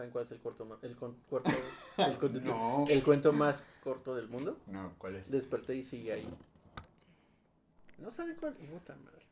¿Saben 0.00 0.12
cuál 0.12 0.24
es 0.24 0.32
el 0.32 0.38
corto 0.40 0.64
más 0.64 0.82
el 0.82 0.96
con- 0.96 1.14
corto- 1.28 1.50
el, 1.98 2.44
No. 2.46 2.86
el 2.88 3.04
cuento 3.04 3.34
más 3.34 3.66
corto 3.82 4.14
del 4.16 4.28
mundo? 4.28 4.58
No, 4.66 4.94
¿cuál 4.96 5.16
es? 5.16 5.30
Desperté 5.30 5.76
y 5.76 5.82
sigue 5.82 6.14
ahí. 6.14 6.26
No 7.98 8.10
saben 8.10 8.34
cuál. 8.40 8.54
Puta 8.54 8.96
madre. 8.96 9.26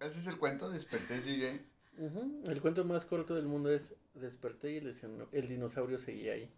Ese 0.00 0.18
es 0.18 0.26
el 0.26 0.36
cuento, 0.36 0.70
desperté, 0.70 1.20
sigue. 1.20 1.64
Ujú, 1.98 2.42
El 2.46 2.60
cuento 2.60 2.84
más 2.84 3.04
corto 3.04 3.36
del 3.36 3.46
mundo 3.46 3.70
es 3.70 3.94
Desperté 4.14 4.72
y 4.72 4.76
el, 4.78 4.92
el 5.30 5.48
dinosaurio 5.48 5.98
seguía 5.98 6.32
ahí. 6.32 6.52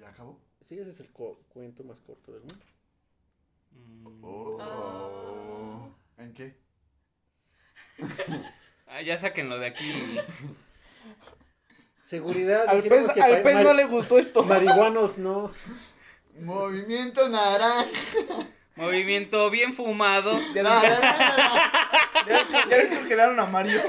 ¿Ya 0.00 0.08
acabó? 0.08 0.40
Sí, 0.64 0.78
ese 0.78 0.92
es 0.92 1.00
el 1.00 1.10
cuento 1.10 1.84
más 1.84 2.00
corto 2.00 2.32
del 2.32 2.40
mundo. 2.40 2.64
Mm. 3.72 4.24
Oh. 4.24 5.90
¿En 6.16 6.32
qué? 6.32 6.56
Ah, 8.88 9.02
ya 9.02 9.18
sáquenlo 9.18 9.58
de 9.58 9.66
aquí. 9.66 9.92
Seguridad. 12.06 12.66
Al 12.68 12.84
pez, 12.84 13.12
que 13.12 13.20
al 13.20 13.42
pez 13.42 13.64
no 13.64 13.74
le 13.74 13.84
gustó 13.84 14.16
esto. 14.16 14.44
Marihuanos 14.44 15.18
no. 15.18 15.50
Movimiento 16.38 17.28
naranja. 17.28 17.88
Movimiento 18.76 19.50
bien 19.50 19.72
fumado. 19.72 20.38
Ya, 22.26 22.44
ya 22.68 22.76
descongelaron 22.76 23.38
a 23.38 23.46
Mario. 23.46 23.80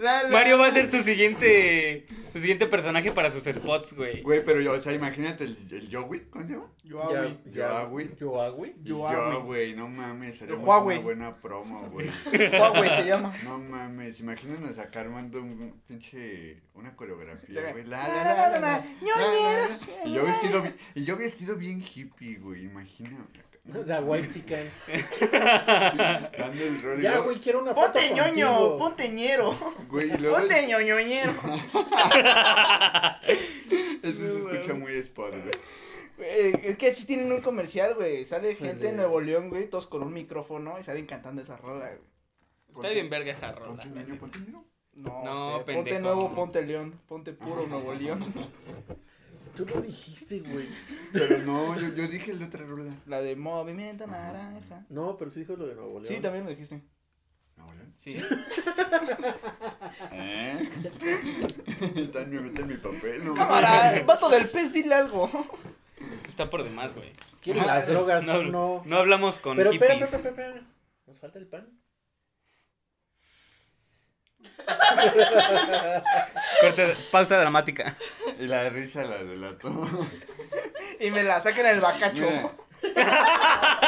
La, 0.00 0.24
la. 0.24 0.28
Mario 0.28 0.58
va 0.58 0.66
a 0.66 0.70
ser 0.70 0.86
su 0.86 1.00
siguiente 1.00 2.04
su 2.30 2.38
siguiente 2.38 2.66
personaje 2.66 3.10
para 3.10 3.30
sus 3.30 3.44
spots, 3.44 3.94
güey. 3.96 4.20
Güey, 4.22 4.44
pero 4.44 4.60
yo, 4.60 4.72
o 4.72 4.80
sea, 4.80 4.92
imagínate 4.92 5.44
el, 5.44 5.56
el 5.70 5.88
¿cómo 6.28 6.46
se 6.46 6.52
llama? 6.52 6.66
Yoawi. 6.84 7.38
Yoawi. 7.52 8.10
Yoawi. 8.18 8.74
Yoawi. 8.82 9.32
Yo, 9.32 9.42
güey, 9.44 9.74
no 9.74 9.88
mames, 9.88 10.36
sería 10.38 10.56
una 10.56 11.00
buena 11.00 11.36
promo, 11.40 11.88
güey. 11.90 12.10
Huawei 12.52 12.90
se 12.90 13.04
llama. 13.06 13.32
No 13.44 13.58
mames, 13.58 14.20
imagínanos 14.20 14.78
acá 14.78 15.00
armando 15.00 15.40
un 15.40 15.80
pinche, 15.88 16.60
una 16.74 16.94
coreografía, 16.94 17.70
güey. 17.72 17.84
La, 17.84 18.06
La, 18.08 18.24
la, 18.24 18.48
la, 18.50 18.60
la, 18.60 18.84
yo 20.06 20.24
vestido, 20.24 20.62
bien- 20.62 20.76
y 20.94 21.04
yo 21.04 21.16
vestido 21.16 21.56
bien 21.56 21.82
hippie, 21.82 22.36
güey, 22.38 22.64
imagina. 22.64 23.26
Da 23.86 24.00
white. 24.00 24.44
Dando 26.38 26.62
el 26.64 26.98
y 26.98 27.02
Ya, 27.02 27.18
güey, 27.18 27.38
quiero 27.38 27.60
una 27.62 27.74
foto 27.74 27.92
Ponte 27.92 28.14
ñoño, 28.14 28.46
contigo. 28.48 28.78
ponte 28.78 29.08
ñero. 29.10 29.54
Güey, 29.88 30.12
y 30.14 30.18
luego 30.18 30.36
Ponte 30.36 30.66
ñoñoñero. 30.66 31.32
eso 34.02 34.26
se 34.26 34.38
escucha 34.38 34.74
muy 34.74 34.94
spot, 34.96 35.30
güey. 35.32 35.54
Güey, 36.16 36.54
Es 36.64 36.76
que 36.76 36.94
sí 36.94 37.06
tienen 37.06 37.32
un 37.32 37.40
comercial, 37.40 37.94
güey. 37.94 38.24
Sale 38.26 38.54
gente 38.54 38.82
de- 38.84 38.88
en 38.90 38.96
Nuevo 38.96 39.20
León, 39.20 39.48
güey, 39.48 39.68
todos 39.68 39.86
con 39.86 40.02
un 40.02 40.12
micrófono 40.12 40.78
y 40.78 40.84
salen 40.84 41.06
cantando 41.06 41.42
esa 41.42 41.56
rola, 41.56 41.86
güey. 41.86 42.10
Está 42.74 42.88
bien 42.90 43.08
verga 43.10 43.32
esa 43.32 43.52
rola. 43.52 43.68
Ponte 43.80 43.88
niño, 43.88 44.16
ponte 44.20 44.38
niño. 44.38 44.64
No, 44.94 45.24
No, 45.24 45.58
este, 45.60 45.72
ponte 45.72 45.92
pendejo. 45.92 46.14
nuevo, 46.14 46.34
ponte 46.34 46.62
León, 46.62 47.00
ponte 47.08 47.32
puro 47.32 47.66
Nuevo 47.66 47.94
León. 47.94 48.24
Tú 49.56 49.66
lo 49.66 49.80
dijiste, 49.80 50.40
güey. 50.40 50.68
Pero 51.12 51.38
no, 51.38 51.78
yo, 51.78 51.88
yo 51.94 52.08
dije 52.08 52.30
el 52.32 52.38
de 52.38 52.44
otra 52.46 52.64
rola. 52.64 52.92
La 53.06 53.20
de 53.20 53.36
Movimiento 53.36 54.06
Naranja. 54.06 54.84
No, 54.88 55.16
pero 55.18 55.30
sí 55.30 55.40
dijo 55.40 55.56
lo 55.56 55.66
de 55.66 55.74
Nuevo 55.74 56.00
León. 56.00 56.06
Sí, 56.06 56.20
también 56.20 56.44
lo 56.44 56.50
dijiste. 56.50 56.82
¿No, 57.56 57.66
güey? 57.66 57.76
Sí. 57.96 58.16
¿Eh? 60.12 60.68
Está 61.96 62.22
en 62.22 62.30
mi, 62.30 62.48
está 62.48 62.60
en 62.62 62.68
mi 62.68 62.74
papel, 62.76 63.24
no 63.24 63.34
Cámara, 63.34 64.02
vato 64.06 64.28
del 64.30 64.48
pez, 64.48 64.72
dile 64.72 64.94
algo. 64.94 65.28
Está 66.26 66.48
por 66.48 66.62
demás, 66.64 66.94
güey. 66.94 67.12
Quiere 67.42 67.60
las 67.60 67.86
drogas, 67.88 68.24
No, 68.24 68.42
no. 68.44 68.82
no. 68.84 68.96
hablamos 68.96 69.38
con 69.38 69.56
Pero 69.56 69.70
espera, 69.72 69.94
hippies. 69.94 70.12
espera, 70.14 70.30
espera, 70.30 70.48
espera. 70.48 70.66
Nos 71.06 71.18
falta 71.18 71.38
el 71.38 71.46
pan. 71.46 71.68
Corte, 76.60 76.96
pausa 77.10 77.38
dramática. 77.38 77.96
Y 78.38 78.46
la 78.46 78.68
risa 78.68 79.04
la 79.04 79.22
delató. 79.22 79.88
Y 80.98 81.10
me 81.10 81.22
la 81.22 81.40
sacan 81.40 81.66
el 81.66 81.80
bacacho. 81.80 82.28
Mira, 82.28 82.50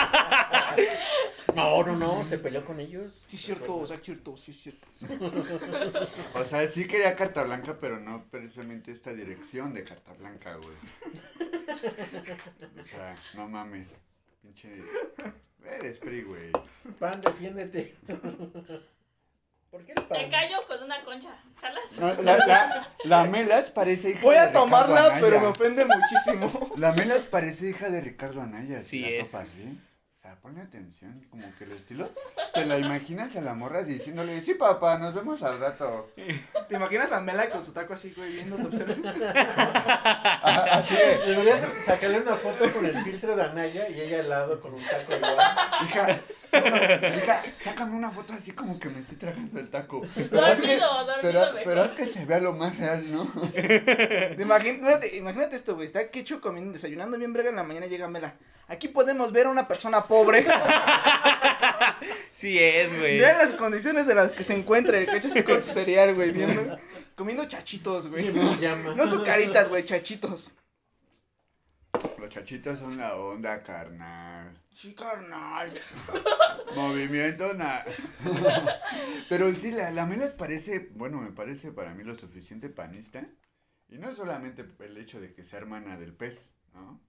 No, 1.55 1.83
no, 1.85 1.97
no, 1.97 2.25
se 2.25 2.39
peleó 2.39 2.65
con 2.65 2.81
ellos. 2.81 3.13
Sí, 3.27 3.37
es 3.37 3.43
cierto, 3.43 3.77
o 3.77 3.87
sea, 3.87 3.99
cierto, 3.99 4.35
sí, 4.37 4.53
es 4.53 4.63
cierto. 4.63 4.89
o 6.35 6.45
sea, 6.45 6.67
sí 6.67 6.87
quería 6.87 7.15
carta 7.15 7.45
blanca, 7.45 7.77
pero 7.79 8.01
no 8.01 8.25
precisamente 8.31 8.91
esta 8.91 9.13
dirección 9.13 9.75
de 9.75 9.85
carta 9.85 10.15
blanca, 10.15 10.57
güey. 10.57 10.75
O 12.81 12.85
sea, 12.85 13.15
no 13.35 13.49
mames. 13.49 14.01
Pinche. 14.41 14.71
Eres 15.65 15.99
PRI, 15.99 16.23
güey. 16.23 16.51
Pan, 16.99 17.21
defiéndete. 17.21 17.97
¿Por 19.73 19.85
qué? 19.85 19.95
Te 19.95 20.29
callo 20.29 20.65
con 20.69 20.83
una 20.85 21.03
concha. 21.03 21.31
¿Jalas? 21.61 21.93
No, 21.99 22.23
la, 22.23 22.37
la, 22.47 22.89
la 23.05 23.25
Melas 23.25 23.71
parece 23.71 24.11
hija 24.11 24.21
Voy 24.23 24.35
de 24.35 24.41
a 24.43 24.53
tomarla, 24.53 25.07
Anaya. 25.07 25.21
pero 25.21 25.41
me 25.41 25.47
ofende 25.47 25.85
muchísimo. 25.87 26.71
La 26.77 26.93
Melas 26.93 27.25
parece 27.27 27.71
hija 27.71 27.89
de 27.89 28.01
Ricardo 28.03 28.41
Anaya. 28.43 28.81
Sí 28.81 28.89
si 28.89 29.01
la 29.01 29.09
es. 29.09 29.31
topas, 29.31 29.49
¿sí? 29.49 29.79
O 30.15 30.21
sea, 30.23 30.37
ponle 30.37 30.61
atención, 30.61 31.27
como 31.31 31.45
que 31.59 31.65
el 31.65 31.73
estilo. 31.73 32.09
Te 32.55 32.65
la 32.67 32.79
imaginas 32.79 33.35
a 33.37 33.41
la 33.41 33.55
morra 33.55 33.83
diciéndole, 33.83 34.41
sí, 34.41 34.55
papá, 34.55 34.99
nos 34.99 35.15
vemos 35.15 35.43
al 35.43 35.59
rato. 35.59 36.13
¿Te 36.15 36.77
imaginas 36.77 37.11
a 37.11 37.21
Mela 37.21 37.51
con 37.51 37.65
su 37.65 37.73
taco 37.73 37.95
así, 37.95 38.13
güey, 38.17 38.35
viendo 38.35 38.57
Ah, 39.35 40.67
Así 40.73 40.95
de, 40.95 41.19
Deberías 41.27 41.61
sacarle 41.85 42.21
una 42.21 42.37
foto 42.37 42.71
con 42.73 42.85
el 42.87 43.03
filtro 43.03 43.35
de 43.35 43.43
Anaya 43.43 43.89
y 43.89 44.01
ella 44.01 44.21
al 44.21 44.29
lado 44.29 44.61
con 44.61 44.75
un 44.75 44.85
taco 44.85 45.15
igual. 45.17 45.39
hija, 45.87 46.21
sácame, 46.53 47.17
hija, 47.17 47.43
sácame 47.61 47.97
una 47.97 48.11
foto 48.11 48.35
así 48.35 48.53
como 48.53 48.79
que 48.79 48.89
me 48.89 49.01
estoy 49.01 49.17
tragando 49.17 49.59
el 49.59 49.69
taco. 49.69 50.03
Pero 50.15 50.45
haz 50.45 50.61
que, 50.61 50.77
Dormido, 50.79 51.05
dormido 51.07 51.19
pero, 51.23 51.41
mejor. 51.41 51.61
pero 51.65 51.83
haz 51.83 51.93
que 51.93 52.07
se 52.07 52.25
vea 52.27 52.39
lo 52.39 52.53
más 52.53 52.79
real, 52.79 53.11
¿no? 53.11 53.23
Imagínate, 54.39 55.17
imagínate 55.17 55.57
esto, 55.57 55.75
güey. 55.75 55.87
Está 55.87 56.11
Quechu 56.11 56.41
comiendo, 56.41 56.73
desayunando 56.73 57.19
bien 57.19 57.33
brega 57.33 57.51
en 57.51 57.57
la 57.57 57.63
mañana 57.65 57.87
llega 57.87 58.07
Mela. 58.09 58.35
Aquí 58.69 58.89
podemos 58.89 59.33
ver 59.33 59.47
a 59.47 59.51
una 59.51 59.67
persona 59.67 60.05
pobre. 60.05 60.47
Sí 62.33 62.59
es, 62.59 62.99
güey. 62.99 63.19
Vean 63.19 63.39
las 63.39 63.53
condiciones 63.53 64.09
en 64.09 64.17
las 64.17 64.33
que 64.33 64.43
se 64.43 64.55
encuentra 64.55 64.99
el 64.99 65.07
Quechu 65.07 65.29
así 65.29 65.43
con 65.43 65.63
su 65.63 65.71
cereal, 65.73 66.15
güey. 66.15 66.31
Viendo, 66.33 66.79
comiendo 67.15 67.45
chachitos, 67.47 68.09
güey. 68.09 68.33
Llama. 68.59 68.95
No 68.97 69.07
sucaritas, 69.07 69.69
güey, 69.69 69.85
chachitos. 69.85 70.53
Los 72.19 72.31
chachitos 72.31 72.79
son 72.81 72.97
la 72.97 73.15
onda, 73.17 73.63
carnal. 73.63 74.51
Sí, 74.75 74.95
carnal. 74.95 75.71
Movimiento 76.75 77.53
na. 77.55 77.85
Pero 79.29 79.53
sí, 79.55 79.71
la, 79.71 79.91
la 79.91 80.07
Melas 80.07 80.33
parece, 80.33 80.91
bueno, 80.95 81.21
me 81.21 81.33
parece 81.33 81.73
para 81.73 81.95
mí 81.95 82.05
lo 82.05 82.17
suficiente 82.17 82.69
panista. 82.69 83.27
Y 83.89 83.99
no 83.99 84.13
solamente 84.15 84.65
el 84.81 84.97
hecho 84.97 85.21
de 85.21 85.35
que 85.35 85.45
sea 85.45 85.59
hermana 85.59 85.99
del 85.99 86.15
pez, 86.15 86.55
¿no? 86.73 87.01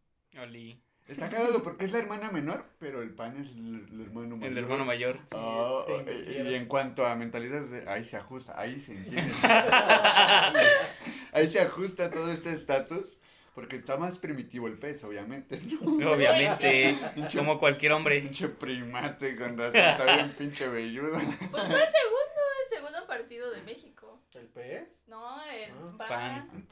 Oli. 0.41 0.83
Está 1.07 1.29
cagado 1.29 1.63
porque 1.63 1.85
es 1.85 1.91
la 1.91 1.99
hermana 1.99 2.31
menor, 2.31 2.65
pero 2.79 3.01
el 3.01 3.13
pan 3.13 3.35
es 3.35 3.49
el, 3.49 3.87
el 3.91 4.01
hermano 4.01 4.37
mayor. 4.37 4.51
El 4.51 4.57
hermano 4.57 4.85
mayor. 4.85 5.19
Oh, 5.33 5.85
Sí, 5.87 6.25
y- 6.47 6.53
en 6.55 6.65
cuanto 6.65 7.05
a 7.05 7.15
mentalidades, 7.15 7.71
de- 7.71 7.89
ahí 7.89 8.03
se 8.05 8.15
ajusta, 8.17 8.57
ahí 8.59 8.79
se 8.79 8.93
entiende. 8.93 9.33
ahí 11.33 11.47
se 11.47 11.59
ajusta 11.59 12.09
todo 12.11 12.31
este 12.31 12.53
estatus, 12.53 13.19
porque 13.53 13.75
está 13.77 13.97
más 13.97 14.17
primitivo 14.17 14.67
el 14.67 14.73
pez, 14.77 15.03
obviamente, 15.03 15.59
¿no? 15.81 16.11
Obviamente, 16.11 16.97
como 17.35 17.59
cualquier 17.59 17.91
hombre. 17.93 18.19
Pinche 18.21 18.47
primate 18.49 19.35
con 19.35 19.57
razón, 19.57 19.75
está 19.81 20.15
bien 20.15 20.31
pinche 20.37 20.67
velludo. 20.67 21.13
Pues 21.19 21.63
fue 21.67 21.81
el 21.83 21.89
segundo, 21.89 22.41
el 22.63 22.69
segundo 22.69 23.07
partido 23.07 23.51
de 23.51 23.61
México. 23.63 24.21
¿El 24.33 24.47
pez? 24.47 25.03
No, 25.07 25.43
el 25.45 25.71
Ah, 25.71 25.95
PAN. 25.97 26.49
Pan. 26.49 26.65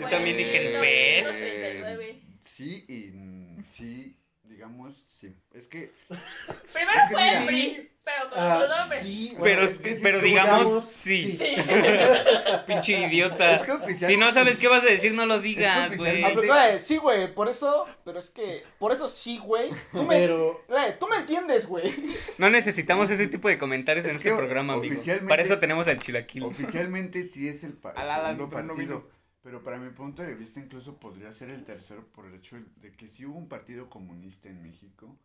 Yo 0.00 0.08
también 0.08 0.36
dije 0.36 0.74
el 0.74 0.80
pez. 0.80 1.24
1939. 1.24 2.22
Sí 2.42 2.84
y 2.88 3.62
sí, 3.70 4.16
digamos, 4.48 4.94
sí. 5.08 5.34
Es 5.52 5.66
que 5.68 5.92
Primero 6.72 6.98
Es 7.00 7.08
que 7.08 7.14
fue 7.14 7.36
el 7.38 7.46
PRI, 7.46 7.90
pero 8.04 8.30
con 8.30 8.38
Ah, 8.38 8.58
otro 8.62 8.76
nombre. 8.76 8.98
sí. 8.98 9.28
Bueno, 9.38 9.44
Pero, 9.44 9.64
es 9.64 9.78
que 9.78 9.96
sí, 9.96 10.00
pero 10.02 10.18
como 10.18 10.28
digamos, 10.28 10.62
digamos, 10.64 10.84
sí. 10.84 11.36
sí. 11.38 11.54
Pinche 12.66 13.00
idiota. 13.06 13.56
Es 13.56 13.62
que 13.62 13.72
oficial- 13.72 14.10
Si 14.10 14.16
no 14.16 14.30
sabes 14.32 14.58
qué 14.58 14.68
vas 14.68 14.84
a 14.84 14.86
decir, 14.86 15.12
no 15.14 15.26
lo 15.26 15.40
digas, 15.40 15.92
Es 15.92 16.00
que 16.00 16.22
güey. 16.36 16.78
Sí, 16.78 16.96
güey, 16.98 17.32
por 17.34 17.48
eso, 17.48 17.86
pero 18.04 18.18
es 18.18 18.30
que, 18.30 18.62
por 18.78 18.92
eso 18.92 19.08
sí, 19.08 19.38
güey. 19.38 19.70
Tú 19.92 20.02
me, 20.04 20.18
Pero 20.20 20.64
güey, 20.68 20.98
tú 20.98 21.08
me 21.08 21.16
entiendes, 21.16 21.66
güey. 21.66 21.92
No 22.38 22.48
necesitamos 22.50 23.10
ese 23.10 23.26
tipo 23.28 23.48
de 23.48 23.58
comentarios 23.58 24.06
en 24.06 24.12
Es 24.12 24.16
este 24.18 24.34
programa, 24.34 24.74
amigo. 24.74 24.94
oficialmente- 24.94 25.28
Para 25.28 25.42
eso 25.42 25.58
tenemos 25.58 25.88
al 25.88 25.98
chilaquil. 25.98 26.44
oficialmente 26.44 27.24
sí 27.24 27.48
es 27.48 27.64
el, 27.64 27.72
pa- 27.74 27.90
el 27.92 28.08
segundo 28.08 28.44
no 28.44 28.50
partido. 28.50 28.76
vino. 28.76 29.16
Pero 29.46 29.62
para 29.62 29.78
mi 29.78 29.90
punto 29.90 30.24
de 30.24 30.34
vista 30.34 30.58
incluso 30.58 30.98
podría 30.98 31.32
ser 31.32 31.50
el 31.50 31.62
tercero 31.62 32.04
por 32.08 32.26
el 32.26 32.34
hecho 32.34 32.56
de 32.82 32.90
que 32.90 33.06
sí 33.06 33.24
hubo 33.24 33.38
un 33.38 33.48
partido 33.48 33.88
comunista 33.88 34.48
en 34.48 34.60
México 34.60 35.16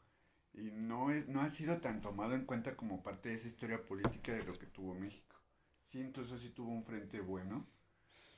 y 0.54 0.70
no 0.70 1.10
es 1.10 1.28
no 1.28 1.42
ha 1.42 1.50
sido 1.50 1.78
tan 1.78 2.02
tomado 2.02 2.36
en 2.36 2.46
cuenta 2.46 2.76
como 2.76 3.02
parte 3.02 3.30
de 3.30 3.36
esa 3.36 3.48
historia 3.48 3.84
política 3.84 4.32
de 4.32 4.44
lo 4.44 4.54
que 4.54 4.68
tuvo 4.68 4.94
México. 4.94 5.38
Sí, 5.82 6.02
incluso 6.02 6.38
sí 6.38 6.50
tuvo 6.50 6.70
un 6.70 6.84
frente 6.84 7.20
bueno. 7.20 7.66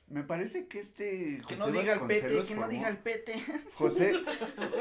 Me 0.06 0.22
parece 0.22 0.68
que 0.68 0.78
este 0.78 1.42
Que 1.46 1.54
José 1.54 1.58
no 1.58 1.66
diga 1.70 1.92
el 1.92 2.06
pete, 2.06 2.44
que 2.46 2.54
no 2.54 2.66
diga 2.66 2.88
el 2.88 2.96
pete. 2.96 3.34
José 3.74 4.14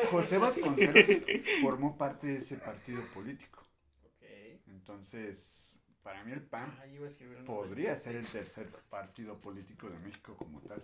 José 0.10 0.38
Vasconcelos 0.38 1.06
formó 1.62 1.97
parte 1.97 2.28
de 2.28 2.38
ese 2.38 2.56
partido 2.56 3.01
político. 3.14 3.62
Ok. 4.06 4.26
Entonces, 4.68 5.72
para 6.04 6.24
mí 6.24 6.32
el 6.34 6.41
PAN 6.41 6.72
Ah, 6.82 6.88
iba 6.88 7.06
a 7.06 7.10
escribir 7.10 7.38
un 7.38 7.45
podría 7.45 7.95
ser 7.95 8.16
el 8.18 8.28
tercer 8.28 8.68
partido 8.89 9.38
político 9.39 9.89
de 9.89 9.97
México 9.99 10.36
como 10.38 10.60
tal. 10.62 10.84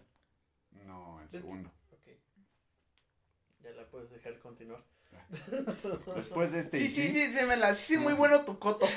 No 0.86 1.22
el 1.22 1.30
segundo. 1.30 1.70
Ok. 1.92 2.08
Ya 3.62 3.72
la 3.72 3.86
puedes 3.90 4.10
dejar 4.12 4.40
continuar. 4.40 4.82
Después 6.16 6.52
de 6.52 6.60
este. 6.60 6.78
Sí, 6.80 6.88
sí, 6.90 7.10
sí, 7.10 7.34
se 7.34 7.46
me 7.46 7.58
la. 7.58 7.74
Sí, 7.74 7.96
sí, 7.96 7.98
muy 7.98 8.14
bueno 8.14 8.46
tu 8.46 8.58
coto. 8.60 8.88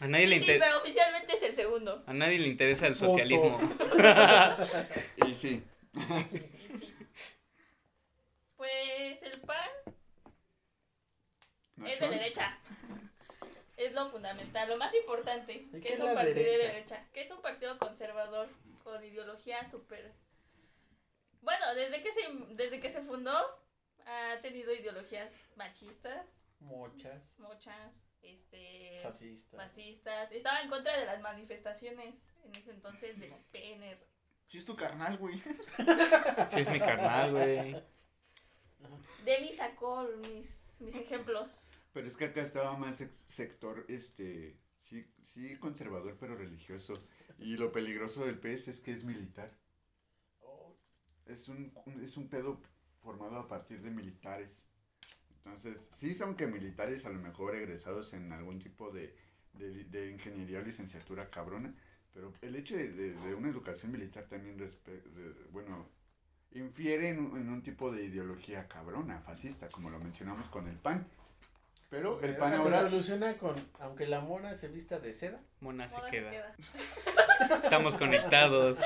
A 0.00 0.06
nadie 0.06 0.26
le 0.28 0.36
Sí, 0.36 0.42
inter- 0.42 0.60
pero 0.60 0.78
oficialmente 0.78 1.32
es 1.32 1.42
el 1.42 1.54
segundo. 1.56 2.04
a 2.06 2.12
nadie 2.12 2.38
le 2.38 2.46
interesa 2.48 2.86
el 2.86 2.94
socialismo. 2.96 3.58
Y 5.26 5.34
sí. 5.34 5.62
Y 5.94 6.78
sí. 6.78 6.94
Pues 8.56 9.22
el 9.22 9.40
PAN 9.40 9.68
¿no 11.76 11.86
es 11.86 11.98
de 12.00 12.08
derecha. 12.08 12.58
Lo 13.98 14.10
fundamental, 14.10 14.68
lo 14.68 14.76
más 14.76 14.94
importante. 14.94 15.66
¿Y 15.72 15.80
Que 15.80 15.94
es 15.94 16.00
un 16.00 16.14
partido 16.14 16.34
de 16.34 16.58
derecha? 16.58 17.04
Que 17.12 17.22
es 17.22 17.30
un 17.30 17.42
partido 17.42 17.76
conservador 17.78 18.48
con 18.84 19.02
ideología 19.02 19.68
súper. 19.68 20.12
Bueno, 21.42 21.74
desde 21.74 22.00
que 22.02 22.12
se 22.12 22.20
desde 22.50 22.78
que 22.78 22.90
se 22.90 23.02
fundó 23.02 23.36
ha 24.06 24.38
tenido 24.40 24.72
ideologías 24.72 25.42
machistas, 25.56 26.44
Mochas, 26.60 27.34
muchas, 27.38 27.94
este 28.22 29.00
fascistas. 29.02 29.60
fascistas. 29.60 30.32
Estaba 30.32 30.60
en 30.60 30.68
contra 30.70 30.96
de 30.96 31.06
las 31.06 31.20
manifestaciones 31.20 32.14
en 32.44 32.54
ese 32.54 32.70
entonces 32.70 33.18
del 33.18 33.32
PNR. 33.52 33.98
Sí, 34.46 34.58
es 34.58 34.64
tu 34.64 34.76
carnal, 34.76 35.18
güey. 35.18 35.38
Sí, 36.48 36.60
es 36.60 36.70
mi 36.70 36.78
carnal, 36.78 37.32
güey. 37.32 37.72
De 39.24 39.40
mí 39.40 39.52
sacó 39.52 40.04
mis, 40.28 40.80
mis 40.80 40.94
ejemplos. 40.94 41.68
Pero 41.92 42.06
es 42.06 42.16
que 42.16 42.26
acá 42.26 42.42
estaba 42.42 42.76
más 42.76 42.98
sector, 43.26 43.84
este, 43.88 44.56
sí, 44.78 45.06
sí 45.20 45.56
conservador, 45.58 46.16
pero 46.18 46.36
religioso. 46.36 46.94
Y 47.38 47.56
lo 47.56 47.72
peligroso 47.72 48.24
del 48.26 48.38
PS 48.38 48.70
es 48.70 48.80
que 48.80 48.92
es 48.92 49.04
militar. 49.04 49.50
Oh, 50.42 50.76
Es 51.26 51.48
un, 51.48 51.72
un- 51.86 52.04
es 52.04 52.16
un 52.16 52.28
pedo 52.28 52.60
formado 53.00 53.38
a 53.38 53.48
partir 53.48 53.82
de 53.82 53.90
militares. 53.90 54.68
Entonces, 55.44 55.88
sí 55.94 56.14
son 56.14 56.36
que 56.36 56.46
militares 56.46 57.06
a 57.06 57.10
lo 57.10 57.20
mejor 57.20 57.56
egresados 57.56 58.12
en 58.14 58.32
algún 58.32 58.58
tipo 58.60 58.90
de, 58.92 59.16
de, 59.54 59.84
de 59.84 60.10
ingeniería 60.12 60.60
o 60.60 60.62
licenciatura 60.62 61.28
cabrona, 61.28 61.74
pero 62.14 62.32
el 62.42 62.56
hecho 62.56 62.76
de, 62.76 62.88
de- 62.92 63.14
de 63.14 63.34
una 63.34 63.50
educación 63.50 63.92
militar 63.92 64.26
también, 64.28 64.58
respe- 64.58 65.02
bueno, 65.52 65.88
infiere 66.52 67.10
en, 67.10 67.18
en 67.36 67.48
un 67.50 67.62
tipo 67.62 67.90
de 67.92 68.04
ideología 68.04 68.68
cabrona, 68.68 69.20
fascista, 69.20 69.68
como 69.70 69.90
lo 69.90 69.98
mencionamos 70.00 70.48
con 70.48 70.68
el 70.68 70.78
PAN. 70.78 71.06
Pero 71.90 72.20
el 72.22 72.36
PAN 72.36 72.62
se 72.62 72.70
soluciona 72.78 73.34
con, 73.38 73.54
aunque 73.80 74.06
la 74.06 74.20
mona 74.20 74.54
se 74.54 74.68
vista 74.68 74.98
de 74.98 75.12
seda. 75.14 75.38
Mona 75.60 75.88
se 75.88 75.98
queda. 76.10 76.30
queda. 76.30 76.54
Estamos 77.62 77.96
conectados. 77.96 78.78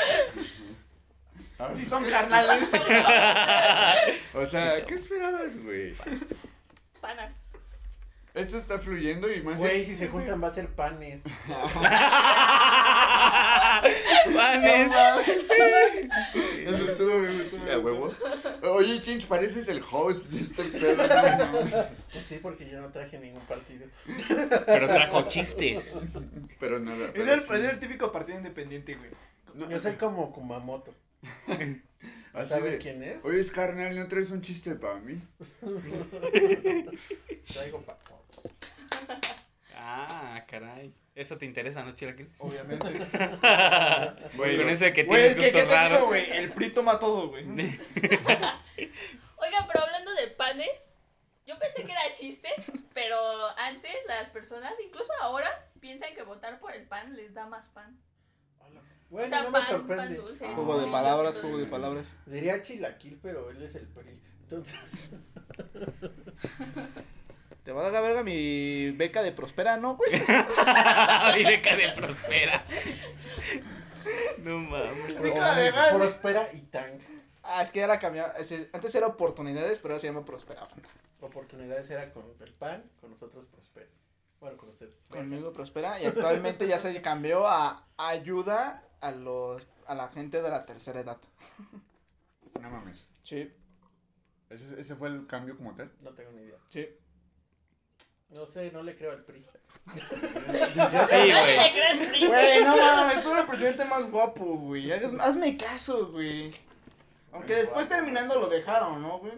Ah, 1.58 1.70
Sí, 1.76 1.84
son 1.84 2.04
carnales. 2.04 2.68
O 4.34 4.46
sea, 4.46 4.70
Sí, 4.76 4.82
¿qué 4.86 4.94
esperabas, 4.94 5.62
güey? 5.62 5.94
Panas. 7.00 7.34
Esto 8.34 8.56
está 8.56 8.78
fluyendo 8.78 9.30
y 9.30 9.42
más... 9.42 9.58
Güey, 9.58 9.84
si 9.84 9.94
se 9.94 10.08
juntan 10.08 10.42
va 10.42 10.48
a 10.48 10.54
ser 10.54 10.68
panes. 10.68 11.24
Panes. 14.42 14.90
Eso 16.66 16.90
estuvo 16.92 17.20
bien, 17.20 17.40
estuvo 17.40 17.70
a 17.70 17.78
huevo. 17.78 18.14
Oye, 18.62 19.00
Chinch, 19.00 19.26
pareces 19.26 19.68
el 19.68 19.82
host 19.90 20.30
de 20.30 20.40
este 20.40 20.64
pedo. 20.78 21.06
no 21.06 21.52
mames. 21.52 21.74
Pues 22.12 22.26
sí, 22.26 22.38
porque 22.42 22.68
yo 22.68 22.80
no 22.80 22.90
traje 22.90 23.18
ningún 23.18 23.42
partido. 23.42 23.86
Pero 24.66 24.86
trajo 24.86 25.22
chistes. 25.28 25.98
Pero 26.60 26.78
nada. 26.80 27.06
Es 27.06 27.12
pero 27.14 27.32
el, 27.34 27.40
sí. 27.40 27.46
es 27.54 27.64
el 27.72 27.78
típico 27.80 28.10
partido 28.12 28.38
independiente, 28.38 28.94
güey. 28.94 29.10
No, 29.54 29.70
Yo 29.70 29.78
soy 29.78 29.94
como 29.94 30.32
Kumamoto. 30.32 30.94
así 32.32 32.48
¿Saben 32.48 32.72
de, 32.72 32.78
quién 32.78 33.02
es? 33.02 33.24
Oye, 33.24 33.40
es 33.40 33.50
carnal, 33.50 33.94
¿no 33.94 34.08
traes 34.08 34.30
un 34.30 34.40
chiste 34.42 34.74
para 34.74 34.96
mí? 35.00 35.20
Traigo 37.52 37.80
pa- 37.82 37.98
Ah, 39.84 40.44
caray. 40.46 40.94
Eso 41.14 41.36
te 41.38 41.44
interesa, 41.44 41.82
¿no, 41.84 41.92
Chilaquil? 41.94 42.30
Obviamente. 42.38 42.86
Bueno, 44.36 44.58
Con 44.62 44.70
eso 44.70 44.84
de 44.84 44.92
que 44.92 45.04
Güey, 45.04 45.34
tienes 45.34 45.34
¿qué 45.36 45.50
gustos 45.60 45.68
raros. 45.70 46.06
güey? 46.08 46.30
El 46.30 46.52
PRI 46.52 46.70
toma 46.70 46.98
todo, 47.00 47.28
güey. 47.30 47.44
Oigan, 47.46 47.80
pero 49.66 49.80
hablando 49.82 50.14
de 50.14 50.28
panes, 50.28 50.98
yo 51.46 51.58
pensé 51.58 51.84
que 51.84 51.90
era 51.92 52.12
chiste, 52.14 52.48
pero 52.94 53.16
antes 53.58 53.90
las 54.06 54.28
personas, 54.30 54.72
incluso 54.84 55.12
ahora, 55.20 55.48
piensan 55.80 56.14
que 56.14 56.22
votar 56.22 56.60
por 56.60 56.74
el 56.74 56.86
pan 56.86 57.14
les 57.16 57.34
da 57.34 57.46
más 57.46 57.68
pan. 57.68 57.98
Bueno, 59.10 59.26
o 59.26 59.28
sea, 59.28 59.42
no 59.42 59.50
me 59.50 59.58
pan 59.58 59.66
sorprende. 59.68 60.14
dulce. 60.16 60.46
Ah. 60.46 60.52
Juego 60.54 60.80
de 60.80 60.90
palabras, 60.90 61.38
juego 61.38 61.58
de 61.58 61.66
palabras. 61.66 62.16
Diría 62.24 62.62
chilaquil, 62.62 63.18
pero 63.20 63.50
él 63.50 63.60
es 63.62 63.74
el 63.74 63.86
PRI. 63.88 64.18
Entonces, 64.44 65.10
Te 67.64 67.70
va 67.72 67.80
a 67.80 67.84
dar 67.84 67.92
la 67.92 68.00
verga 68.00 68.22
mi 68.24 68.90
beca 68.92 69.22
de 69.22 69.30
Prospera, 69.32 69.76
¿no, 69.76 69.96
güey? 69.96 70.10
Mi 71.36 71.44
beca 71.44 71.76
de 71.76 71.90
prospera. 71.90 72.64
No 74.38 74.58
mames. 74.58 75.22
De 75.22 75.30
gas. 75.70 75.94
prospera 75.94 76.48
y 76.52 76.60
tank. 76.62 77.00
Ah, 77.44 77.62
es 77.62 77.70
que 77.70 77.82
ahora 77.82 77.98
cambió. 78.00 78.24
ese- 78.38 78.68
Antes 78.72 78.94
era 78.94 79.06
oportunidades, 79.06 79.78
pero 79.78 79.94
ahora 79.94 80.00
se 80.00 80.08
llama 80.08 80.24
Prospera. 80.24 80.66
Oportunidades 81.20 81.88
era 81.90 82.10
con 82.10 82.24
el 82.40 82.52
pan, 82.54 82.82
con 83.00 83.10
nosotros 83.10 83.46
prospera. 83.46 83.86
Bueno, 84.40 84.56
con 84.56 84.68
ustedes. 84.70 84.94
Conmigo 85.08 85.52
Prospera. 85.52 86.00
Y 86.00 86.06
actualmente 86.06 86.66
ya 86.66 86.78
se 86.78 87.00
cambió 87.00 87.46
a 87.46 87.86
ayuda 87.96 88.82
a 89.00 89.12
los 89.12 89.66
a 89.86 89.94
la 89.94 90.08
gente 90.08 90.42
de 90.42 90.50
la 90.50 90.64
tercera 90.66 91.00
edad. 91.00 91.18
no 92.60 92.70
mames. 92.70 93.06
Sí, 93.22 93.52
¿Ese, 94.50 94.80
¿Ese 94.80 94.96
fue 94.96 95.08
el 95.08 95.26
cambio 95.28 95.56
como 95.56 95.74
tal? 95.76 95.90
No 96.02 96.10
tengo 96.10 96.32
ni 96.32 96.42
idea. 96.42 96.58
sí. 96.70 96.88
No 98.34 98.46
sé, 98.46 98.70
no 98.72 98.82
le 98.82 98.94
creo 98.94 99.12
al 99.12 99.22
PRI. 99.22 99.44
Sí, 99.94 100.00
Nadie 100.74 101.32
güey. 101.32 101.56
le 101.56 101.72
cree 101.72 101.86
al 101.88 101.98
PRI. 101.98 102.26
Güey, 102.26 102.64
no 102.64 102.76
mames, 102.76 103.22
tú 103.22 103.30
eres 103.30 103.42
el 103.42 103.46
presidente 103.48 103.84
más 103.84 104.10
guapo, 104.10 104.44
güey. 104.44 104.90
Hagas- 104.92 105.12
Hazme 105.20 105.56
caso, 105.56 106.08
güey. 106.08 106.52
Aunque 107.32 107.54
después 107.56 107.88
terminando 107.88 108.38
lo 108.38 108.48
dejaron, 108.48 109.02
¿no, 109.02 109.18
güey? 109.18 109.32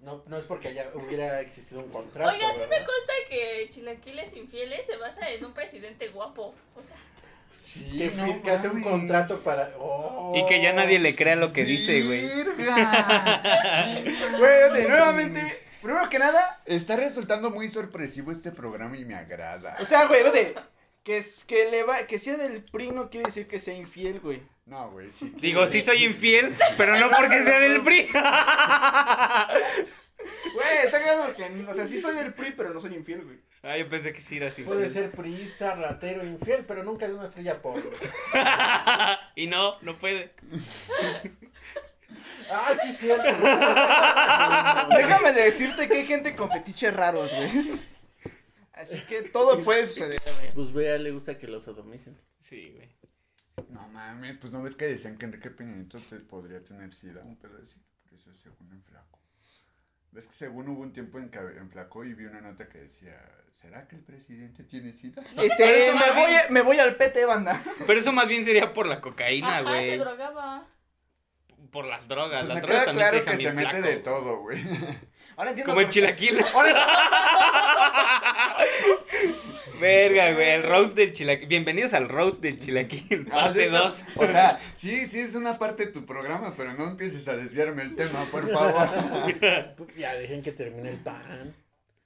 No, 0.00 0.22
no 0.26 0.36
es 0.38 0.44
porque 0.46 0.68
haya, 0.68 0.86
hubiera 0.94 1.40
existido 1.40 1.80
un 1.82 1.90
contrato. 1.90 2.30
Oigan, 2.30 2.54
sí 2.54 2.62
me 2.70 2.76
consta 2.78 3.12
que 3.28 3.68
Chilaquiles 3.70 4.34
Infieles 4.34 4.86
se 4.86 4.96
basa 4.96 5.28
en 5.30 5.44
un 5.44 5.52
presidente 5.52 6.08
guapo. 6.08 6.54
O 6.76 6.82
sea, 6.82 6.96
Sí, 7.52 7.96
Que, 7.98 8.12
fir- 8.12 8.42
que 8.42 8.50
hace 8.52 8.68
un 8.68 8.80
contrato 8.80 9.42
para. 9.42 9.72
Oh. 9.80 10.32
Y 10.36 10.46
que 10.46 10.62
ya 10.62 10.72
nadie 10.72 11.00
le 11.00 11.16
crea 11.16 11.34
lo 11.34 11.52
que 11.52 11.64
dice, 11.64 12.00
güey. 12.02 12.30
Güey, 14.38 14.86
nuevamente, 14.88 15.62
primero 15.82 16.08
que 16.08 16.18
nada, 16.18 16.60
Está 16.66 16.96
resultando 16.96 17.50
muy 17.50 17.68
sorpresivo 17.68 18.32
este 18.32 18.52
programa 18.52 18.96
y 18.96 19.04
me 19.04 19.14
agrada. 19.14 19.76
o 19.80 19.84
sea, 19.84 20.06
güey, 20.06 20.22
vete. 20.22 20.54
Que, 21.02 21.18
es, 21.18 21.44
que, 21.44 21.70
le 21.70 21.82
va, 21.82 22.06
que 22.06 22.18
sea 22.18 22.36
del 22.36 22.62
PRI 22.62 22.90
no 22.90 23.08
quiere 23.08 23.26
decir 23.26 23.46
que 23.46 23.58
sea 23.58 23.74
infiel, 23.74 24.20
güey. 24.20 24.42
No, 24.66 24.90
güey, 24.90 25.10
sí. 25.10 25.32
Digo, 25.40 25.66
sí 25.66 25.80
soy 25.80 26.04
infiel, 26.04 26.54
pero 26.76 26.98
no 26.98 27.08
porque 27.16 27.42
sea 27.42 27.58
del 27.58 27.80
PRI. 27.82 28.08
Güey, 30.54 30.78
está 30.84 31.02
claro 31.02 31.34
que, 31.34 31.42
o 31.66 31.74
sea, 31.74 31.86
sí 31.86 31.98
soy 31.98 32.14
del 32.14 32.34
PRI, 32.34 32.52
pero 32.54 32.74
no 32.74 32.80
soy 32.80 32.94
infiel, 32.94 33.22
güey. 33.24 33.38
Ah, 33.62 33.76
yo 33.76 33.88
pensé 33.88 34.12
que 34.12 34.20
sí 34.20 34.38
era 34.38 34.48
así. 34.48 34.62
Puede 34.62 34.88
ser 34.90 35.10
priista, 35.10 35.74
ratero, 35.74 36.24
infiel, 36.24 36.64
pero 36.66 36.82
nunca 36.82 37.06
de 37.06 37.14
una 37.14 37.24
estrella 37.26 37.60
porno. 37.60 37.90
Y 39.34 39.46
no, 39.46 39.78
no 39.80 39.96
puede. 39.96 40.34
Ah, 42.52 42.72
sí, 42.82 42.92
cierto. 42.92 43.24
Déjame 44.96 45.32
decirte 45.32 45.88
que 45.88 45.94
hay 45.98 46.06
gente 46.06 46.34
con 46.36 46.50
fetiches 46.50 46.94
raros, 46.94 47.32
güey. 47.32 47.80
Así 48.72 48.98
que 49.08 49.22
todo 49.22 49.58
puede 49.62 49.86
suceder, 49.86 50.18
güey. 50.38 50.54
Pues 50.54 50.72
vea, 50.72 50.98
le 50.98 51.10
gusta 51.10 51.36
que 51.36 51.46
lo 51.46 51.60
sodomicen. 51.60 52.18
Sí, 52.40 52.72
güey. 52.74 52.88
No 53.68 53.86
mames, 53.88 54.38
pues 54.38 54.52
no 54.52 54.62
ves 54.62 54.74
que 54.74 54.86
decían 54.86 55.18
que 55.18 55.26
Enrique 55.26 55.50
Peña 55.50 55.72
Nieto 55.72 55.98
podría 56.28 56.64
tener 56.64 56.94
sida, 56.94 57.22
un 57.22 57.36
pedo 57.36 57.58
así. 57.62 57.76
Por 58.04 58.14
eso 58.18 58.32
según 58.32 58.72
enflacó. 58.72 59.20
¿Ves 60.12 60.26
que 60.26 60.32
según 60.32 60.68
hubo 60.68 60.80
un 60.82 60.92
tiempo 60.92 61.18
en 61.18 61.28
que 61.30 61.38
enflacó 61.38 62.04
y 62.04 62.14
vi 62.14 62.24
una 62.24 62.40
nota 62.40 62.66
que 62.68 62.78
decía, 62.78 63.16
¿será 63.52 63.86
que 63.86 63.94
el 63.96 64.02
presidente 64.02 64.64
tiene 64.64 64.92
sida? 64.92 65.22
Pero 65.36 65.42
Este, 65.46 65.88
eso 65.88 65.96
me 65.96 66.10
voy, 66.12 66.30
bien- 66.30 66.46
me 66.50 66.62
voy 66.62 66.78
al 66.80 66.96
PT, 66.96 67.24
banda. 67.26 67.62
Pero 67.86 68.00
eso 68.00 68.10
más 68.12 68.26
bien 68.26 68.44
sería 68.44 68.72
por 68.72 68.86
la 68.86 69.00
cocaína, 69.00 69.58
ajá, 69.58 69.58
se 69.58 69.64
güey. 69.68 69.98
drogaba. 69.98 70.66
Por 71.70 71.88
las 71.88 72.08
drogas. 72.08 72.44
Pues 72.44 72.48
las 72.48 72.54
me 72.56 72.60
drogas 72.62 72.82
queda 72.82 72.84
también 72.86 73.08
claro 73.08 73.24
te 73.24 73.30
que 73.30 73.36
se 73.42 73.52
mete 73.52 73.80
de 73.82 73.96
todo, 73.96 74.38
güey. 74.40 74.62
Ahora 75.36 75.50
entiendo. 75.50 75.72
Como 75.72 75.80
el 75.80 75.88
chilaquil. 75.88 76.44
Ahora, 76.54 76.86
Verga, 79.80 80.32
güey, 80.32 80.50
el 80.50 80.62
roast 80.64 80.94
del 80.94 81.12
chilaquil. 81.12 81.48
Bienvenidos 81.48 81.94
al 81.94 82.08
roast 82.08 82.40
del 82.40 82.58
chilaquil, 82.58 83.26
Ah, 83.30 83.34
parte 83.44 83.58
de 83.60 83.66
hecho, 83.68 83.78
2. 83.78 84.04
O 84.16 84.26
sea, 84.26 84.60
sí, 84.74 85.06
sí 85.06 85.20
es 85.20 85.34
una 85.34 85.58
parte 85.58 85.86
de 85.86 85.92
tu 85.92 86.04
programa, 86.04 86.54
pero 86.56 86.74
no 86.74 86.86
empieces 86.88 87.26
a 87.28 87.36
desviarme 87.36 87.82
el 87.82 87.96
tema, 87.96 88.24
por 88.30 88.50
favor. 88.50 88.88
Ya 89.96 90.14
dejen 90.14 90.42
que 90.42 90.52
termine 90.52 90.90
el 90.90 90.96
pan. 90.98 91.54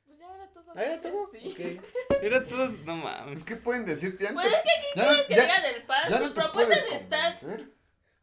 Pues 0.06 0.18
ya 0.20 0.26
era 0.34 0.46
todo. 0.52 0.72
¿Ah, 0.76 0.82
era 0.84 1.00
todo? 1.00 1.30
Sí. 1.32 1.80
Era 2.22 2.46
todo, 2.46 2.68
no 2.84 2.96
mames. 2.96 3.42
¿Qué 3.44 3.56
pueden 3.56 3.84
decir? 3.86 4.16
Ya 4.20 4.28
no 4.30 4.34
Pues 4.40 4.46
es 4.46 4.52
que 4.52 4.58
aquí 4.58 4.68
ya 4.94 5.02
no- 5.02 5.08
quieres 5.08 5.26
que 5.26 5.34
ya- 5.34 5.42
diga 5.42 5.60
del 5.68 5.82
pan. 5.82 6.18
Sus 6.18 6.30
propuestas 6.32 6.78
están. 6.92 7.34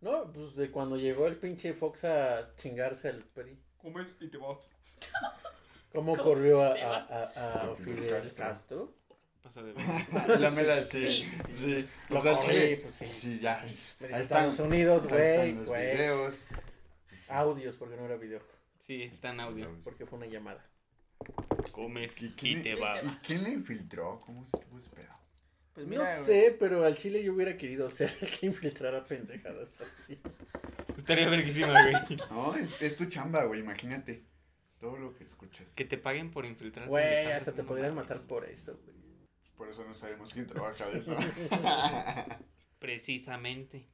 No, 0.02 0.30
pues 0.32 0.56
de 0.56 0.72
cuando 0.72 0.98
llegó 0.98 1.28
el 1.28 1.38
pinche 1.38 1.74
Fox 1.74 2.04
a 2.06 2.56
chingarse 2.56 3.10
al 3.10 3.24
PRI. 3.24 3.58
Comes 3.78 4.16
y 4.20 4.28
te 4.28 4.38
vas. 4.38 4.72
¿Cómo 5.94 6.18
corrió 6.18 6.62
a, 6.64 6.70
a, 6.74 6.98
a, 6.98 7.72
a 7.72 7.76
Fidel 7.76 8.24
Castro? 8.36 8.94
Pasa 9.44 9.62
de 9.64 9.74
ver. 9.74 10.40
La 10.40 10.52
mela, 10.52 10.84
Sí. 10.84 11.24
sí. 11.24 11.54
Sí. 11.54 11.90
Lo 12.10 12.20
O 12.20 12.22
sea, 12.22 12.34
corrí, 12.34 12.48
Chile, 12.48 12.80
pues 12.84 12.96
sí. 12.96 13.08
Sí, 13.08 13.40
ya. 13.40 13.60
Ahí 13.62 13.72
están. 13.72 14.22
Estados 14.22 14.60
Unidos, 14.60 15.04
están 15.12 15.66
güey, 15.66 15.92
videos. 15.96 16.48
Audios, 17.30 17.76
porque 17.76 17.96
no 17.98 18.06
era 18.06 18.16
video. 18.18 18.42
Sí, 18.80 19.04
está 19.04 19.32
en 19.32 19.40
audio. 19.40 19.70
Porque 19.84 20.06
fue 20.06 20.18
una 20.18 20.28
llamada. 20.28 20.66
Comes 21.72 22.22
¿Y 22.22 22.28
y 22.28 22.32
quién, 22.32 22.64
te 22.64 22.74
le- 22.76 22.82
vas. 22.82 23.04
¿Y 23.04 23.10
quién 23.28 23.44
le 23.44 23.50
infiltró? 23.52 24.22
¿Cómo 24.26 24.44
estuvo 24.46 24.71
Pues 25.74 25.86
no 25.88 25.92
mira, 25.92 26.04
güey. 26.16 26.26
sé, 26.26 26.56
pero 26.60 26.84
al 26.84 26.98
Chile 26.98 27.24
yo 27.24 27.34
hubiera 27.34 27.56
querido 27.58 27.90
ser 27.90 28.16
el 28.22 28.30
que 28.30 28.46
infiltrara 28.48 29.06
pendejadas 29.06 29.80
así. 29.82 30.20
Estaría 30.98 31.30
verguísima, 31.30 31.82
güey. 31.82 32.18
No, 32.30 32.56
es, 32.56 32.82
es 32.82 32.96
tu 32.96 33.06
chamba, 33.06 33.46
güey, 33.46 33.62
imagínate. 33.62 34.22
Todo 34.80 34.98
lo 34.98 35.14
que 35.14 35.24
escuchas. 35.24 35.74
Que 35.76 35.86
te 35.86 35.98
paguen 35.98 36.32
por 36.32 36.44
infiltrar. 36.46 36.88
Güey, 36.88 37.28
hasta 37.32 37.54
te 37.54 37.62
no 37.62 37.68
podrían 37.68 37.94
matar 37.96 38.18
por 38.28 38.46
eso, 38.46 38.78
güey. 38.84 38.96
Por 39.56 39.70
eso 39.70 39.86
no 39.86 39.94
sabemos 39.94 40.34
quién 40.34 40.48
trabaja 40.48 40.90
de 40.90 41.00
eso. 41.00 41.16
Precisamente. 42.80 43.88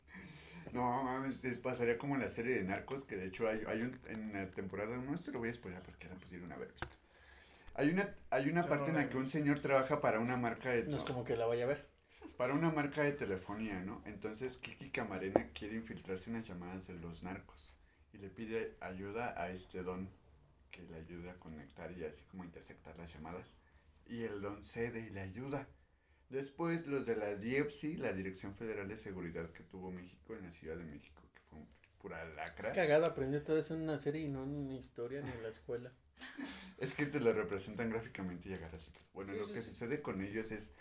No, 0.73 1.03
mames, 1.03 1.43
es- 1.45 1.57
pasaría 1.57 1.97
como 1.97 2.15
en 2.15 2.21
la 2.21 2.28
serie 2.28 2.55
de 2.55 2.63
Narcos, 2.63 3.03
que 3.05 3.15
de 3.17 3.28
hecho 3.28 3.47
hay, 3.47 3.61
hay 3.67 3.82
un, 3.82 3.99
en 4.07 4.34
la 4.34 4.49
temporada, 4.51 4.95
no 4.97 5.13
esto 5.13 5.32
lo 5.32 5.39
voy 5.39 5.49
a 5.49 5.53
spoiler 5.53 5.82
porque 5.82 6.07
la 6.07 6.15
pudieron 6.15 6.51
haber 6.51 6.71
visto. 6.71 6.95
Hay 7.78 7.89
una, 7.89 8.13
hay 8.32 8.49
una 8.49 8.63
Yo 8.63 8.69
parte 8.69 8.91
no 8.91 8.97
en 8.99 9.05
la 9.05 9.09
que 9.09 9.17
un 9.17 9.28
señor 9.28 9.59
trabaja 9.59 10.01
para 10.01 10.19
una 10.19 10.36
marca 10.36 10.71
de 10.71 10.84
No 10.86 10.97
es 10.97 11.03
como 11.03 11.23
que 11.23 11.38
la 11.38 11.45
vaya 11.45 11.63
a 11.63 11.67
ver. 11.67 11.88
para 12.38 12.53
una 12.53 12.71
marca 12.71 13.03
de 13.03 13.11
telefonía, 13.13 13.80
¿no? 13.82 14.01
Entonces 14.05 14.57
Kiki 14.57 14.89
Camarena 14.89 15.49
quiere 15.53 15.75
infiltrarse 15.75 16.30
en 16.30 16.38
las 16.38 16.47
llamadas 16.47 16.88
de 16.88 16.95
los 16.95 17.23
narcos 17.23 17.71
y 18.13 18.17
le 18.17 18.30
pide 18.30 18.75
ayuda 18.82 19.39
a 19.41 19.51
este 19.51 19.84
don 19.84 20.09
que 20.71 20.82
le 20.84 20.95
ayude 20.97 21.30
a 21.30 21.36
conectar 21.39 21.91
y 21.91 22.03
así 22.03 22.23
como 22.25 22.43
a 22.43 22.45
interceptar 22.47 22.97
las 22.97 23.13
llamadas. 23.13 23.57
Y 24.07 24.23
el 24.23 24.41
don 24.41 24.63
cede 24.63 25.01
y 25.01 25.09
le 25.09 25.21
ayuda. 25.21 25.67
Después 26.30 26.88
los 26.88 27.05
de 27.05 27.15
la 27.15 27.36
DFC, 27.36 27.97
la 27.97 28.11
Dirección 28.13 28.55
Federal 28.55 28.88
de 28.88 28.97
Seguridad 28.97 29.51
que 29.51 29.63
tuvo 29.63 29.91
México 29.91 30.36
en 30.36 30.43
la 30.43 30.51
Ciudad 30.51 30.75
de 30.78 30.84
México, 30.84 31.21
pura 32.02 32.24
lacra. 32.26 32.70
Es 32.70 32.76
cagado 32.76 33.06
aprender 33.06 33.43
todo 33.43 33.58
eso 33.58 33.74
en 33.74 33.82
una 33.82 33.98
serie 34.00 34.22
y 34.22 34.30
no 34.30 34.43
en 34.43 34.56
una 34.56 34.76
historia 34.76 35.22
ni 35.22 35.32
en 35.32 35.43
la 35.43 35.50
escuela. 35.50 35.91
Es 36.78 36.93
que 36.93 37.06
te 37.06 37.20
lo 37.20 37.34
representan 37.34 37.89
gráficamente 37.89 38.50
y 38.50 38.54
agarras. 38.54 38.89
Bueno, 39.14 39.34
Sí, 39.34 39.39
lo 39.39 39.48
sí, 39.48 39.54
que 39.54 39.62
sí. 39.62 39.72
sucede 39.72 40.02
con 40.02 40.22
ellos 40.22 40.52
es, 40.52 40.76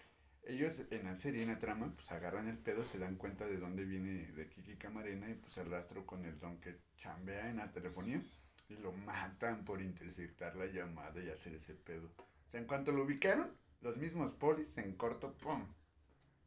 ellos 0.44 0.82
en 0.90 1.04
la 1.04 1.16
serie, 1.16 1.42
en 1.42 1.48
la 1.48 1.58
trama, 1.58 1.92
pues 1.94 2.12
agarran 2.12 2.48
el 2.48 2.58
pedo, 2.58 2.84
se 2.84 2.98
dan 2.98 3.16
cuenta 3.16 3.46
de 3.46 3.58
dónde 3.58 3.84
viene 3.84 4.30
de 4.32 4.48
Kiki 4.48 4.76
Camarena 4.76 5.28
y 5.30 5.34
pues 5.34 5.56
el 5.58 5.70
rastro 5.70 6.06
con 6.06 6.24
el 6.24 6.38
don 6.38 6.60
que 6.60 6.78
chambea 6.96 7.50
en 7.50 7.56
la 7.58 7.70
telefonía 7.72 8.22
y 8.68 8.76
lo 8.76 8.92
matan 8.92 9.64
por 9.64 9.80
interceptar 9.82 10.56
la 10.56 10.66
llamada 10.66 11.22
y 11.22 11.30
hacer 11.30 11.54
ese 11.54 11.74
pedo. 11.74 12.10
O 12.18 12.48
sea, 12.48 12.60
en 12.60 12.66
cuanto 12.66 12.92
lo 12.92 13.04
ubicaron, 13.04 13.56
los 13.80 13.96
mismos 13.96 14.32
polis 14.32 14.76
en 14.78 14.94
corto, 14.96 15.34
¡pum! 15.38 15.66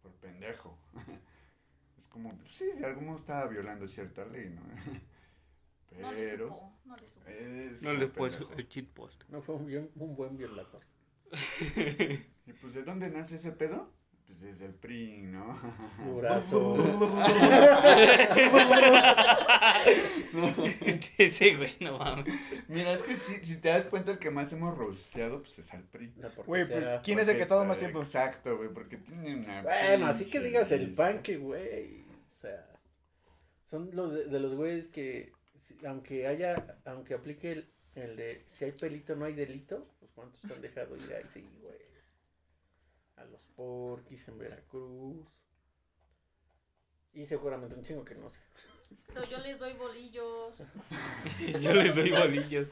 Por 0.02 0.14
pendejo. 0.16 0.78
como, 2.10 2.36
pues, 2.38 2.52
sí, 2.52 2.66
si 2.76 2.84
alguno 2.84 3.16
estaba 3.16 3.48
violando 3.48 3.88
cierta 3.88 4.26
ley, 4.26 4.50
¿no? 4.50 4.62
No 6.00 6.12
le 6.12 6.30
Pero... 6.32 6.48
supo, 6.50 6.80
no 6.86 6.96
le 6.96 7.08
supo. 7.08 7.26
No 7.82 7.94
le 7.94 8.08
puedes 8.08 8.36
pendejo. 8.38 8.60
el 8.60 8.68
cheat 8.70 8.88
post. 8.88 9.24
No 9.30 9.42
fue 9.42 9.56
un, 9.56 9.66
bien- 9.66 9.92
un 9.96 10.16
buen 10.16 10.38
violador. 10.38 10.82
¿Y 12.46 12.54
pues 12.54 12.74
de 12.74 12.84
dónde 12.84 13.10
nace 13.10 13.36
ese 13.36 13.52
pedo? 13.52 13.92
Pues 14.30 14.42
desde 14.42 14.68
el 14.68 14.76
PRI, 14.76 15.24
¿no? 15.24 15.60
Durazo. 16.06 16.78
Ese 21.18 21.56
güey, 21.58 21.76
no 21.80 21.98
mames. 21.98 22.26
Mira, 22.68 22.94
es 22.94 23.02
que 23.02 23.16
si, 23.18 23.44
si 23.44 23.58
te 23.58 23.70
das 23.70 23.88
cuenta, 23.88 24.12
el 24.12 24.20
que 24.20 24.30
más 24.30 24.54
hemos 24.54 24.78
rosteado, 24.78 25.40
pues 25.42 25.58
es 25.58 25.74
al 25.74 25.82
PRI. 25.82 26.14
Güey, 26.46 26.64
¿quién 27.04 27.18
es 27.18 27.28
el 27.28 27.34
que 27.38 27.40
ha 27.40 27.44
estado 27.44 27.66
más 27.66 27.80
tiempo? 27.80 28.04
Exacto, 28.04 28.56
güey, 28.56 28.70
porque 28.70 28.98
tiene 28.98 29.34
una. 29.34 29.64
Bueno, 29.64 30.06
así 30.06 30.26
que 30.26 30.40
digas 30.40 30.72
el 30.72 30.90
lista. 30.90 31.08
pan 31.08 31.24
que, 31.24 31.38
güey. 31.38 32.02
O 32.04 32.40
sea, 32.40 32.68
son 33.66 33.90
los 33.94 34.14
de, 34.14 34.26
de 34.26 34.40
los 34.40 34.54
güeyes 34.54 34.90
que, 34.90 35.32
aunque 35.88 36.28
haya, 36.28 36.78
aunque 36.86 37.16
aplique 37.16 37.52
el, 37.52 37.70
el 37.96 38.16
de 38.16 38.46
si 38.56 38.66
hay 38.66 38.74
pelito 38.74 39.16
no 39.16 39.26
hay 39.26 39.34
delito, 39.34 39.82
pues 40.00 40.12
cuántos 40.14 40.52
han 40.52 40.62
dejado 40.62 40.96
ir 40.98 41.12
ahí, 41.16 41.24
sí, 41.34 41.44
güey. 41.64 41.79
A 43.20 43.24
los 43.26 43.42
porquis 43.56 44.28
en 44.28 44.38
Veracruz. 44.38 45.26
Y 47.14 47.26
seguramente 47.26 47.76
un 47.76 47.84
chingo 47.84 48.06
que 48.06 48.16
no 48.16 48.30
sé. 48.30 48.40
Pero 49.08 49.24
yo 49.26 49.38
les 49.40 49.58
doy 49.60 49.74
bolillos. 49.74 50.54
Yo 51.62 51.74
les 51.74 51.96
doy 51.96 52.12
bolillos. 52.12 52.70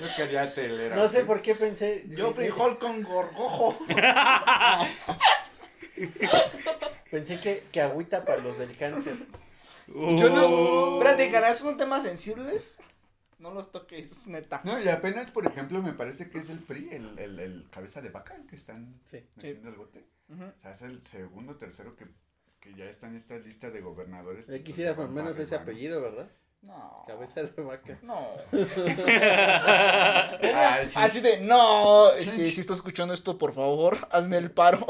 Yo 0.00 0.06
quería 0.16 0.52
telera. 0.54 0.96
No 0.96 1.08
sé 1.08 1.24
por 1.24 1.42
qué 1.42 1.54
pensé. 1.54 2.04
Yo 2.08 2.32
frijol 2.32 2.78
con 2.78 3.02
gorgojo. 3.02 3.76
Pensé 7.10 7.40
que, 7.40 7.64
que 7.72 7.80
agüita 7.80 8.24
para 8.24 8.42
los 8.42 8.58
del 8.58 8.76
cáncer. 8.76 9.16
Yo 9.88 10.28
no- 10.30 10.94
Espérate, 10.98 11.30
canal, 11.30 11.54
son 11.56 11.76
temas 11.78 12.02
sensibles. 12.02 12.78
No 13.38 13.52
los 13.52 13.70
toques, 13.70 14.26
neta. 14.26 14.60
No, 14.64 14.80
y 14.80 14.88
apenas, 14.88 15.30
por 15.30 15.46
ejemplo, 15.46 15.80
me 15.82 15.92
parece 15.92 16.28
que 16.28 16.38
es 16.38 16.50
el 16.50 16.58
PRI, 16.58 16.88
el, 16.90 17.18
el, 17.18 17.38
el 17.38 17.68
cabeza 17.70 18.00
de 18.00 18.10
vaca, 18.10 18.34
el 18.34 18.46
que 18.46 18.56
están 18.56 19.00
Sí. 19.04 19.24
metiendo 19.36 19.68
el 19.68 19.76
bote. 19.76 20.04
O 20.30 20.60
sea, 20.60 20.72
es 20.72 20.82
el 20.82 21.00
segundo, 21.02 21.56
tercero 21.56 21.94
que, 21.96 22.04
que 22.60 22.74
ya 22.74 22.84
está 22.86 23.06
en 23.06 23.14
esta 23.16 23.36
lista 23.38 23.70
de 23.70 23.80
gobernadores. 23.80 24.48
Le 24.48 24.62
quisieras 24.62 24.98
al 24.98 25.06
van 25.06 25.14
menos 25.14 25.38
ese 25.38 25.54
apellido, 25.54 26.02
¿verdad? 26.02 26.28
No. 26.62 27.04
Cabeza 27.06 27.44
de 27.44 27.62
vaca. 27.62 27.98
No. 28.02 28.28
Ah, 30.50 30.80
Así 30.96 31.20
de, 31.20 31.40
no, 31.40 32.12
este, 32.12 32.50
si 32.50 32.60
está 32.60 32.74
escuchando 32.74 33.14
esto, 33.14 33.38
por 33.38 33.52
favor, 33.52 33.96
hazme 34.10 34.36
el 34.38 34.50
paro. 34.50 34.84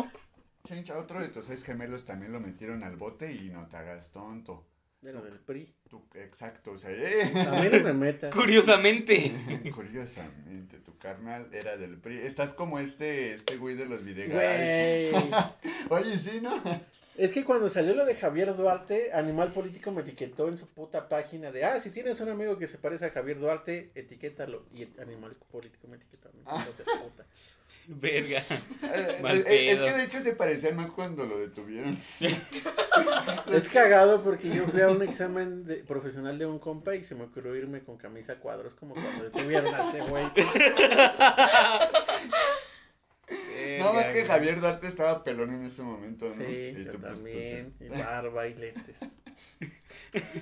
Chencha, 0.65 0.99
otro 0.99 1.21
de 1.21 1.29
tus 1.29 1.47
seis 1.47 1.63
gemelos 1.65 2.05
también 2.05 2.33
lo 2.33 2.41
metieron 2.41 2.83
al 2.83 2.97
bote 2.97 3.33
y 3.33 3.49
no 3.51 3.67
te 3.69 3.77
hagas 3.77 4.11
tonto. 4.11 4.67
Era 5.03 5.21
del 5.23 5.39
PRI. 5.39 5.73
Exacto, 6.15 6.73
o 6.73 6.79
sea, 6.79 6.91
eh. 6.91 7.33
A 7.35 7.63
mí 7.63 7.69
no 7.71 7.85
me 7.85 7.93
metas. 7.93 8.35
Curiosamente. 8.35 9.33
Curiosamente, 9.75 10.79
tu 10.81 10.97
carnal 10.99 11.49
era 11.53 11.77
del 11.77 11.99
PRI. 11.99 12.19
Estás 12.19 12.53
como 12.53 12.81
este, 12.81 13.35
este 13.35 13.57
güey 13.59 13.77
de 13.77 13.87
los 13.87 14.05
videos. 14.05 14.33
Güey. 14.33 15.13
Oye, 15.91 16.19
sí, 16.19 16.41
¿no? 16.41 16.61
Es 17.17 17.33
que 17.33 17.45
cuando 17.45 17.69
salió 17.69 17.95
lo 17.95 18.05
de 18.05 18.15
Javier 18.15 18.55
Duarte, 18.57 19.13
Animal 19.13 19.53
Político 19.53 19.91
me 19.93 20.03
etiquetó 20.03 20.49
en 20.49 20.59
su 20.59 20.67
puta 20.67 21.09
página 21.09 21.51
de, 21.51 21.65
ah, 21.65 21.81
si 21.81 21.91
tienes 21.91 22.21
un 22.21 22.29
amigo 22.29 22.59
que 22.59 22.69
se 22.69 22.79
parece 22.79 23.07
a 23.07 23.11
Javier 23.11 23.39
Duarte, 23.39 23.91
etiquétalo. 23.95 24.67
Y 24.75 24.83
Animal 25.01 25.37
Político 25.51 25.87
me 25.89 25.97
etiquetó 25.97 26.29
mí. 26.33 26.43
Ah. 26.47 26.67
puta. 27.03 27.27
Verga. 27.89 28.43
Eh, 28.83 29.19
Mal 29.23 29.39
eh, 29.39 29.45
eh, 29.49 29.73
es 29.73 29.81
que 29.81 29.93
de 29.93 30.05
hecho 30.05 30.21
se 30.21 30.35
parecían 30.35 30.77
más 30.77 30.91
cuando 30.91 31.25
lo 31.25 31.39
detuvieron. 31.39 31.97
Es 33.53 33.71
cagado 33.71 34.23
porque 34.23 34.51
yo 34.51 34.67
fui 34.67 34.83
a 34.83 34.89
un 34.89 35.03
examen 35.03 35.65
de, 35.65 35.77
profesional 35.77 36.39
de 36.39 36.45
un 36.45 36.59
compa 36.59 36.95
y 36.97 37.05
se 37.05 37.15
me 37.15 37.25
ocurrió 37.25 37.57
irme 37.57 37.81
con 37.81 37.97
camisa 37.97 38.35
a 38.35 38.37
cuadros 38.37 38.75
como 38.75 38.95
cuando 38.95 39.25
detuvieron 39.25 39.75
a 39.75 39.89
ese 39.89 40.03
güey. 40.03 40.25
Nada 43.79 43.93
más 43.93 44.13
que 44.13 44.25
Javier 44.25 44.61
Duarte 44.61 44.87
estaba 44.87 45.25
pelón 45.25 45.53
en 45.55 45.65
ese 45.65 45.83
momento, 45.83 46.27
¿no? 46.27 46.35
Sí, 46.35 46.75
Y 46.77 46.85
yo 46.85 46.93
tú, 46.93 46.99
tú- 46.99 47.05
también. 47.05 47.73
Y 47.81 47.89
barba 47.89 48.47
y 48.49 48.55
lentes. 48.55 48.99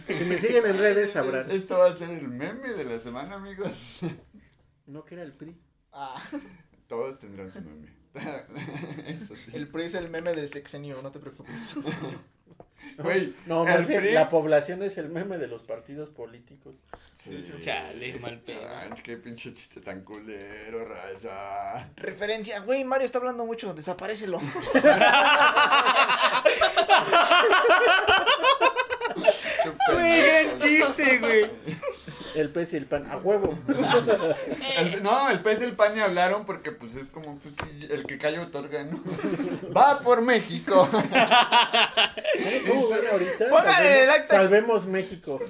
Si 0.06 0.24
me 0.24 0.38
siguen 0.38 0.66
en 0.66 0.78
redes 0.78 1.12
sabrán. 1.12 1.50
Esto 1.50 1.78
va 1.78 1.88
a 1.88 1.92
ser 1.92 2.10
el 2.10 2.28
meme 2.28 2.70
de 2.70 2.84
la 2.84 2.98
semana, 2.98 3.36
amigos. 3.36 4.00
No 4.86 5.04
que 5.04 5.14
era 5.14 5.24
el 5.24 5.32
PRI. 5.32 5.56
Ah, 5.92 6.22
Todos 6.88 7.18
tendrán 7.18 7.50
su 7.50 7.60
meme. 7.62 7.88
Eso 9.08 9.36
sí. 9.36 9.50
el 9.54 9.68
PRI 9.68 9.84
es 9.84 9.94
el 9.94 10.08
meme 10.08 10.32
del 10.34 10.48
sexenio, 10.48 11.00
no 11.02 11.10
te 11.10 11.18
preocupes. 11.18 11.74
Güey, 12.98 13.34
No, 13.44 13.64
más 13.64 13.80
el 13.80 13.86
PRI- 13.86 14.12
la 14.14 14.30
población 14.30 14.82
es 14.82 14.96
el 14.96 15.10
meme 15.10 15.36
de 15.36 15.48
los 15.48 15.62
partidos 15.62 16.08
políticos. 16.08 16.76
Sí. 17.14 17.46
Chale, 17.60 18.18
mal 18.20 18.38
pedo. 18.40 18.62
Ay, 18.74 18.88
qué 19.02 19.18
pinche 19.18 19.52
chiste 19.52 19.82
tan 19.82 20.00
culero, 20.02 20.82
raza. 20.86 21.90
Referencia, 21.96 22.60
güey, 22.60 22.84
Mario 22.84 23.04
está 23.04 23.18
hablando 23.18 23.44
mucho, 23.44 23.74
desaparecelo. 23.74 24.38
Qué 29.64 29.92
Güey, 29.92 30.22
gran 30.22 30.58
chiste, 30.58 31.18
güey. 31.18 31.50
El 32.36 32.50
pez 32.50 32.72
y 32.74 32.76
el 32.76 32.86
pan, 32.86 33.06
a 33.10 33.16
huevo. 33.16 33.58
El- 34.78 35.02
no, 35.02 35.30
el 35.30 35.40
pez 35.40 35.60
y 35.62 35.64
el 35.64 35.72
pan 35.74 35.94
ni 35.94 36.00
hablaron 36.00 36.44
porque 36.44 36.70
pues 36.70 36.94
es 36.96 37.10
como 37.10 37.38
pues 37.38 37.54
sí, 37.56 37.86
el 37.90 38.04
que 38.04 38.18
calla 38.18 38.42
otorga, 38.42 38.84
¿no? 38.84 39.02
Va 39.74 40.00
por 40.00 40.22
México. 40.22 40.88
¿Cómo 42.66 42.88
van 42.90 43.00
ahorita? 43.12 43.48
Póngale 43.50 43.72
Salvemos- 43.72 44.02
el 44.02 44.10
acta. 44.10 44.28
Salvemos 44.36 44.86
México. 44.86 45.40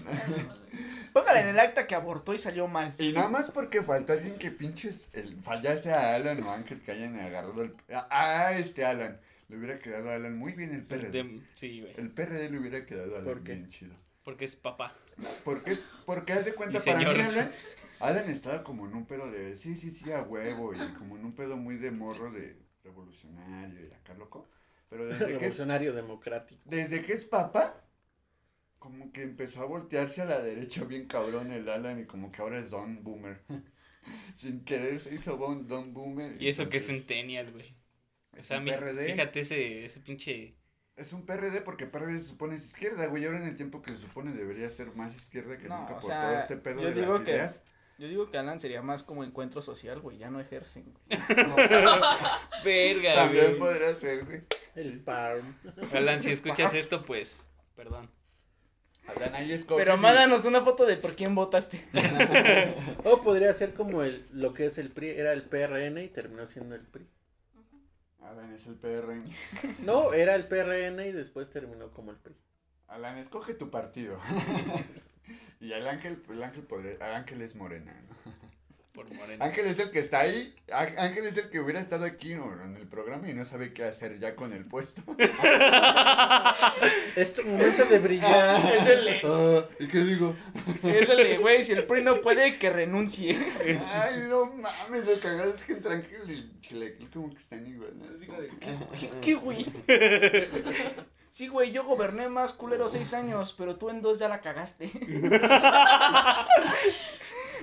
Póngale 1.13 1.41
en 1.41 1.49
el 1.49 1.59
acta 1.59 1.87
que 1.87 1.95
abortó 1.95 2.35
y 2.35 2.39
salió 2.39 2.69
mal. 2.69 2.95
Y 2.99 3.13
nada 3.13 3.29
más 3.29 3.51
porque 3.51 3.83
faltó 3.83 4.13
alguien 4.13 4.37
que 4.37 4.51
pinches 4.51 5.09
el, 5.15 5.41
fallase 5.41 5.93
a 5.93 6.15
Alan 6.15 6.43
o 6.45 6.53
Ángel 6.53 6.81
que 6.81 6.93
hayan 6.93 7.19
agarrado 7.19 7.63
el 7.63 7.75
a, 7.93 8.07
a 8.49 8.53
este 8.59 8.85
Alan. 8.85 9.19
Le 9.49 9.57
hubiera 9.57 9.79
quedado 9.79 10.11
a 10.11 10.17
Alan 10.17 10.37
muy 10.39 10.53
bien 10.53 10.75
el 10.75 10.85
PRD. 10.85 11.11
De- 11.11 11.41
Sí, 11.55 11.81
güey. 11.81 11.95
El 11.97 12.11
PRD 12.11 12.51
le 12.51 12.59
hubiera 12.59 12.85
quedado 12.85 13.15
a 13.15 13.19
Alan 13.19 13.25
¿Por 13.25 13.43
qué? 13.43 13.55
bien 13.55 13.69
chido. 13.71 13.95
Porque 14.27 14.45
es 14.45 14.57
papá. 14.57 14.93
Porque 15.45 15.71
es 15.71 15.85
porque 16.05 16.33
haz 16.33 16.45
de 16.47 16.53
cuenta 16.53 16.81
para 16.81 16.99
mí. 16.99 17.05
Alan 17.05 17.53
Alan 18.01 18.29
estaba 18.29 18.65
como 18.65 18.85
en 18.87 18.95
un 18.95 19.07
pedo 19.07 19.31
de, 19.31 19.55
sí, 19.55 19.77
sí, 19.77 19.93
sí, 19.93 20.11
a 20.11 20.23
huevo, 20.23 20.75
y 20.75 20.79
como 20.95 21.17
en 21.17 21.25
un 21.25 21.33
pedo 21.33 21.57
muy 21.57 21.77
de 21.77 21.93
morro 21.93 22.33
de 22.33 22.59
revolucionario 22.83 23.87
y 23.89 23.95
acá 23.95 24.15
loco. 24.15 24.49
Pero 24.89 25.07
desde 25.07 25.19
que 25.21 25.25
es, 25.27 25.31
Revolucionario 25.35 25.93
democrático. 25.95 26.61
desde 26.65 27.03
que 27.03 27.13
es 27.13 27.25
papa, 27.25 27.85
como 28.81 29.13
que 29.13 29.23
empezó 29.23 29.63
a 29.63 29.67
voltearse 29.67 30.23
a 30.23 30.25
la 30.25 30.41
derecha 30.41 30.83
bien 30.83 31.07
cabrón 31.07 31.53
el 31.53 31.69
Alan 31.69 32.01
y 32.01 32.05
como 32.07 32.33
que 32.33 32.43
ahora 32.43 32.59
es 32.59 32.71
Don 32.71 33.05
Boomer. 33.05 33.43
Sin 34.35 34.65
querer 34.65 34.99
se 34.99 35.15
hizo 35.15 35.37
Don, 35.37 35.69
Don 35.69 35.95
Boomer. 35.95 36.43
Y 36.43 36.49
eso 36.49 36.69
que 36.69 36.79
es 36.79 36.87
Centennial, 36.87 37.53
güey. 37.53 37.73
O 38.37 38.43
sea, 38.43 38.61
mi- 38.61 38.73
fíjate 38.73 39.41
ese, 39.41 39.85
ese 39.85 40.01
pinche. 40.01 40.57
Es 40.97 41.13
un 41.13 41.27
PRD 41.27 41.61
porque 41.61 41.87
PRD 41.87 42.19
se 42.19 42.25
supone 42.29 42.55
es 42.57 42.67
izquierda, 42.67 43.07
güey. 43.07 43.27
Ahora 43.27 43.39
en 43.41 43.47
el 43.49 43.57
tiempo 43.57 43.83
que 43.83 43.91
se 43.93 43.99
supone 43.99 44.33
debería 44.33 44.69
ser 44.71 44.95
más 44.97 45.15
izquierda 45.15 45.59
que 45.59 45.69
No, 45.69 45.79
nunca 45.81 45.95
por 45.95 46.03
sea, 46.03 46.23
todo 46.29 46.39
este 46.39 46.57
pedo 46.57 46.81
yo 46.81 46.89
de 46.89 46.95
digo 46.95 47.13
las 47.15 47.23
que- 47.23 47.31
ideas. 47.33 47.63
Yo 47.99 48.09
digo 48.09 48.31
que 48.31 48.37
Alan 48.37 48.61
sería 48.61 48.83
más 48.83 49.03
como 49.03 49.25
encuentro 49.25 49.63
social, 49.63 50.01
güey. 50.01 50.19
Ya 50.19 50.31
no 50.31 50.39
ejercen, 50.39 50.85
güey. 50.93 51.19
Verga, 52.65 53.15
También 53.15 53.47
güey. 53.47 53.59
podría 53.59 53.95
ser, 53.95 54.25
güey. 54.25 54.41
El 54.75 54.85
Sí. 54.85 55.03
PARM. 55.05 55.55
Alan, 55.95 56.23
si 56.23 56.31
escuchas 56.33 56.75
esto, 56.75 57.03
pues. 57.05 57.47
Perdón. 57.75 58.11
Alan, 59.07 59.35
ahí 59.35 59.53
escoges 59.53 59.83
Pero 59.85 59.97
y- 59.97 60.01
mándanos 60.01 60.45
una 60.45 60.61
foto 60.63 60.85
de 60.85 60.97
por 60.97 61.15
quién 61.15 61.35
votaste. 61.35 61.83
O 63.05 63.23
podría 63.23 63.53
ser 63.55 63.73
como 63.73 64.03
el, 64.03 64.27
lo 64.33 64.53
que 64.53 64.67
es 64.67 64.77
el 64.79 64.91
PRI, 64.91 65.11
era 65.11 65.33
el 65.33 65.43
PRN 65.45 66.03
y 66.03 66.09
terminó 66.09 66.47
siendo 66.49 66.75
el 66.75 66.83
PRI. 66.87 67.07
Alan 68.29 68.53
es 68.53 68.67
el 68.67 68.75
PRN. 68.75 69.25
No, 69.85 70.13
era 70.13 70.35
el 70.35 70.47
PRN 70.47 71.07
y 71.07 71.13
después 71.13 71.51
terminó 71.51 71.91
como 71.91 72.11
el 72.11 72.17
PRI. 72.17 72.35
Alan, 72.89 73.19
escoge 73.19 73.55
tu 73.55 73.71
partido. 73.71 74.19
y 75.61 75.73
el 75.73 75.87
ángel, 75.87 76.23
el 76.31 76.43
ángel 76.43 76.63
podría, 76.63 76.93
el 76.95 77.03
ángel 77.03 77.43
es 77.43 77.55
morena, 77.57 77.93
¿no? 78.25 78.33
Por 78.97 79.13
Moreno. 79.15 79.45
Ángel 79.45 79.67
es 79.67 79.79
el 79.79 79.91
que 79.91 79.99
está 79.99 80.21
ahí. 80.21 80.55
Ángel 80.73 81.27
es 81.27 81.37
el 81.37 81.51
que 81.51 81.61
hubiera 81.61 81.79
estado 81.79 82.07
aquí 82.07 82.35
¿no? 82.35 82.51
en 82.65 82.77
el 82.77 82.89
programa 82.89 83.29
y 83.29 83.35
no 83.35 83.45
sabe 83.45 83.73
qué 83.75 83.85
hacer 83.85 84.19
ya 84.19 84.35
con 84.35 84.53
el 84.55 84.65
puesto. 84.65 85.03
Es 87.15 87.33
tu 87.35 87.43
momento 87.45 87.85
de 87.85 87.99
brillar. 87.99 88.75
es 88.75 88.87
el 88.89 89.05
de, 89.05 89.21
Ah, 89.25 89.65
¿Y 89.79 89.87
qué 89.89 89.99
digo? 90.01 90.35
es 90.83 91.09
el 91.09 91.17
de, 91.17 91.37
güey, 91.41 91.63
si 91.65 91.73
el 91.73 91.85
PRI 91.85 92.03
no 92.03 92.21
puede, 92.21 92.59
que 92.59 92.71
renuncie. 92.71 93.37
Ay, 93.93 94.25
no 94.29 94.47
mames, 94.47 95.05
lo 95.07 95.19
cagado 95.21 95.53
es 95.55 95.63
que 95.63 95.73
entre 95.75 95.95
Ángel 95.95 96.31
y 96.31 96.61
Chilequil 96.61 97.09
como 97.11 97.31
que 97.31 97.37
están 97.37 97.67
igual. 97.67 97.93
¿no? 97.99 98.07
¿Qué, 99.21 99.35
güey? 99.35 99.67
Sí, 101.31 101.49
güey, 101.49 101.71
yo 101.71 101.85
goberné 101.85 102.29
más 102.31 102.55
culero 102.55 102.89
seis 102.89 103.13
años, 103.13 103.55
pero 103.59 103.77
tú 103.77 103.91
en 103.91 104.01
dos 104.01 104.19
ya 104.19 104.27
la 104.29 104.41
cagaste. 104.41 104.91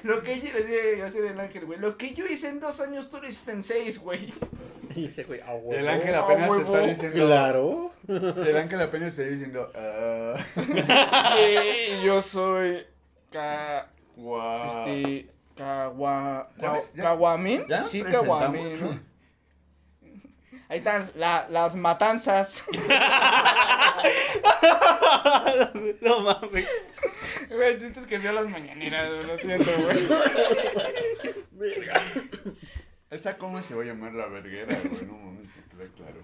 Lo 0.10 0.22
que 0.22 0.40
yo 0.42 0.52
les 0.54 0.68
decía 0.68 1.06
hacer 1.06 1.26
el 1.26 1.40
ángel, 1.40 1.66
güey. 1.66 1.80
Lo 1.80 1.98
que 1.98 2.14
yo 2.14 2.26
hice 2.26 2.50
en 2.50 2.60
dos 2.60 2.80
años, 2.82 3.10
tú 3.10 3.20
lo 3.22 3.28
hiciste 3.28 3.52
en 3.52 3.64
seis, 3.64 4.00
güey. 4.00 4.30
Y 4.96 5.06
ese 5.06 5.24
güey, 5.24 5.40
ah, 5.42 5.56
El 5.72 5.88
ángel 5.88 6.14
Ah, 6.14 6.20
apenas 6.20 6.52
te 6.56 6.62
está 6.62 6.80
diciendo. 6.82 7.26
Claro. 7.26 7.94
El 8.08 8.58
ángel 8.58 8.80
apenas 8.82 9.18
está 9.18 9.24
diciendo. 9.24 9.72
ah, 9.74 10.36
Eh, 11.40 12.02
yo 12.06 12.22
soy. 12.22 12.86
Ca. 13.32 13.90
guau. 14.16 14.68
Este. 16.78 17.02
Ya 17.68 17.80
nos 17.80 17.90
Sí, 17.90 18.04
presentamos. 18.04 18.72
Ahí 20.70 20.78
están 20.80 21.12
la, 21.16 21.48
las 21.50 21.76
matanzas. 21.76 22.64
No 26.02 26.22
mames. 26.22 26.68
Güey, 27.50 27.80
sientes 27.80 28.06
que 28.08 28.18
vio 28.18 28.34
las 28.34 28.50
mañaneras, 28.50 29.10
lo 29.26 29.38
siento, 29.38 29.72
güey. 29.78 30.08
Esta 33.10 33.38
cómo 33.38 33.62
se 33.62 33.76
va 33.76 33.84
a 33.84 33.86
llamar 33.86 34.14
la 34.14 34.28
verguera, 34.28 34.78
güey. 34.84 35.06
No 35.06 35.14
mames, 35.14 35.48
me 35.48 35.64
queda 35.70 35.88
claro. 35.96 36.24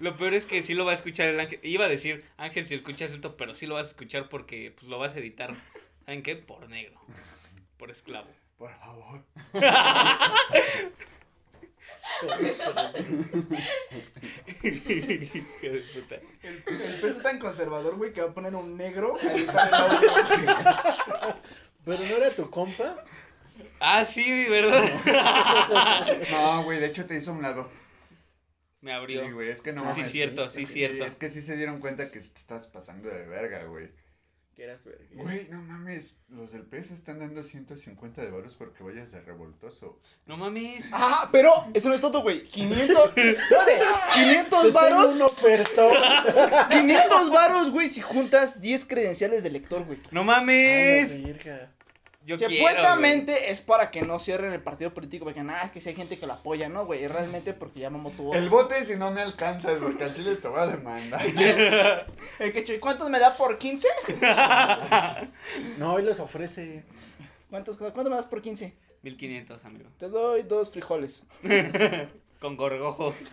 Lo 0.00 0.16
peor 0.16 0.34
es 0.34 0.46
que 0.46 0.62
sí 0.62 0.74
lo 0.74 0.84
va 0.84 0.92
a 0.92 0.94
escuchar 0.94 1.28
el 1.28 1.40
ángel. 1.40 1.58
Iba 1.62 1.86
a 1.86 1.88
decir, 1.88 2.24
Ángel, 2.36 2.66
si 2.66 2.74
escuchas 2.74 3.10
esto, 3.12 3.36
pero 3.36 3.54
sí 3.54 3.66
lo 3.66 3.74
vas 3.74 3.88
a 3.88 3.90
escuchar 3.90 4.28
porque 4.28 4.72
pues 4.76 4.88
lo 4.88 4.98
vas 4.98 5.16
a 5.16 5.18
editar. 5.18 5.54
¿Saben 6.04 6.22
qué? 6.22 6.36
Por 6.36 6.68
negro. 6.68 7.00
Por 7.76 7.90
esclavo. 7.90 8.28
Por 8.56 8.70
favor. 8.78 9.24
Puta. 12.20 12.92
El, 14.62 14.82
el 16.42 16.62
pez 17.00 17.04
es 17.04 17.22
tan 17.22 17.38
conservador, 17.38 17.96
güey, 17.96 18.12
que 18.12 18.20
va 18.22 18.30
a 18.30 18.34
poner 18.34 18.54
un 18.54 18.76
negro. 18.76 19.14
Pero 21.84 21.98
no 22.04 22.16
era 22.16 22.34
tu 22.34 22.50
compa. 22.50 23.04
Ah, 23.80 24.04
sí, 24.04 24.44
¿verdad? 24.48 24.84
No, 26.30 26.62
güey, 26.64 26.78
de 26.80 26.86
hecho 26.86 27.06
te 27.06 27.16
hizo 27.16 27.32
un 27.32 27.42
lado. 27.42 27.70
Me 28.80 28.92
abrió. 28.92 29.24
Sí, 29.24 29.30
güey, 29.32 29.48
es 29.50 29.60
que 29.60 29.72
no 29.72 29.80
Sí, 29.82 30.00
mames, 30.00 30.12
cierto, 30.12 30.44
es 30.44 30.52
sí, 30.52 30.60
que 30.66 30.72
cierto. 30.72 31.04
es 31.04 31.14
que 31.16 31.28
sí 31.28 31.42
se 31.42 31.56
dieron 31.56 31.80
cuenta 31.80 32.06
que 32.10 32.18
te 32.20 32.24
estás 32.24 32.66
pasando 32.66 33.08
de 33.08 33.26
verga, 33.26 33.64
güey. 33.64 33.88
Que 34.58 34.64
eras 34.64 34.84
verga. 34.84 35.04
Güey, 35.14 35.46
no 35.50 35.62
mames, 35.62 36.16
los 36.30 36.50
del 36.50 36.62
PES 36.62 36.90
están 36.90 37.20
dando 37.20 37.44
150 37.44 38.22
de 38.22 38.30
varos 38.32 38.56
porque 38.56 38.82
vayas 38.82 39.12
de 39.12 39.20
revoltoso. 39.20 40.00
No 40.26 40.36
mames. 40.36 40.86
Ah, 40.90 41.28
pero 41.30 41.52
eso 41.74 41.88
no 41.88 41.94
es 41.94 42.00
todo, 42.00 42.22
güey. 42.22 42.42
500. 42.48 43.06
espérate, 43.16 43.78
500 44.14 44.48
Te 44.50 44.56
tengo 44.66 44.72
varos. 44.72 45.14
un 45.14 45.22
ofertón. 45.22 45.94
500 46.70 47.30
varos, 47.30 47.70
güey, 47.70 47.86
si 47.86 48.00
juntas 48.00 48.60
10 48.60 48.84
credenciales 48.86 49.44
de 49.44 49.50
lector, 49.52 49.84
güey. 49.84 50.00
No 50.10 50.22
Ay, 50.22 50.26
la 50.26 50.32
mames. 50.32 51.22
verga. 51.22 51.72
Yo 52.28 52.36
quiero. 52.36 52.52
Supuestamente 52.52 53.50
es 53.50 53.62
para 53.62 53.90
que 53.90 54.02
no 54.02 54.18
cierren 54.18 54.52
el 54.52 54.60
partido 54.60 54.92
político, 54.92 55.24
porque 55.24 55.42
nada, 55.42 55.62
es 55.62 55.70
que 55.70 55.80
si 55.80 55.88
hay 55.88 55.94
gente 55.94 56.18
que 56.18 56.26
lo 56.26 56.34
apoya, 56.34 56.68
¿no, 56.68 56.84
güey? 56.84 57.02
Es 57.02 57.10
realmente 57.10 57.54
porque 57.54 57.80
ya 57.80 57.88
mamó 57.88 58.10
tu 58.10 58.34
El 58.34 58.50
bote 58.50 58.84
si 58.84 58.96
no 58.96 59.10
me 59.10 59.22
alcanzas, 59.22 59.78
porque 59.78 60.04
al 60.04 60.14
chile 60.14 60.36
te 60.36 60.46
voy 60.46 60.60
a 60.60 60.66
demandar. 60.66 61.24
El 62.38 62.52
que 62.52 62.74
¿y 62.74 62.78
cuántos 62.78 63.08
me 63.08 63.18
da 63.18 63.34
por 63.34 63.56
15? 63.56 63.88
No, 65.78 65.98
él 65.98 66.04
los 66.04 66.20
ofrece. 66.20 66.84
¿Cuántos, 67.48 67.78
¿Cuánto 67.78 68.10
me 68.10 68.16
das 68.16 68.26
por 68.26 68.42
15? 68.42 68.74
1500, 69.02 69.64
amigo. 69.64 69.88
Te 69.98 70.10
doy 70.10 70.42
dos 70.42 70.70
frijoles. 70.70 71.22
Con 72.40 72.56
gorgojo. 72.56 73.14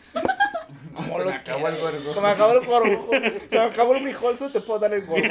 No, 0.93 1.01
se 1.03 1.25
me 1.25 1.33
acabó 1.33 1.67
el 1.67 1.79
gorgo. 1.79 2.13
Se 2.13 2.21
me 2.21 2.27
acabó 2.27 2.53
el 2.53 2.65
gorgo. 2.65 3.09
Se 3.49 3.57
me 3.57 3.63
acabó 3.65 3.95
el 3.95 4.01
frijol, 4.01 4.37
solo 4.37 4.51
te 4.51 4.61
puedo 4.61 4.79
dar 4.79 4.93
el 4.93 5.05
gorgo. 5.05 5.27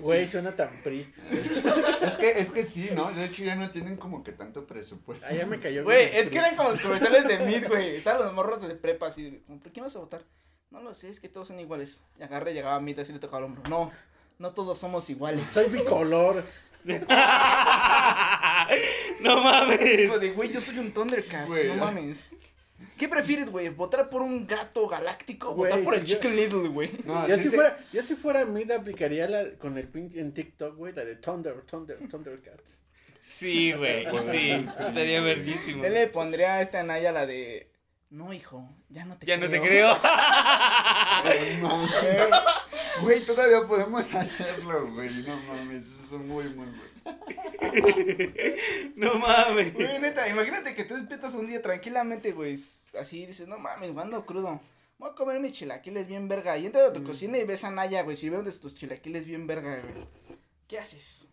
Güey, 0.00 0.26
suena 0.26 0.54
tan 0.56 0.68
pri. 0.82 1.10
Es 2.02 2.16
que, 2.16 2.38
es 2.38 2.52
que 2.52 2.64
sí, 2.64 2.90
¿no? 2.92 3.10
De 3.12 3.26
hecho 3.26 3.44
ya 3.44 3.54
no 3.54 3.70
tienen 3.70 3.96
como 3.96 4.22
que 4.24 4.32
tanto 4.32 4.66
presupuesto. 4.66 5.26
Ah, 5.30 5.34
ya 5.34 5.46
me 5.46 5.58
cayó. 5.58 5.84
Güey, 5.84 6.16
es 6.16 6.28
que 6.28 6.38
eran 6.38 6.56
como 6.56 6.70
los 6.70 6.80
comerciales 6.80 7.26
de 7.26 7.38
Mid, 7.40 7.68
güey. 7.68 7.96
Estaban 7.96 8.22
los 8.22 8.32
morros 8.32 8.66
de 8.66 8.74
prepa 8.74 9.06
así. 9.06 9.42
¿Por 9.46 9.72
quién 9.72 9.84
vas 9.84 9.96
a 9.96 10.00
votar? 10.00 10.22
No 10.70 10.80
lo 10.82 10.94
sé, 10.94 11.08
es 11.10 11.20
que 11.20 11.28
todos 11.28 11.48
son 11.48 11.60
iguales. 11.60 12.00
Y 12.18 12.22
agarré, 12.22 12.52
llegaba 12.52 12.80
Mid 12.80 12.98
así 12.98 13.12
le 13.12 13.20
tocaba 13.20 13.38
el 13.38 13.44
hombro. 13.44 13.62
No, 13.68 13.90
no 14.38 14.50
todos 14.52 14.78
somos 14.78 15.08
iguales. 15.08 15.50
Soy 15.50 15.68
bicolor. 15.68 16.44
no 19.20 19.42
mames. 19.42 20.20
De, 20.20 20.30
güey, 20.30 20.52
yo 20.52 20.60
soy 20.60 20.78
un 20.78 20.92
Thundercat, 20.92 21.46
Güey, 21.46 21.68
no 21.68 21.74
mames. 21.76 22.28
¿Qué 22.96 23.08
prefieres, 23.08 23.50
güey? 23.50 23.68
¿Votar 23.70 24.10
por 24.10 24.20
un 24.22 24.46
gato 24.46 24.86
galáctico 24.86 25.50
o 25.50 25.54
Güey, 25.54 25.70
votar 25.70 25.84
por 25.84 25.94
el 25.94 26.04
yo- 26.04 26.16
Chicken 26.16 26.36
Little, 26.36 26.68
güey? 26.68 26.90
No, 27.04 27.26
yo, 27.28 27.36
si 27.36 27.44
se- 27.44 27.56
fuera, 27.56 27.78
yo 27.92 28.02
si 28.02 28.14
fuera 28.14 28.44
Mid 28.44 28.70
aplicaría 28.70 29.26
la, 29.28 29.50
con 29.58 29.78
el 29.78 29.88
pin 29.88 30.10
en 30.14 30.32
TikTok, 30.34 30.76
güey, 30.76 30.92
la 30.94 31.04
de 31.04 31.16
Thunder, 31.16 31.62
Thunder, 31.62 31.98
Thundercats. 32.10 32.78
Sí, 33.20 33.72
güey. 33.72 34.04
Sí. 34.30 34.50
Estaría 34.78 35.20
verguísimo. 35.22 35.84
Él 35.84 35.94
le 35.94 36.06
pondría 36.08 36.54
a 36.56 36.62
esta 36.62 36.80
Anaya 36.80 37.12
la 37.12 37.26
de. 37.26 37.70
No, 38.10 38.32
hijo, 38.32 38.68
ya 38.88 39.04
no 39.04 39.16
te 39.16 39.24
Ya 39.26 39.36
creo. 39.36 39.48
no 39.48 39.52
te 39.52 39.60
creo. 39.68 39.98
No. 41.60 41.86
Güey, 43.02 43.24
todavía 43.24 43.66
podemos 43.66 44.14
hacerlo, 44.14 44.92
güey. 44.92 45.22
No 45.22 45.36
mames, 45.42 45.84
eso 45.86 46.16
es 46.16 46.24
muy, 46.24 46.44
muy 46.50 46.66
bueno. 46.66 46.90
No 48.96 49.18
mames. 49.18 49.74
Güey, 49.74 49.98
neta, 50.00 50.28
imagínate 50.28 50.74
que 50.74 50.84
tú 50.84 50.94
despiertas 50.94 51.34
un 51.34 51.46
día 51.46 51.62
tranquilamente, 51.62 52.32
güey. 52.32 52.58
Así 52.98 53.26
dices, 53.26 53.48
no 53.48 53.58
mames, 53.58 53.96
ando 53.96 54.26
crudo. 54.26 54.60
Voy 54.98 55.10
a 55.10 55.14
comer 55.14 55.40
mis 55.40 55.52
chilaquiles 55.52 56.06
bien 56.06 56.28
verga. 56.28 56.58
Y 56.58 56.66
entras 56.66 56.90
a 56.90 56.92
tu 56.92 57.02
cocina 57.02 57.38
y 57.38 57.44
ves 57.44 57.64
a 57.64 57.70
Naya, 57.70 58.02
güey. 58.02 58.16
Si 58.16 58.28
veo 58.28 58.42
de 58.42 58.52
tus 58.52 58.74
chilaquiles 58.74 59.24
bien 59.24 59.46
verga, 59.46 59.80
güey. 59.80 60.04
¿Qué 60.68 60.78
haces? 60.78 61.29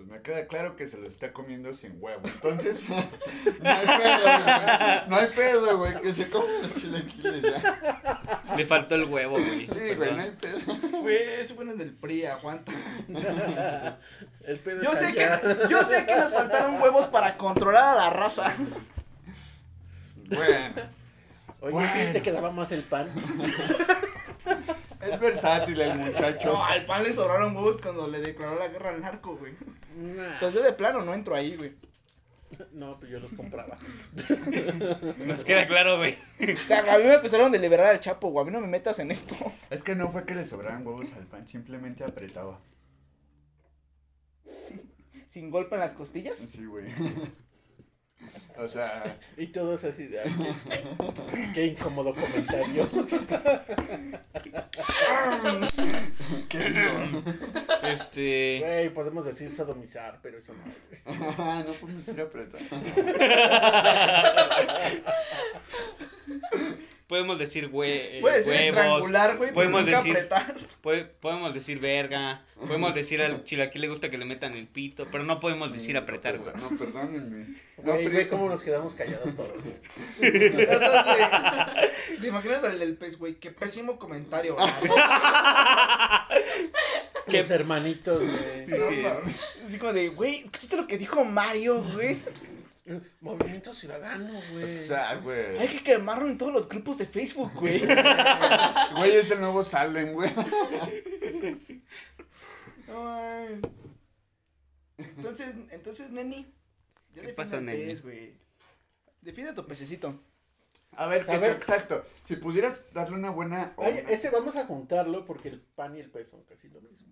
Pues 0.00 0.08
me 0.12 0.22
queda 0.22 0.46
claro 0.46 0.76
que 0.76 0.88
se 0.88 0.96
los 0.96 1.12
está 1.12 1.30
comiendo 1.30 1.74
sin 1.74 1.98
huevo. 2.00 2.22
Entonces, 2.24 2.84
no 2.88 2.96
hay 2.96 3.86
pedo, 3.86 4.22
güey. 4.22 5.08
No 5.08 5.16
hay 5.16 5.26
pedo, 5.26 5.76
güey. 5.78 6.00
Que 6.00 6.14
se 6.14 6.30
comen 6.30 6.62
los 6.62 6.74
chilaquiles 6.74 7.42
ya. 7.42 8.42
Le 8.56 8.64
faltó 8.64 8.94
el 8.94 9.04
huevo, 9.04 9.32
güey. 9.36 9.66
Sí, 9.66 9.94
güey, 9.94 10.14
no 10.14 10.22
hay 10.22 10.30
pedo. 10.30 10.58
Güey, 11.02 11.40
ese 11.40 11.52
bueno 11.52 11.72
es 11.72 11.78
del 11.78 11.92
PRI, 11.92 12.24
aguanta. 12.24 12.72
El 14.46 14.58
pedo 14.60 14.82
Yo 14.82 14.92
es 14.92 14.98
sé 15.00 15.12
que, 15.12 15.28
yo 15.68 15.84
sé 15.84 16.06
que 16.06 16.16
nos 16.16 16.32
faltaron 16.32 16.80
huevos 16.80 17.04
para 17.08 17.36
controlar 17.36 17.98
a 17.98 18.00
la 18.04 18.08
raza. 18.10 18.54
Bueno. 20.30 20.74
Oye, 21.60 21.72
Bueno. 21.72 21.88
sí, 21.92 22.12
te 22.14 22.22
quedaba 22.22 22.50
más 22.50 22.72
el 22.72 22.84
pan. 22.84 23.10
Es 25.00 25.18
versátil 25.18 25.80
el 25.80 25.98
muchacho. 25.98 26.52
No, 26.52 26.64
al 26.64 26.84
pan 26.84 27.02
le 27.02 27.12
sobraron 27.12 27.56
huevos 27.56 27.78
cuando 27.80 28.06
le 28.08 28.20
declaró 28.20 28.58
la 28.58 28.68
guerra 28.68 28.90
al 28.90 29.00
narco, 29.00 29.36
güey. 29.36 29.54
Nah. 29.96 30.34
Entonces 30.34 30.54
yo 30.54 30.62
de 30.62 30.72
plano 30.72 31.02
no 31.02 31.14
entro 31.14 31.34
ahí, 31.34 31.56
güey. 31.56 31.74
No, 32.72 32.98
pues 32.98 33.10
yo 33.10 33.20
los 33.20 33.32
compraba. 33.32 33.78
Nos 35.18 35.44
queda 35.44 35.66
claro, 35.66 35.98
güey. 35.98 36.18
O 36.54 36.66
sea, 36.66 36.80
a 36.92 36.98
mí 36.98 37.04
me 37.04 37.14
empezaron 37.14 37.50
de 37.52 37.58
liberar 37.58 37.86
al 37.86 38.00
Chapo, 38.00 38.28
güey. 38.30 38.42
A 38.42 38.46
mí 38.46 38.52
no 38.52 38.60
me 38.60 38.66
metas 38.66 38.98
en 38.98 39.10
esto. 39.10 39.34
Es 39.70 39.82
que 39.82 39.94
no 39.94 40.10
fue 40.10 40.26
que 40.26 40.34
le 40.34 40.44
sobraran 40.44 40.86
huevos 40.86 41.12
al 41.12 41.26
pan, 41.26 41.46
simplemente 41.48 42.04
apretaba. 42.04 42.60
Sin 45.28 45.50
golpe 45.50 45.76
en 45.76 45.80
las 45.80 45.92
costillas. 45.92 46.38
Sí, 46.38 46.66
güey. 46.66 46.86
O 48.58 48.68
sea, 48.68 49.16
Y 49.38 49.46
todos 49.46 49.84
así 49.84 50.06
de, 50.06 50.20
"Ay, 50.20 50.34
qué, 51.32 51.52
qué 51.54 51.66
incómodo 51.68 52.14
comentario. 52.14 52.86
qué. 56.48 57.22
Este. 57.82 58.58
Güey, 58.60 58.90
podemos 58.90 59.24
decir 59.24 59.50
sodomizar, 59.50 60.18
pero 60.22 60.38
eso 60.38 60.52
no. 60.52 60.62
güey. 60.64 60.74
no 61.66 61.72
podemos 61.74 62.06
ir 62.08 62.20
apretando. 62.20 62.76
Podemos 67.10 67.38
decir 67.40 67.68
hue 67.72 68.18
Puedes 68.20 68.46
huevos. 68.46 68.62
estrangular, 68.66 69.30
güey. 69.36 69.50
pero 69.50 69.54
Podemos 69.54 69.80
nunca 69.84 69.96
decir, 69.98 70.12
apretar. 70.16 70.54
puede- 70.80 71.04
podemos 71.04 71.52
decir 71.52 71.80
verga. 71.80 72.44
Podemos 72.56 72.94
decir 72.94 73.20
al 73.20 73.42
chilaquil 73.48 73.80
le 73.82 73.88
gusta 73.88 74.10
que 74.10 74.18
le 74.18 74.24
metan 74.24 74.54
el 74.54 74.68
pito. 74.68 75.08
Pero 75.10 75.24
no 75.24 75.40
podemos 75.40 75.72
decir 75.72 75.96
apretar, 75.96 76.38
güey. 76.38 76.54
No, 76.54 76.68
perdónenme. 76.78 77.46
No, 77.82 77.92
Güey, 77.94 78.04
pero 78.04 78.10
güey, 78.12 78.28
cómo 78.28 78.48
nos 78.48 78.62
quedamos 78.62 78.94
callados 78.94 79.34
todos. 79.34 79.54
güey. 79.60 79.74
¿Te 82.20 82.28
imaginas 82.28 82.62
al 82.62 82.78
del 82.78 82.96
pez, 82.96 83.18
güey? 83.18 83.34
Qué 83.34 83.50
pésimo 83.50 83.98
comentario, 83.98 84.54
güey. 84.54 84.68
Los 87.26 87.50
hermanitos, 87.50 88.20
güey. 88.20 89.02
Mames. 89.02 89.36
Así 89.64 89.78
como 89.78 89.92
de, 89.92 90.08
güey, 90.08 90.36
¿escuchaste 90.40 90.76
lo 90.76 90.86
que 90.86 90.98
dijo 90.98 91.24
Mario, 91.24 91.82
güey? 91.94 92.18
Movimiento 93.20 93.72
ciudadano, 93.74 94.40
güey. 94.52 94.64
O 94.64 94.68
sea, 94.68 95.14
güey. 95.16 95.58
Hay 95.58 95.68
que 95.68 95.82
quemarlo 95.82 96.26
en 96.28 96.38
todos 96.38 96.52
los 96.52 96.68
grupos 96.68 96.98
de 96.98 97.06
Facebook, 97.06 97.52
güey. 97.54 97.80
Güey, 98.96 99.16
es 99.16 99.30
el 99.30 99.40
nuevo 99.40 99.62
Salem, 99.62 100.12
güey. 100.12 100.30
Entonces, 104.98 105.54
entonces, 105.70 106.10
neni. 106.10 106.42
Ya 107.14 107.22
¿Qué 107.22 107.28
defiende 107.28 107.34
pasó, 107.34 107.60
neni? 107.60 107.94
güey. 107.96 108.34
Defiende 109.22 109.52
a 109.52 109.54
tu 109.54 109.66
pececito. 109.66 110.14
A 110.92 111.06
ver, 111.06 111.22
A 111.22 111.26
Kecho, 111.26 111.40
ver. 111.40 111.50
exacto. 111.52 112.04
Si 112.24 112.36
pudieras 112.36 112.92
darle 112.92 113.16
una 113.16 113.30
buena. 113.30 113.74
Este 114.08 114.28
vamos 114.30 114.56
a 114.56 114.66
juntarlo 114.66 115.24
porque 115.24 115.48
el 115.48 115.60
pan 115.60 115.96
y 115.96 116.00
el 116.00 116.10
pez 116.10 116.28
son 116.28 116.42
casi 116.44 116.68
lo 116.68 116.80
mismo. 116.80 117.06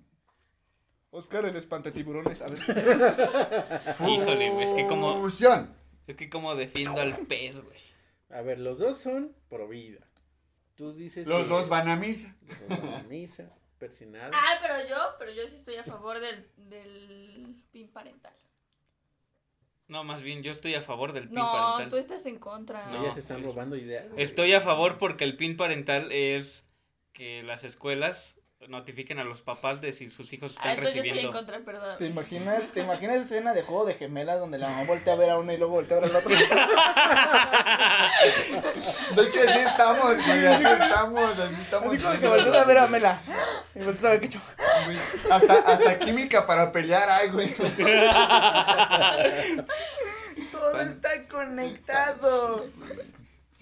Oscar, 1.11 1.47
el 1.47 1.57
espantatiburones, 1.57 2.43
a 2.43 2.47
ver. 2.47 2.59
Híjole, 4.09 4.51
güey. 4.51 4.65
Es 4.65 4.73
que 4.75 4.87
como. 4.87 5.21
Fusión. 5.21 5.73
Es 6.07 6.17
que 6.17 6.29
como 6.31 6.55
defiendo 6.55 7.01
al 7.01 7.17
pez, 7.27 7.61
güey. 7.63 7.79
A 8.31 8.43
ver, 8.43 8.59
los 8.59 8.79
dos 8.79 8.99
son 8.99 9.35
pro 9.49 9.69
vida. 9.69 10.01
Tú 10.75 10.93
dices. 10.93 11.27
Los 11.27 11.43
que- 11.45 11.49
dos 11.49 11.69
van 11.69 11.89
a 11.89 11.97
misa. 11.97 12.37
Los 12.47 12.69
dos 12.69 12.83
van 12.83 12.95
a 12.95 13.03
misa, 13.05 13.51
persinada. 13.79 14.31
Ah, 14.35 14.59
pero 14.61 14.75
yo, 14.89 14.97
pero 15.19 15.33
yo 15.33 15.49
sí 15.49 15.57
estoy 15.57 15.77
a 15.77 15.85
favor 15.85 16.21
del, 16.21 16.47
del 16.57 17.63
PIN 17.73 17.89
parental. 17.89 18.35
No, 19.89 20.05
más 20.05 20.21
bien 20.23 20.43
yo 20.43 20.53
estoy 20.53 20.75
a 20.75 20.83
favor 20.83 21.15
del 21.15 21.25
pin 21.29 21.37
No, 21.37 21.51
parental. 21.51 21.89
tú 21.89 21.97
estás 21.97 22.27
en 22.27 22.39
contra. 22.39 22.87
No. 22.91 23.03
Ellas 23.03 23.17
están 23.17 23.39
es- 23.39 23.45
robando 23.47 23.77
ideas. 23.77 24.07
Estoy 24.19 24.53
a 24.53 24.61
favor 24.61 24.99
porque 24.99 25.25
el 25.25 25.37
pin 25.39 25.57
parental 25.57 26.13
es 26.13 26.67
que 27.15 27.43
las 27.43 27.65
escuelas 27.65 28.35
notifiquen 28.67 29.19
a 29.21 29.25
los 29.25 29.41
papás 29.43 29.81
de 29.81 29.93
si 29.93 30.11
sus 30.11 30.33
hijos 30.33 30.57
Ah, 30.59 30.73
están 30.73 30.79
entonces 30.79 30.95
yo 30.95 31.01
estoy 31.03 31.09
en 31.11 31.15
recibiendo. 31.15 31.39
contra, 31.39 31.61
perdón. 31.61 31.97
¿Te 31.99 32.07
imaginas, 32.07 32.65
¿Te 32.73 32.81
imaginas 32.81 33.17
esa 33.17 33.25
escena 33.27 33.55
de 33.55 33.63
juego 33.63 33.87
de 33.87 33.95
gemelas 33.95 34.41
donde 34.41 34.59
la 34.59 34.69
mamá 34.69 34.83
voltea 34.85 35.13
a 35.13 35.17
ver 35.17 35.31
a 35.31 35.39
una 35.39 35.55
y 35.55 35.59
luego 35.59 35.75
voltea 35.75 35.97
a 35.97 36.01
ver 36.01 36.11
a 36.11 36.13
la 36.13 36.19
otra? 36.19 36.37
De 39.15 39.23
hecho, 39.23 39.41
así 39.49 39.59
estamos, 39.61 40.17
güey. 40.17 40.47
Así 40.47 40.65
estamos. 40.67 41.39
Así 41.39 41.55
estamos. 41.63 41.95
Así 41.95 42.03
como 42.03 42.19
que 42.21 42.29
volteas 42.29 42.57
a 42.57 42.65
ver 42.65 42.79
a 42.79 42.87
Mela. 42.89 43.21
Y 43.75 43.79
volteas 43.81 44.05
a 44.05 44.11
ver 44.11 44.21
que 44.21 44.29
yo. 44.29 44.41
Hasta, 45.31 45.55
hasta 45.55 45.99
química 45.99 46.47
para 46.47 46.73
pelear, 46.73 47.09
ay, 47.09 47.29
güey. 47.31 47.55
Todo 50.51 50.81
está 50.81 51.29
conectado. 51.29 52.67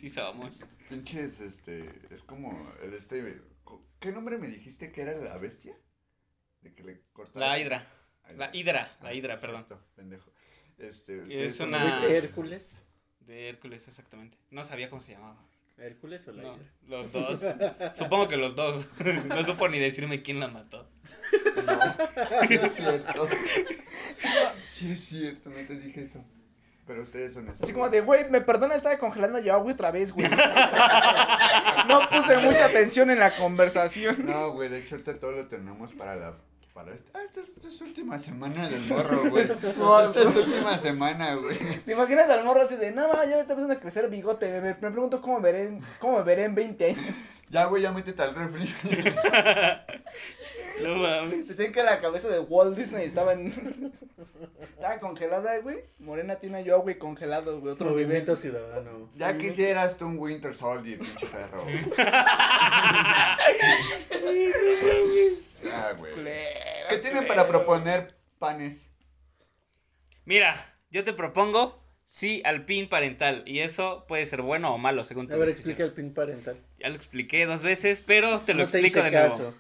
Sí 0.00 0.08
somos. 0.10 0.64
Pinches, 0.88 1.40
este. 1.40 1.92
Es 2.10 2.22
como 2.22 2.70
el 2.82 2.94
este. 2.94 3.40
¿Qué 4.00 4.12
nombre 4.12 4.38
me 4.38 4.48
dijiste 4.48 4.92
que 4.92 5.02
era 5.02 5.12
la 5.14 5.38
bestia? 5.38 5.74
De 6.60 6.74
que 6.74 6.82
le 6.82 7.00
cortabas. 7.12 7.48
La 7.48 7.58
hidra. 7.58 7.86
La 8.36 8.54
hidra, 8.54 8.96
la 9.02 9.08
Ah, 9.10 9.14
hidra, 9.14 9.36
sí, 9.36 9.40
perdón. 9.40 9.64
cierto, 9.66 9.86
pendejo. 9.94 10.32
Este, 10.78 11.44
Es 11.46 11.60
una- 11.60 11.84
¿Viste 11.84 12.16
Hércules? 12.16 12.72
De 13.20 13.48
Hércules, 13.48 13.86
exactamente. 13.88 14.36
No 14.50 14.64
sabía 14.64 14.90
cómo 14.90 15.00
se 15.00 15.12
llamaba. 15.12 15.36
¿Hércules 15.78 16.26
o 16.28 16.32
la 16.32 16.42
No, 16.42 16.56
hidra? 16.56 16.72
los 16.86 17.12
dos. 17.12 17.44
Supongo 17.96 18.28
que 18.28 18.36
los 18.36 18.56
dos. 18.56 18.86
No 19.26 19.44
supo 19.44 19.68
ni 19.68 19.78
decirme 19.78 20.22
quién 20.22 20.40
la 20.40 20.48
mató. 20.48 20.90
Sí, 22.48 22.54
es 22.54 22.74
cierto. 22.74 23.28
Sí, 24.68 24.92
es 24.92 25.04
cierto, 25.04 25.50
no 25.50 25.56
te 25.66 25.76
dije 25.78 26.02
eso. 26.02 26.24
Pero 26.86 27.02
ustedes 27.02 27.32
son 27.32 27.48
esos. 27.48 27.62
Así 27.62 27.72
como 27.72 27.88
de, 27.90 28.00
güey, 28.00 28.30
me 28.30 28.40
perdona, 28.40 28.74
estaba 28.76 28.96
congelando 28.98 29.38
yo 29.40 29.52
agua 29.54 29.72
otra 29.72 29.90
vez, 29.90 30.12
güey. 30.12 30.28
No 31.88 32.08
puse 32.10 32.36
mucha 32.38 32.66
atención 32.66 33.10
en 33.10 33.18
la 33.20 33.36
conversación. 33.36 34.24
No, 34.26 34.52
güey, 34.52 34.68
de 34.68 34.78
hecho, 34.78 34.94
ahorita 34.96 35.18
todo 35.18 35.32
lo 35.32 35.46
tenemos 35.46 35.92
para 35.92 36.16
la. 36.16 36.34
Para 36.74 36.92
esta, 36.92 37.18
ah, 37.18 37.22
esta, 37.24 37.40
es- 37.40 37.48
esta 37.56 37.68
es 37.68 37.80
última 37.80 38.18
semana 38.18 38.68
del 38.68 38.78
morro, 38.90 39.30
güey. 39.30 39.44
Esta 39.50 39.70
es 39.70 39.78
última 40.36 40.76
semana, 40.76 41.34
güey. 41.36 41.56
¿Te 41.86 41.92
imaginas 41.92 42.28
al 42.28 42.44
morro 42.44 42.60
así 42.60 42.76
de, 42.76 42.92
no, 42.92 43.10
ya 43.24 43.36
me 43.36 43.40
está 43.40 43.54
empezando 43.54 43.72
a 43.72 43.80
crecer 43.80 44.10
bigote? 44.10 44.50
Me, 44.50 44.60
me- 44.60 44.74
me 44.78 44.90
pregunto 44.90 45.22
cómo 45.22 45.40
me 45.40 45.50
veré, 45.52 45.68
en- 45.68 45.80
cómo 46.00 46.18
me 46.18 46.24
veré 46.24 46.44
en 46.44 46.54
20 46.54 46.86
años. 46.90 47.14
Ya, 47.48 47.64
güey, 47.64 47.82
ya 47.82 47.92
métete 47.92 48.20
al 48.22 48.34
refri. 48.34 48.70
No 50.82 50.96
mames. 50.96 51.48
Decían 51.48 51.72
que 51.72 51.82
la 51.82 52.00
cabeza 52.00 52.28
de 52.28 52.40
Walt 52.40 52.76
Disney 52.76 53.06
estaba 53.06 53.32
en... 53.32 53.46
Estaba 54.60 54.98
congelada, 54.98 55.58
güey. 55.60 55.78
Morena 55.98 56.36
tiene 56.36 56.62
yo, 56.62 56.80
güey, 56.82 56.98
congelado, 56.98 57.60
güey. 57.60 57.72
Otro 57.72 57.90
Movimiento 57.90 58.36
ciudadano. 58.36 59.10
Ya 59.16 59.36
quisieras 59.38 59.96
tú 59.96 60.06
un 60.06 60.18
Winter 60.18 60.54
Soldier, 60.54 60.98
pinche 60.98 61.26
perro. 61.26 61.64
Ah, 65.72 65.92
güey. 65.98 66.12
¿Qué 66.88 66.98
tienen 66.98 67.26
para 67.26 67.48
proponer 67.48 68.14
panes? 68.38 68.90
Mira, 70.24 70.74
yo 70.90 71.02
te 71.04 71.12
propongo 71.12 71.74
sí 72.04 72.40
al 72.44 72.64
pin 72.64 72.88
parental. 72.88 73.42
Y 73.46 73.60
eso 73.60 74.04
puede 74.08 74.24
ser 74.26 74.42
bueno 74.42 74.74
o 74.74 74.78
malo, 74.78 75.04
según 75.04 75.28
tu 75.28 75.34
A 75.34 75.38
ver, 75.38 75.48
decisión. 75.48 75.72
explica 75.72 75.88
el 75.88 75.92
pin 75.94 76.14
parental. 76.14 76.56
Ya 76.78 76.88
lo 76.88 76.94
expliqué 76.94 77.46
dos 77.46 77.62
veces, 77.62 78.02
pero 78.06 78.40
te 78.40 78.54
lo 78.54 78.64
no 78.64 78.70
te 78.70 78.78
explico 78.78 79.00
hice 79.06 79.10
de 79.10 79.28
nuevo. 79.28 79.54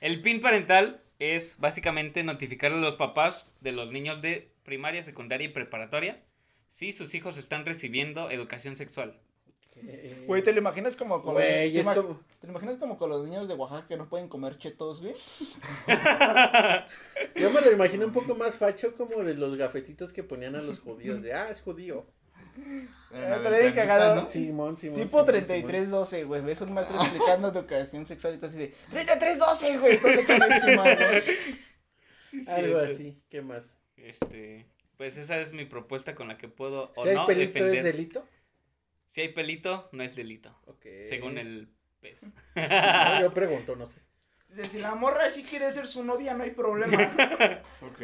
El 0.00 0.20
PIN 0.22 0.40
parental 0.40 1.00
es 1.18 1.58
básicamente 1.58 2.22
notificarle 2.22 2.78
a 2.78 2.80
los 2.80 2.96
papás 2.96 3.46
de 3.60 3.72
los 3.72 3.90
niños 3.90 4.22
de 4.22 4.46
primaria, 4.64 5.02
secundaria 5.02 5.46
y 5.46 5.52
preparatoria 5.52 6.18
si 6.68 6.92
sus 6.92 7.14
hijos 7.14 7.36
están 7.38 7.66
recibiendo 7.66 8.30
educación 8.30 8.76
sexual. 8.76 9.18
Güey, 10.26 10.42
¿te 10.42 10.52
lo 10.52 10.58
imaginas 10.58 10.96
como 10.96 11.22
con... 11.22 11.34
Güey, 11.34 11.72
¿te, 11.72 11.78
es 11.80 11.86
ima- 11.86 11.94
como- 11.94 12.20
¿Te 12.40 12.46
lo 12.46 12.52
imaginas 12.52 12.76
como 12.78 12.98
con 12.98 13.10
los 13.10 13.24
niños 13.24 13.46
de 13.48 13.54
Oaxaca 13.54 13.86
que 13.86 13.96
no 13.96 14.08
pueden 14.08 14.28
comer 14.28 14.58
chetos, 14.58 15.00
güey? 15.00 15.14
Yo 17.36 17.50
me 17.50 17.60
lo 17.60 17.72
imagino 17.72 18.06
un 18.06 18.12
poco 18.12 18.34
más 18.34 18.56
facho 18.56 18.94
como 18.94 19.22
de 19.22 19.34
los 19.34 19.56
gafetitos 19.56 20.12
que 20.12 20.22
ponían 20.24 20.56
a 20.56 20.62
los 20.62 20.80
judíos. 20.80 21.22
De, 21.22 21.32
ah, 21.32 21.50
es 21.50 21.60
judío. 21.60 22.06
Bien 23.10 23.72
cagado. 23.74 24.14
¿no? 24.22 24.28
Simón, 24.28 24.76
Simón. 24.76 24.96
Tipo 24.98 25.10
Simón, 25.10 25.26
3312, 25.26 26.24
güey. 26.24 26.42
Ves 26.42 26.60
un 26.60 26.72
maestro 26.74 27.00
explicando 27.00 27.48
educación 27.48 28.04
sexual 28.04 28.34
y 28.34 28.38
tú 28.38 28.46
así 28.46 28.58
de 28.58 28.74
3312, 28.90 29.78
güey. 29.78 29.96
Güey. 29.98 30.60
Simón. 30.60 30.88
Algo 32.48 32.78
así. 32.78 33.22
¿Qué 33.28 33.42
más? 33.42 33.76
Este, 33.96 34.66
pues 34.96 35.16
esa 35.16 35.38
es 35.38 35.52
mi 35.52 35.64
propuesta 35.64 36.14
con 36.14 36.28
la 36.28 36.36
que 36.38 36.48
puedo 36.48 36.92
o 36.94 37.02
Si 37.02 37.08
hay 37.08 37.14
no 37.16 37.26
pelito 37.26 37.52
defender. 37.54 37.76
es 37.78 37.84
delito. 37.84 38.26
Si 39.08 39.22
hay 39.22 39.28
pelito, 39.32 39.88
no 39.92 40.02
es 40.02 40.14
delito, 40.14 40.54
Ok. 40.66 40.84
según 41.08 41.38
el 41.38 41.68
pez. 42.00 42.20
No, 42.54 43.20
yo 43.22 43.32
pregunto, 43.32 43.74
no 43.76 43.86
sé. 43.86 44.00
Si 44.68 44.78
la 44.78 44.94
morra 44.94 45.30
sí 45.30 45.42
quiere 45.42 45.70
ser 45.72 45.86
su 45.86 46.04
novia, 46.04 46.34
no 46.34 46.44
hay 46.44 46.50
problema. 46.50 46.96
Ok. 47.82 48.00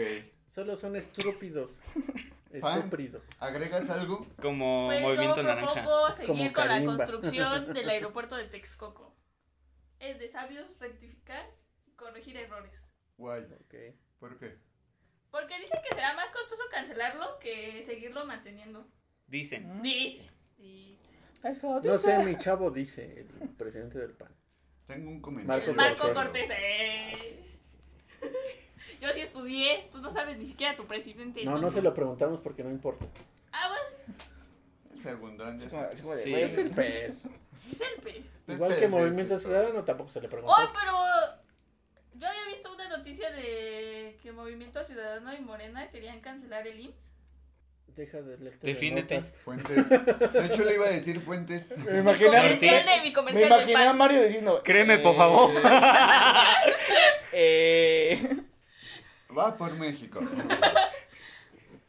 Solo 0.55 0.77
son 0.77 0.95
estúpidos. 0.95 1.81
Estúpidos. 2.53 3.29
¿Agregas 3.41 3.91
algo? 3.91 4.25
Como 4.41 4.87
Pues 4.87 5.03
movimiento 5.03 5.39
yo 5.39 5.43
naranja. 5.43 6.13
seguir 6.13 6.29
Como 6.29 6.53
con 6.53 6.69
la 6.69 6.85
construcción 6.85 7.75
del 7.75 7.89
aeropuerto 7.89 8.37
de 8.37 8.45
Texcoco. 8.45 9.17
Es 9.99 10.21
de 10.21 10.29
sabios 10.29 10.79
rectificar 10.79 11.45
y 11.87 11.91
corregir 11.97 12.37
errores. 12.37 12.87
Guay. 13.17 13.43
Ok. 13.43 13.97
¿Por 14.21 14.37
qué? 14.37 14.57
Porque 15.33 15.59
dicen 15.59 15.81
que 15.89 15.93
será 15.93 16.15
más 16.15 16.31
costoso 16.31 16.63
cancelarlo 16.71 17.41
que 17.41 17.83
seguirlo 17.83 18.25
manteniendo. 18.25 18.87
Dicen. 19.27 19.83
Dice. 19.83 20.31
Dice. 20.57 21.19
Eso, 21.43 21.81
No 21.81 21.97
sé, 21.97 22.25
mi 22.25 22.39
chavo 22.39 22.71
dice, 22.71 23.27
el 23.43 23.49
presidente 23.57 23.99
del 23.99 24.13
PAN. 24.13 24.33
Tengo 24.87 25.11
un 25.11 25.21
comentario. 25.21 25.75
Marco 25.75 26.05
Marco 26.05 26.15
Cortés. 26.15 26.47
Cortés. 26.47 27.43
Yo 29.05 29.13
sí 29.13 29.21
estudié, 29.21 29.87
tú 29.93 29.99
no 29.99 30.11
sabes 30.11 30.39
ni 30.39 30.47
siquiera 30.47 30.75
tu 30.77 30.87
presidente. 30.87 31.45
No, 31.45 31.59
no 31.59 31.71
se 31.71 31.83
lo 31.83 31.93
preguntamos 31.93 32.41
porque 32.41 32.63
no 32.65 32.71
importa. 32.71 33.05
Ah, 33.53 33.69
bueno, 33.69 33.83
El 34.95 35.01
segundo 35.01 35.49
Es 35.51 35.65
como- 35.65 35.85
es 35.91 36.01
como 36.01 36.15
de, 36.15 36.23
Sí. 36.23 36.31
güey, 36.31 36.43
Es 36.45 36.57
el 36.59 36.71
pez. 36.71 37.25
es 37.55 37.81
el 37.81 38.03
pez. 38.03 38.23
Igual 38.49 38.71
Pez 38.71 38.79
que 38.79 38.89
Movimiento 38.89 39.39
Ciudadano 39.39 39.83
tampoco 39.85 40.11
se 40.11 40.21
le 40.23 40.29
preguntó. 40.29 40.55
Oh, 40.55 40.69
pero 40.73 40.93
yo 42.15 42.29
había 42.29 42.45
visto 42.47 42.73
una 42.73 42.89
noticia 42.89 43.31
de 43.31 44.17
que 44.23 44.33
Movimiento 44.33 44.83
Ciudadano 44.85 45.35
y 45.35 45.41
Morena 45.41 45.89
querían 45.91 46.21
cancelar 46.21 46.67
el 46.67 46.81
IMSS. 46.81 47.09
Deja 47.89 48.23
de 48.23 48.39
leerte 48.39 48.67
Defínete. 48.67 49.21
Fuentes. 49.21 49.89
De 49.89 50.47
hecho, 50.47 50.65
le 50.65 50.75
iba 50.75 50.87
a 50.87 50.91
decir 50.91 51.21
fuentes. 51.21 51.79
Me 51.85 51.93
Mi 51.93 51.99
imaginé, 52.01 52.27
comercial 52.27 52.85
de 52.85 52.97
mi 53.03 53.09
me 53.09 53.13
comercial 53.13 53.49
de 53.51 53.55
imaginé 53.57 53.83
a 53.83 53.87
pan. 53.89 53.99
Mario 53.99 54.23
diciendo. 54.25 54.63
Créeme, 54.65 54.99
por 54.99 55.13
eh, 55.15 55.17
favor. 55.17 55.51
Eh, 57.33 58.43
Va 59.37 59.57
por 59.57 59.72
México. 59.74 60.20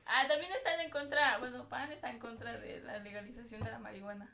Ah, 0.08 0.28
también 0.28 0.52
están 0.52 0.80
en 0.80 0.92
contra, 0.92 1.40
bueno, 1.40 1.68
PAN 1.68 1.92
está 1.92 2.12
en 2.12 2.20
contra 2.20 2.56
de 2.60 2.80
la 2.82 3.00
legalización 3.00 3.64
de 3.64 3.72
la 3.72 3.80
marihuana. 3.80 4.34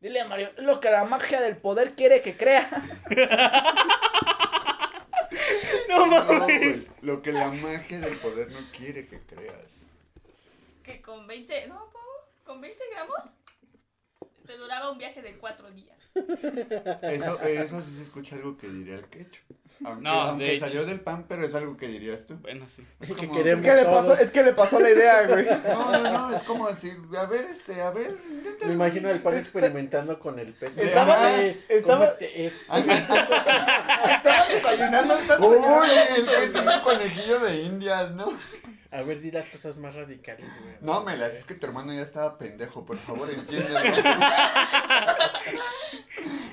dile 0.00 0.22
a 0.22 0.26
Mario, 0.26 0.50
lo 0.56 0.80
que 0.80 0.90
la 0.90 1.04
magia 1.04 1.42
del 1.42 1.58
poder 1.58 1.94
quiere 1.94 2.22
que 2.22 2.36
crea. 2.38 2.68
No 5.88 6.06
No, 6.06 6.24
mames. 6.24 6.90
lo 7.02 7.20
que 7.22 7.32
la 7.32 7.48
magia 7.48 8.00
del 8.00 8.16
poder 8.16 8.50
no 8.50 8.58
quiere 8.76 9.06
que 9.06 9.20
creas. 9.20 9.86
Que 10.82 11.00
con 11.02 11.26
20, 11.26 11.66
no, 11.68 11.78
¿cómo? 11.92 12.06
¿Con 12.44 12.60
20 12.60 12.82
gramos? 12.92 13.20
Te 14.46 14.56
duraba 14.56 14.90
un 14.90 14.98
viaje 14.98 15.20
de 15.22 15.36
4 15.38 15.70
días. 15.72 15.98
Eso, 17.02 17.40
eso 17.42 17.80
sí 17.82 17.94
se 17.94 18.02
escucha 18.02 18.36
algo 18.36 18.56
que 18.56 18.68
diría 18.68 18.94
el 18.96 19.08
quecho. 19.08 19.42
Aunque, 19.82 20.02
No, 20.02 20.12
de 20.24 20.28
aunque 20.30 20.52
hecho. 20.56 20.66
salió 20.66 20.84
del 20.84 21.00
pan, 21.00 21.24
pero 21.26 21.42
es 21.44 21.54
algo 21.54 21.76
que 21.78 21.88
dirías 21.88 22.26
tú. 22.26 22.34
Bueno, 22.36 22.68
sí. 22.68 22.84
Es 23.00 23.08
que 23.14 23.26
como- 23.26 23.38
queremos- 23.38 23.64
Es 23.64 23.70
que 23.70 23.76
le 23.76 23.84
pasó, 23.86 24.14
es 24.14 24.30
que 24.30 24.42
le 24.42 24.52
pasó 24.52 24.78
la 24.78 24.90
idea, 24.90 25.26
güey. 25.26 25.46
No, 25.68 25.90
no, 25.92 26.28
no, 26.28 26.36
es 26.36 26.42
como 26.42 26.66
así, 26.68 26.92
a 27.18 27.24
ver, 27.24 27.46
este, 27.46 27.80
a 27.80 27.90
ver. 27.90 28.18
Me 28.66 28.74
imagino 28.74 29.08
al 29.08 29.20
pan 29.20 29.38
experimentando 29.38 30.18
con 30.18 30.38
el 30.38 30.52
pez. 30.52 30.76
Estaba- 30.76 31.16
Cómete- 31.16 31.64
estaba- 31.70 32.06
cómete 32.14 32.46
esto. 32.46 32.60
Estaba 32.76 34.48
desayunando. 34.50 35.18
estaba 35.18 35.46
Uy, 35.46 35.88
el 36.16 36.24
pez 36.26 36.54
es 36.54 36.66
un 36.66 36.80
conejillo 36.82 37.38
de 37.40 37.62
indias, 37.62 38.10
¿no? 38.12 38.32
A 38.92 39.02
ver, 39.02 39.20
di 39.20 39.30
las 39.30 39.46
cosas 39.46 39.78
más 39.78 39.94
radicales, 39.94 40.46
güey. 40.62 40.74
No, 40.80 41.02
me 41.04 41.16
las 41.16 41.32
es 41.34 41.44
que 41.44 41.54
tu 41.54 41.64
hermano 41.66 41.94
ya 41.94 42.02
estaba 42.02 42.36
pendejo, 42.38 42.84
por 42.84 42.96
favor, 42.98 43.30
entiéndelo. 43.30 43.78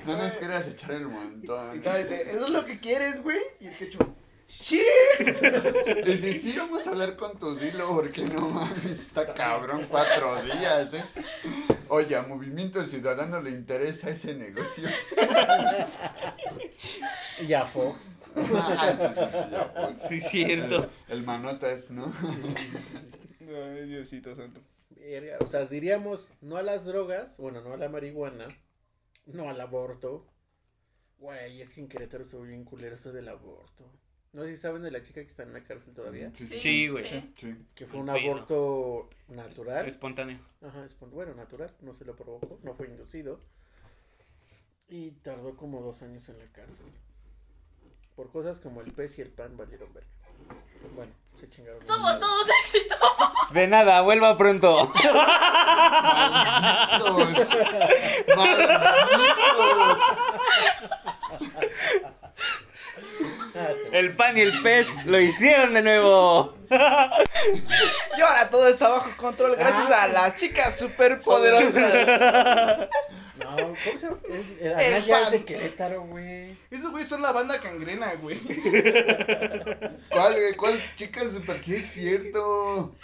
No 0.08 0.16
nos 0.16 0.36
quieras 0.36 0.66
echar 0.68 0.92
el 0.92 1.06
montón. 1.06 1.76
Entonces, 1.76 2.28
¿eso 2.28 2.44
es 2.46 2.50
lo 2.50 2.64
que 2.64 2.80
quieres, 2.80 3.22
güey? 3.22 3.38
Y 3.60 3.66
el 3.66 3.76
quecho, 3.76 3.98
¡sí! 4.46 4.82
Dice, 6.04 6.34
sí, 6.34 6.54
vamos 6.56 6.86
a 6.86 6.90
hablar 6.90 7.16
con 7.16 7.38
tu 7.38 7.54
dilo, 7.56 7.88
porque 7.94 8.22
no 8.22 8.48
mames, 8.48 8.86
está 8.86 9.34
cabrón 9.34 9.86
cuatro 9.90 10.42
días, 10.42 10.94
¿eh? 10.94 11.04
Oye, 11.88 12.16
a 12.16 12.22
Movimiento 12.22 12.84
Ciudadano 12.84 13.40
le 13.42 13.50
interesa 13.50 14.10
ese 14.10 14.34
negocio. 14.34 14.88
Y 17.46 17.52
a 17.52 17.64
Fox. 17.64 18.16
Ah, 18.36 18.94
sí, 18.98 19.06
sí, 19.14 19.26
sí, 19.32 19.50
ya, 19.50 19.72
pues. 19.72 20.08
Sí, 20.08 20.20
cierto. 20.20 20.90
El, 21.08 21.18
el 21.18 21.24
manotas, 21.24 21.90
¿no? 21.90 22.12
Ay, 23.40 23.88
Diosito 23.88 24.34
santo. 24.34 24.60
Verga, 24.90 25.38
O 25.40 25.46
sea, 25.46 25.64
diríamos 25.66 26.32
no 26.40 26.56
a 26.56 26.62
las 26.62 26.84
drogas, 26.84 27.36
bueno, 27.38 27.62
no 27.62 27.72
a 27.72 27.76
la 27.76 27.88
marihuana, 27.88 28.46
no 29.28 29.48
al 29.48 29.60
aborto. 29.60 30.26
Güey, 31.18 31.60
es 31.62 31.70
que 31.74 31.80
en 31.80 31.88
Querétaro 31.88 32.24
estuvo 32.24 32.42
bien 32.42 32.64
culero 32.64 32.94
esto 32.94 33.12
del 33.12 33.28
aborto. 33.28 33.84
No 34.32 34.44
sé 34.44 34.50
si 34.54 34.56
saben 34.60 34.82
de 34.82 34.90
la 34.90 35.02
chica 35.02 35.22
que 35.22 35.30
está 35.30 35.42
en 35.42 35.52
la 35.52 35.62
cárcel 35.62 35.94
todavía. 35.94 36.30
Sí, 36.34 36.46
Sí, 36.46 36.88
güey. 36.88 37.08
sí. 37.34 37.56
Que 37.74 37.86
fue 37.86 37.98
un 38.00 38.10
aborto 38.10 39.08
natural. 39.28 39.86
Espontáneo. 39.88 40.38
Ajá, 40.60 40.84
es 40.84 40.92
pon- 40.94 41.10
bueno, 41.10 41.34
natural, 41.34 41.74
no 41.80 41.94
se 41.94 42.04
lo 42.04 42.14
provocó, 42.14 42.58
no 42.62 42.74
fue 42.74 42.86
inducido. 42.88 43.40
Y 44.88 45.10
tardó 45.22 45.56
como 45.56 45.80
dos 45.80 46.02
años 46.02 46.28
en 46.28 46.38
la 46.38 46.46
cárcel. 46.52 46.86
Por 48.14 48.30
cosas 48.30 48.58
como 48.58 48.80
el 48.80 48.92
pez 48.92 49.18
y 49.18 49.22
el 49.22 49.30
pan 49.30 49.56
valieron 49.56 49.92
verga. 49.92 50.08
Bueno, 50.94 51.12
se 51.38 51.48
chingaron. 51.48 51.84
Somos 51.86 52.18
todo 52.18 52.42
un 52.44 52.50
éxito. 52.62 52.96
De 53.50 53.66
nada, 53.66 54.00
vuelva 54.02 54.36
pronto. 54.36 54.92
Malditos. 57.04 57.48
Malditos. 58.36 59.98
Ah, 63.54 63.68
El 63.92 64.14
pan 64.14 64.36
y 64.36 64.40
el 64.42 64.60
pez 64.62 64.92
lo 65.06 65.18
hicieron 65.20 65.74
de 65.74 65.82
nuevo. 65.82 66.54
Y 66.70 68.20
ahora 68.20 68.50
todo 68.50 68.68
está 68.68 68.88
bajo 68.88 69.10
control 69.16 69.56
gracias 69.56 69.90
a 69.90 70.08
las 70.08 70.36
chicas 70.36 70.78
superpoderosas. 70.78 72.88
No, 73.38 73.56
¿cómo 73.56 73.74
se 73.76 73.98
llama? 73.98 74.18
El, 74.28 74.34
el 74.60 74.66
El 74.66 74.74
Anaya 74.74 75.22
es 75.24 75.30
de 75.32 75.44
Querétaro, 75.44 76.02
güey. 76.02 76.56
Esos 76.70 76.90
güeyes 76.90 77.08
son 77.08 77.22
la 77.22 77.32
banda 77.32 77.60
cangrena, 77.60 78.12
güey. 78.20 78.38
¿Cuál, 80.10 80.34
güey? 80.34 80.54
¿Cuál 80.56 80.78
chica 80.96 81.28
super? 81.28 81.62
Sí, 81.62 81.76
es 81.76 81.86
cierto. 81.86 82.94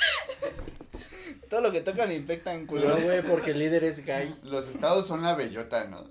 Todo 1.49 1.61
lo 1.61 1.71
que 1.73 1.81
tocan 1.83 2.11
infectan, 2.11 2.63
No, 2.63 2.67
culos. 2.67 3.03
güey, 3.03 3.23
porque 3.23 3.51
el 3.53 3.59
líder 3.61 3.85
es 3.85 4.05
gay. 4.05 4.35
Los 4.43 4.69
estados 4.69 5.07
son 5.07 5.23
la 5.23 5.35
bellota, 5.35 5.85
¿no? 5.85 6.11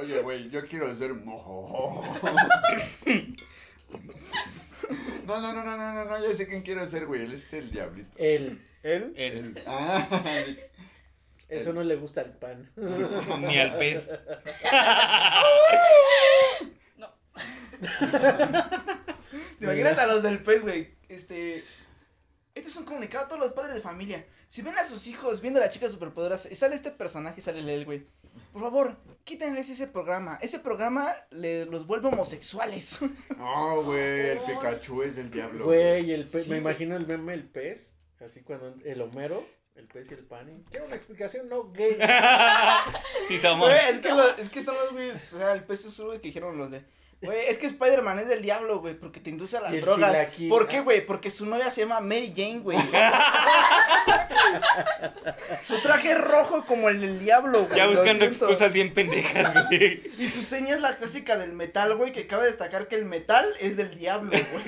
Oye, 0.00 0.20
güey, 0.20 0.50
yo 0.50 0.66
quiero 0.66 0.92
ser 0.94 1.14
mojo. 1.14 2.04
No, 5.26 5.40
no, 5.40 5.52
no, 5.52 5.64
no, 5.64 5.76
no, 5.76 5.92
no, 5.94 6.04
no, 6.04 6.28
ya 6.28 6.34
sé 6.36 6.46
quién 6.46 6.62
quiero 6.62 6.84
ser, 6.86 7.06
güey. 7.06 7.22
Él 7.22 7.32
es 7.32 7.52
el 7.52 7.70
diablito. 7.70 8.10
Él, 8.16 8.60
¿Él? 8.82 9.12
Él, 9.16 9.62
Ah, 9.66 10.06
eso 11.48 11.72
no 11.72 11.82
le 11.82 11.96
gusta 11.96 12.20
al 12.22 12.32
pan. 12.32 12.70
ni 13.40 13.58
al 13.58 13.76
pez. 13.78 14.10
No. 16.96 17.08
¿Te 19.58 19.64
imaginas 19.64 19.98
a 19.98 20.06
los 20.06 20.22
del 20.22 20.42
pez, 20.42 20.62
güey? 20.62 20.94
Este. 21.08 21.64
Este 22.54 22.70
es 22.70 22.76
un 22.76 22.84
comunicado 22.84 23.26
a 23.26 23.28
todos 23.28 23.40
los 23.40 23.52
padres 23.52 23.74
de 23.74 23.80
familia. 23.82 24.24
Si 24.48 24.62
ven 24.62 24.78
a 24.78 24.84
sus 24.86 25.06
hijos 25.08 25.42
viendo 25.42 25.60
a 25.60 25.64
la 25.64 25.70
chica 25.70 25.88
superpoderosa 25.88 26.48
y 26.50 26.56
sale 26.56 26.74
este 26.74 26.90
personaje 26.90 27.40
y 27.40 27.42
sale 27.42 27.74
él, 27.74 27.84
güey. 27.84 28.06
Por 28.52 28.62
favor, 28.62 28.96
quítenles 29.24 29.68
ese 29.68 29.86
programa. 29.88 30.38
Ese 30.40 30.58
programa 30.60 31.12
le, 31.30 31.66
los 31.66 31.86
vuelve 31.86 32.08
homosexuales. 32.08 33.00
No, 33.36 33.82
güey, 33.84 34.30
el 34.30 34.38
Pikachu 34.38 35.02
es 35.02 35.18
el 35.18 35.30
diablo. 35.30 35.66
Güey, 35.66 36.12
el 36.12 36.24
pez, 36.24 36.44
Sí, 36.44 36.50
me 36.50 36.60
güey. 36.60 36.72
imagino 36.72 36.96
el 36.96 37.06
meme 37.06 37.34
el 37.34 37.44
pez, 37.48 37.94
así 38.20 38.40
cuando 38.42 38.74
el 38.84 39.02
Homero, 39.02 39.42
el 39.76 39.86
pez 39.86 40.10
y 40.10 40.14
el 40.14 40.24
pan. 40.24 40.46
Quiero 40.70 40.86
una 40.86 40.96
explicación 40.96 41.48
no 41.48 41.70
gay. 41.72 41.96
Sí 43.28 43.38
somos. 43.38 43.68
Güey, 43.68 43.80
es 43.94 44.00
que, 44.00 44.08
lo- 44.08 44.36
es 44.36 44.48
que 44.48 44.62
son 44.64 44.74
los 44.76 44.92
güeyes. 44.92 45.32
O 45.34 45.38
sea, 45.38 45.52
el 45.52 45.62
pez 45.64 45.84
es 45.84 46.00
güey 46.00 46.18
que 46.20 46.28
dijeron 46.28 46.56
los 46.58 46.70
de. 46.70 46.82
Güey, 47.22 47.46
es 47.48 47.56
que 47.56 47.66
Spider-Man 47.66 48.18
es 48.18 48.28
del 48.28 48.42
diablo, 48.42 48.80
güey, 48.80 48.92
porque 48.94 49.20
te 49.20 49.30
induce 49.30 49.56
a 49.56 49.62
las 49.62 49.72
drogas. 49.80 50.12
chilaquil. 50.12 50.48
¿Por 50.50 50.68
qué, 50.68 50.80
güey? 50.82 51.04
Porque 51.04 51.30
su 51.30 51.46
novia 51.46 51.70
se 51.70 51.80
llama 51.80 52.00
Mary 52.00 52.30
Jane, 52.36 52.58
güey. 52.60 52.76
su 55.66 55.78
traje 55.80 56.12
es 56.12 56.20
rojo 56.20 56.66
como 56.66 56.88
el 56.90 57.00
del 57.00 57.18
diablo, 57.18 57.64
güey. 57.66 57.76
Ya 57.78 57.86
buscando 57.86 58.24
excusas 58.26 58.70
bien 58.72 58.92
pendejas, 58.92 59.66
güey. 59.68 60.02
Y 60.18 60.28
su 60.28 60.42
seña 60.42 60.74
es 60.74 60.80
la 60.82 60.96
clásica 60.96 61.38
del 61.38 61.52
metal, 61.54 61.96
güey, 61.96 62.12
que 62.12 62.26
cabe 62.26 62.46
destacar 62.46 62.86
que 62.88 62.96
el 62.96 63.04
metal 63.06 63.46
es 63.60 63.76
del 63.78 63.96
diablo, 63.98 64.30
güey. 64.30 64.64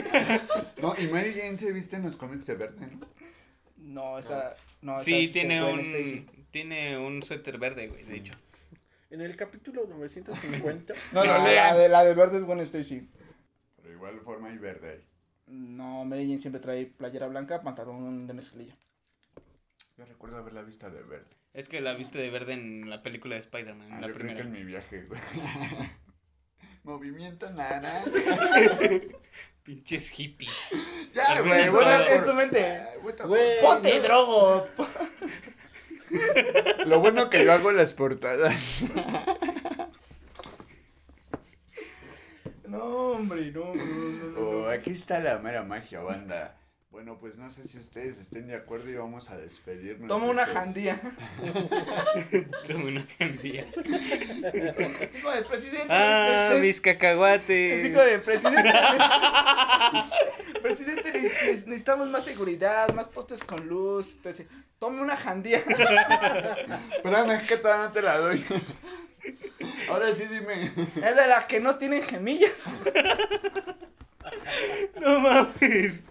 No, 0.79 0.95
y 0.99 1.07
Mary 1.09 1.35
Jane 1.39 1.59
se 1.59 1.71
viste 1.73 1.97
en 1.97 2.05
los 2.05 2.17
cómics 2.17 2.47
de 2.47 2.55
verde, 2.55 2.87
¿no? 2.87 3.07
No, 3.89 4.19
esa. 4.19 4.55
No, 4.83 4.95
esa 4.97 5.05
Sí, 5.05 5.25
es 5.25 5.33
tiene 5.33 5.63
un. 5.65 5.81
Stacy. 5.81 6.27
Tiene 6.51 6.99
un 6.99 7.23
suéter 7.23 7.59
verde, 7.59 7.89
güey, 7.89 8.05
de 8.05 8.17
hecho. 8.17 8.35
En 9.11 9.23
el 9.23 9.35
capítulo 9.37 9.87
950. 9.89 10.93
No, 11.13 11.25
No, 11.25 11.33
lo 11.39 11.39
la 11.39 11.75
de, 11.75 11.89
la 11.89 12.05
de 12.05 12.15
verde 12.15 12.37
es 12.37 12.45
Gwen 12.45 12.61
Stacy. 12.61 13.09
Pero 13.77 13.91
igual 13.93 14.21
forma 14.21 14.51
y 14.53 14.59
verde 14.59 14.91
ahí. 14.93 15.05
No, 15.47 16.05
Mary 16.05 16.27
Jane 16.27 16.39
siempre 16.41 16.61
trae 16.61 16.85
playera 16.85 17.27
blanca, 17.27 17.63
pantalón 17.63 18.27
de 18.27 18.35
mezclilla. 18.35 18.77
Yo 19.97 20.05
recuerdo 20.05 20.37
haber 20.37 20.53
la 20.53 20.61
vista 20.63 20.91
de 20.91 21.03
verde. 21.03 21.31
Es 21.55 21.71
que 21.71 21.81
la 21.81 21.95
viste 21.95 22.19
de 22.19 22.29
verde 22.29 22.53
en 22.53 22.91
la 22.91 23.01
película 23.01 23.35
de 23.37 23.41
Spider-Man, 23.41 23.89
Ah, 23.93 24.01
la 24.03 24.09
yo 24.09 24.13
creo 24.13 24.29
que 24.29 24.35
primera. 24.35 24.45
en 24.45 24.53
mi 24.53 24.65
viaje, 24.65 25.03
güey. 25.07 25.21
Movimiento 26.89 27.51
nada. 27.51 28.03
Pinches 29.63 30.09
hippies. 30.09 30.51
Ya, 31.15 31.43
güey, 31.43 31.69
bueno, 31.69 31.91
en 32.07 32.25
su 32.25 32.33
mente. 32.33 32.83
Güey, 33.27 33.61
¡Ponte 33.61 33.97
no- 33.99 34.03
drogo! 34.03 34.67
Lo 36.87 37.01
bueno 37.01 37.29
que 37.29 37.45
yo 37.45 37.53
hago 37.53 37.73
las 37.73 37.93
portadas. 37.93 38.85
No, 42.67 42.83
hombre, 43.13 43.51
no, 43.51 43.75
no, 43.75 43.85
no, 43.85 44.25
no. 44.31 44.41
Oh, 44.41 44.69
aquí 44.71 44.91
está 44.91 45.21
la 45.21 45.39
mera 45.41 45.63
magia, 45.65 46.01
banda. 46.01 46.58
Bueno, 46.91 47.19
pues 47.21 47.37
no 47.37 47.51
sé 47.51 47.65
si 47.65 47.79
ustedes 47.79 48.19
estén 48.19 48.49
de 48.49 48.55
acuerdo 48.57 48.89
y 48.91 48.95
vamos 48.95 49.29
a 49.31 49.37
despedirnos. 49.37 50.09
Toma 50.09 50.25
una 50.31 50.47
jandía. 50.47 50.99
Como 52.67 52.87
una 52.87 53.07
candía. 53.19 53.67
Así 53.77 55.21
como 55.23 55.35
de 55.35 55.43
presidente. 55.43 55.87
Ah, 55.91 56.49
este, 56.49 56.61
mis 56.63 56.81
cacahuates. 56.81 57.93
como 57.93 58.03
de 58.05 58.19
presidente. 58.21 58.73
presidente, 60.63 61.13
ne- 61.13 61.21
ne- 61.21 61.29
necesitamos 61.67 62.09
más 62.09 62.25
seguridad, 62.25 62.93
más 62.95 63.09
postes 63.09 63.45
con 63.45 63.69
luz. 63.69 64.15
Entonces, 64.17 64.47
tome 64.79 65.03
una 65.03 65.17
jandía. 65.17 65.59
Espérame, 66.97 67.31
es 67.33 67.43
que 67.45 67.59
todavía 67.59 67.87
no 67.89 67.93
te 67.93 68.03
la 68.03 68.17
doy. 68.19 68.45
Ahora 69.91 70.13
sí 70.15 70.25
dime. 70.25 70.73
Es 71.07 71.17
de 71.17 71.27
las 71.29 71.45
que 71.45 71.61
no 71.61 71.77
tienen 71.77 72.03
gemillas. 72.03 72.65
No 75.01 75.21
mames. 75.21 76.05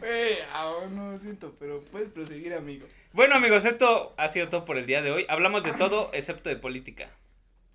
Güey, 0.00 0.36
aún 0.52 0.96
no 0.96 1.12
lo 1.12 1.18
siento, 1.18 1.54
pero 1.58 1.80
puedes 1.80 2.10
proseguir, 2.10 2.54
amigo. 2.54 2.86
Bueno, 3.12 3.34
amigos, 3.34 3.64
esto 3.64 4.14
ha 4.16 4.28
sido 4.28 4.48
todo 4.48 4.64
por 4.64 4.76
el 4.76 4.86
día 4.86 5.02
de 5.02 5.10
hoy. 5.10 5.26
Hablamos 5.28 5.62
de 5.62 5.72
todo 5.72 6.10
excepto 6.12 6.48
de 6.48 6.56
política. 6.56 7.10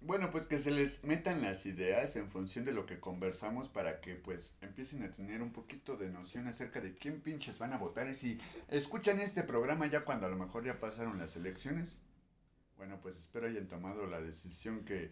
Bueno, 0.02 0.32
pues 0.32 0.48
que 0.48 0.58
se 0.60 0.72
les 0.72 1.04
metan 1.04 1.42
las 1.42 1.66
ideas 1.66 2.16
en 2.16 2.30
función 2.30 2.64
de 2.64 2.72
lo 2.72 2.86
que 2.86 3.02
conversamos 3.02 3.68
para 3.68 4.00
que 4.00 4.16
pues 4.16 4.56
empiecen 4.62 5.04
a 5.04 5.12
tener 5.12 5.42
un 5.42 5.52
poquito 5.52 5.98
de 5.98 6.10
noción 6.10 6.48
acerca 6.48 6.80
de 6.80 6.96
quién 6.96 7.20
pinches 7.20 7.60
van 7.60 7.74
a 7.74 7.78
votar 7.78 8.08
y 8.08 8.14
si 8.14 8.40
escuchan 8.70 9.20
este 9.20 9.44
programa 9.44 9.88
ya 9.88 10.06
cuando 10.06 10.26
a 10.26 10.30
lo 10.30 10.38
mejor 10.38 10.64
ya 10.64 10.80
pasaron 10.80 11.20
las 11.20 11.36
elecciones. 11.36 12.02
Bueno, 12.78 12.98
pues 13.02 13.20
espero 13.20 13.48
hayan 13.48 13.68
tomado 13.68 14.08
la 14.08 14.22
decisión 14.22 14.86
que, 14.86 15.12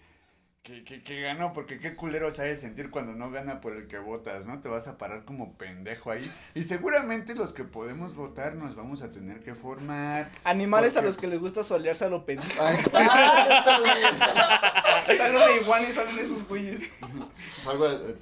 que, 0.64 0.84
que, 0.84 1.01
que 1.01 1.22
ganó, 1.22 1.53
porque 1.53 1.80
qué 1.80 1.95
culero 1.95 2.30
se 2.32 2.41
ha 2.41 2.45
de 2.45 2.58
sentir 2.58 2.89
cuando 2.91 3.14
no 3.14 3.32
gana 3.32 3.62
por 3.62 3.74
el 3.74 3.88
que 3.88 3.99
votas, 3.99 4.45
¿no? 4.45 4.60
Te 4.60 4.68
vas 4.68 4.88
a 4.88 4.97
parar 4.97 5.24
como 5.24 5.58
pendejo 5.58 6.12
ahí. 6.12 6.30
Y 6.55 6.64
seguramente 6.64 7.36
los 7.36 7.53
que 7.53 7.64
podemos 7.64 8.16
votar 8.16 8.55
nos 8.55 8.76
vamos 8.76 9.01
a 9.01 9.10
tener 9.10 9.39
que 9.39 9.55
formar. 9.55 10.30
Animales 10.43 10.97
a 10.97 11.01
los 11.01 11.16
que 11.18 11.28
les 11.28 11.39
gusta 11.39 11.64
solearse 11.64 12.05
a 12.05 12.10
lo 12.10 12.26
pendejo. 12.26 12.62
Ah, 12.62 12.74
exacto, 12.80 13.72
güey. 13.80 15.18
Sale 15.18 15.38
una 15.38 15.51
iguana 15.55 15.89
y 15.89 15.91
salen 15.93 16.20
esos 16.20 16.47
güeyes. 16.47 16.95
Salgo 17.64 17.89
eh, 17.89 18.18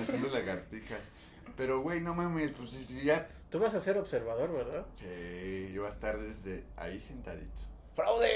haciendo 0.00 0.28
lagartijas. 0.28 1.10
Pero, 1.56 1.80
güey, 1.80 2.00
no 2.00 2.14
mames, 2.14 2.52
pues 2.52 2.70
si, 2.70 2.84
si 2.84 3.04
ya. 3.04 3.28
Tú 3.50 3.58
vas 3.58 3.74
a 3.74 3.80
ser 3.80 3.96
observador, 3.98 4.52
¿verdad? 4.52 4.86
Sí, 4.94 5.72
yo 5.72 5.82
voy 5.82 5.88
a 5.88 5.92
estar 5.92 6.18
desde 6.18 6.64
ahí 6.76 6.98
sentadito. 6.98 7.73
¡Fraude! 7.94 8.28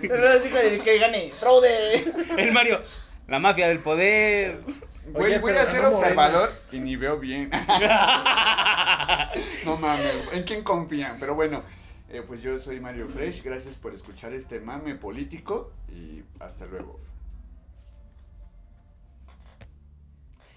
Pero 0.00 0.42
que, 0.42 0.80
que 0.82 0.98
gane. 0.98 1.30
¡Fraude! 1.38 2.04
El 2.38 2.52
Mario, 2.52 2.80
la 3.28 3.38
mafia 3.38 3.68
del 3.68 3.80
poder. 3.80 4.62
Güey, 5.06 5.32
Oye, 5.32 5.38
voy 5.38 5.52
a 5.52 5.66
ser 5.66 5.84
observador 5.84 6.50
y 6.72 6.80
ni 6.80 6.96
veo 6.96 7.18
bien. 7.18 7.50
no 9.66 9.76
mames, 9.76 10.14
¿en 10.32 10.44
quién 10.44 10.64
confían? 10.64 11.18
Pero 11.20 11.34
bueno, 11.34 11.62
eh, 12.10 12.22
pues 12.26 12.42
yo 12.42 12.58
soy 12.58 12.80
Mario 12.80 13.06
Fresh. 13.08 13.42
Gracias 13.42 13.76
por 13.76 13.92
escuchar 13.92 14.32
este 14.32 14.60
mame 14.60 14.94
político 14.94 15.74
y 15.90 16.22
hasta 16.40 16.64
luego. 16.64 16.98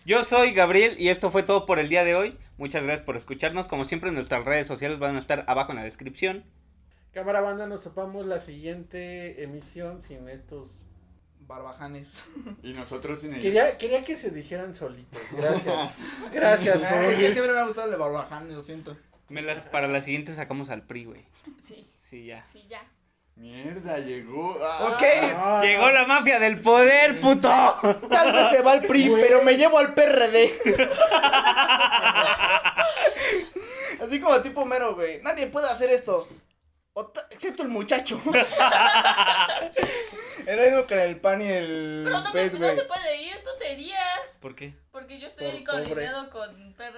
Yo 0.06 0.24
soy 0.24 0.54
Gabriel 0.54 0.96
y 0.98 1.10
esto 1.10 1.30
fue 1.30 1.44
todo 1.44 1.66
por 1.66 1.80
el 1.80 1.90
día 1.90 2.06
de 2.06 2.16
hoy. 2.16 2.38
Muchas 2.58 2.86
gracias 2.86 3.06
por 3.06 3.18
escucharnos. 3.18 3.68
Como 3.68 3.84
siempre, 3.84 4.14
nuestras 4.14 4.46
redes 4.46 4.66
sociales 4.66 5.00
van 5.00 5.18
a 5.18 5.20
estar 5.20 5.44
abajo 5.48 5.74
en 5.74 5.80
la 5.80 5.84
descripción. 5.84 6.46
Cámara 7.18 7.42
banda, 7.42 7.66
nos 7.66 7.82
topamos 7.82 8.28
la 8.28 8.40
siguiente 8.40 9.42
emisión 9.42 10.04
sin 10.04 10.30
estos. 10.30 10.70
Barbajanes. 11.48 12.24
Y 12.62 12.74
nosotros 12.74 13.22
sin 13.22 13.32
ellos. 13.32 13.42
Quería, 13.42 13.76
quería 13.80 14.04
que 14.04 14.16
se 14.16 14.30
dijeran 14.30 14.76
solitos. 14.76 15.20
Gracias. 15.32 15.96
Gracias 16.32 16.78
por 16.84 16.94
es 17.06 17.18
que 17.18 17.32
siempre 17.34 17.54
me 17.54 17.60
ha 17.60 17.66
gustado 17.66 17.86
el 17.88 17.92
de 17.94 17.98
Barbajanes, 17.98 18.56
lo 18.56 18.62
siento. 18.62 18.96
Me 19.30 19.42
las, 19.42 19.66
para 19.66 19.88
la 19.88 20.00
siguiente 20.02 20.32
sacamos 20.32 20.70
al 20.70 20.84
PRI, 20.84 21.06
güey. 21.06 21.26
Sí, 21.60 21.88
Sí, 22.00 22.28
ya. 22.28 22.46
sí, 22.46 22.64
ya. 22.70 22.84
Mierda, 23.36 23.98
llegó. 23.98 24.56
Ah. 24.62 24.90
Ok, 24.94 25.04
Ah, 25.36 25.62
Llegó 25.64 25.90
la 25.90 26.06
mafia 26.06 26.38
del 26.40 26.60
poder, 26.60 27.20
puto. 27.20 27.50
tal 28.12 28.32
vez 28.32 28.50
se 28.52 28.62
va 28.62 28.74
al 28.74 28.84
PRI, 28.84 29.08
Güey. 29.10 29.24
pero 29.24 29.42
me 29.42 29.58
llevo 29.58 29.80
al 29.80 29.96
PRD. 29.96 30.52
Así 34.06 34.20
como 34.20 34.40
tipo 34.42 34.66
mero, 34.66 34.94
güey. 34.96 35.20
Nadie 35.24 35.48
puede 35.48 35.68
hacer 35.68 35.90
esto. 35.90 36.28
O 37.00 37.06
ta- 37.06 37.28
excepto 37.30 37.62
el 37.62 37.70
muchacho. 37.70 38.20
Era 40.48 40.64
mismo 40.66 40.88
con 40.88 40.98
el 40.98 41.20
pan 41.22 41.40
y 41.44 41.48
el 41.48 42.02
Pero 42.04 42.22
no, 42.22 42.32
pez, 42.32 42.54
me, 42.54 42.68
no 42.70 42.74
se 42.74 42.86
puede 42.86 43.22
ir, 43.22 43.36
tonterías. 43.44 44.38
¿Por 44.42 44.56
qué? 44.56 44.74
Porque 44.92 45.20
yo 45.20 45.28
estoy 45.28 45.64
Por 45.64 45.84
coordinado 45.86 46.28
con 46.32 46.74
PR 46.74 46.98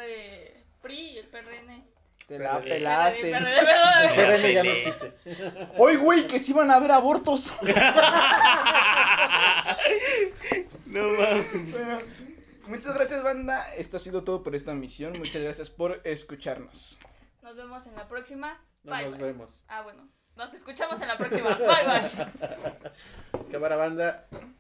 PRI 0.82 0.97
y 0.97 1.18
el 1.18 1.28
PRN. 1.28 1.84
Te 2.30 2.39
la 2.39 2.60
PRD. 2.60 2.70
pelaste. 2.70 3.30
PRD, 3.30 3.66
perdón. 3.66 4.16
PRN 4.16 4.54
ya 4.54 4.64
no 4.64 4.72
existe. 4.72 5.14
Hoy, 5.78 5.97
güey, 5.97 6.28
que 6.28 6.39
sí 6.39 6.54
van 6.54 6.72
a 6.72 6.76
haber 6.76 6.91
abortos. 6.91 7.54
No 10.86 11.04
mames. 11.04 11.72
Bueno, 11.72 12.00
muchas 12.68 12.93
gracias, 12.95 13.22
banda. 13.22 13.76
Esto 13.76 13.97
ha 13.97 14.00
sido 14.00 14.24
todo 14.24 14.41
por 14.43 14.56
esta 14.56 14.74
misión. 14.74 15.18
Muchas 15.20 15.41
gracias 15.43 15.70
por 15.70 16.02
escucharnos. 16.04 16.97
Nos 17.43 17.56
vemos 17.56 17.86
en 17.86 17.95
la 17.95 18.08
próxima. 18.08 18.60
No 18.84 18.96
Bye, 18.96 19.06
nos 19.10 19.18
bye. 19.18 19.28
vemos. 19.28 19.50
Ah, 19.68 19.82
bueno. 19.82 20.08
Nos 20.36 20.54
escuchamos 20.54 21.02
en 21.02 21.08
la 21.10 21.18
próxima. 21.18 21.56
Bye, 21.56 21.86
bye. 21.86 23.42
Cámara 23.52 23.76
banda. 23.76 24.26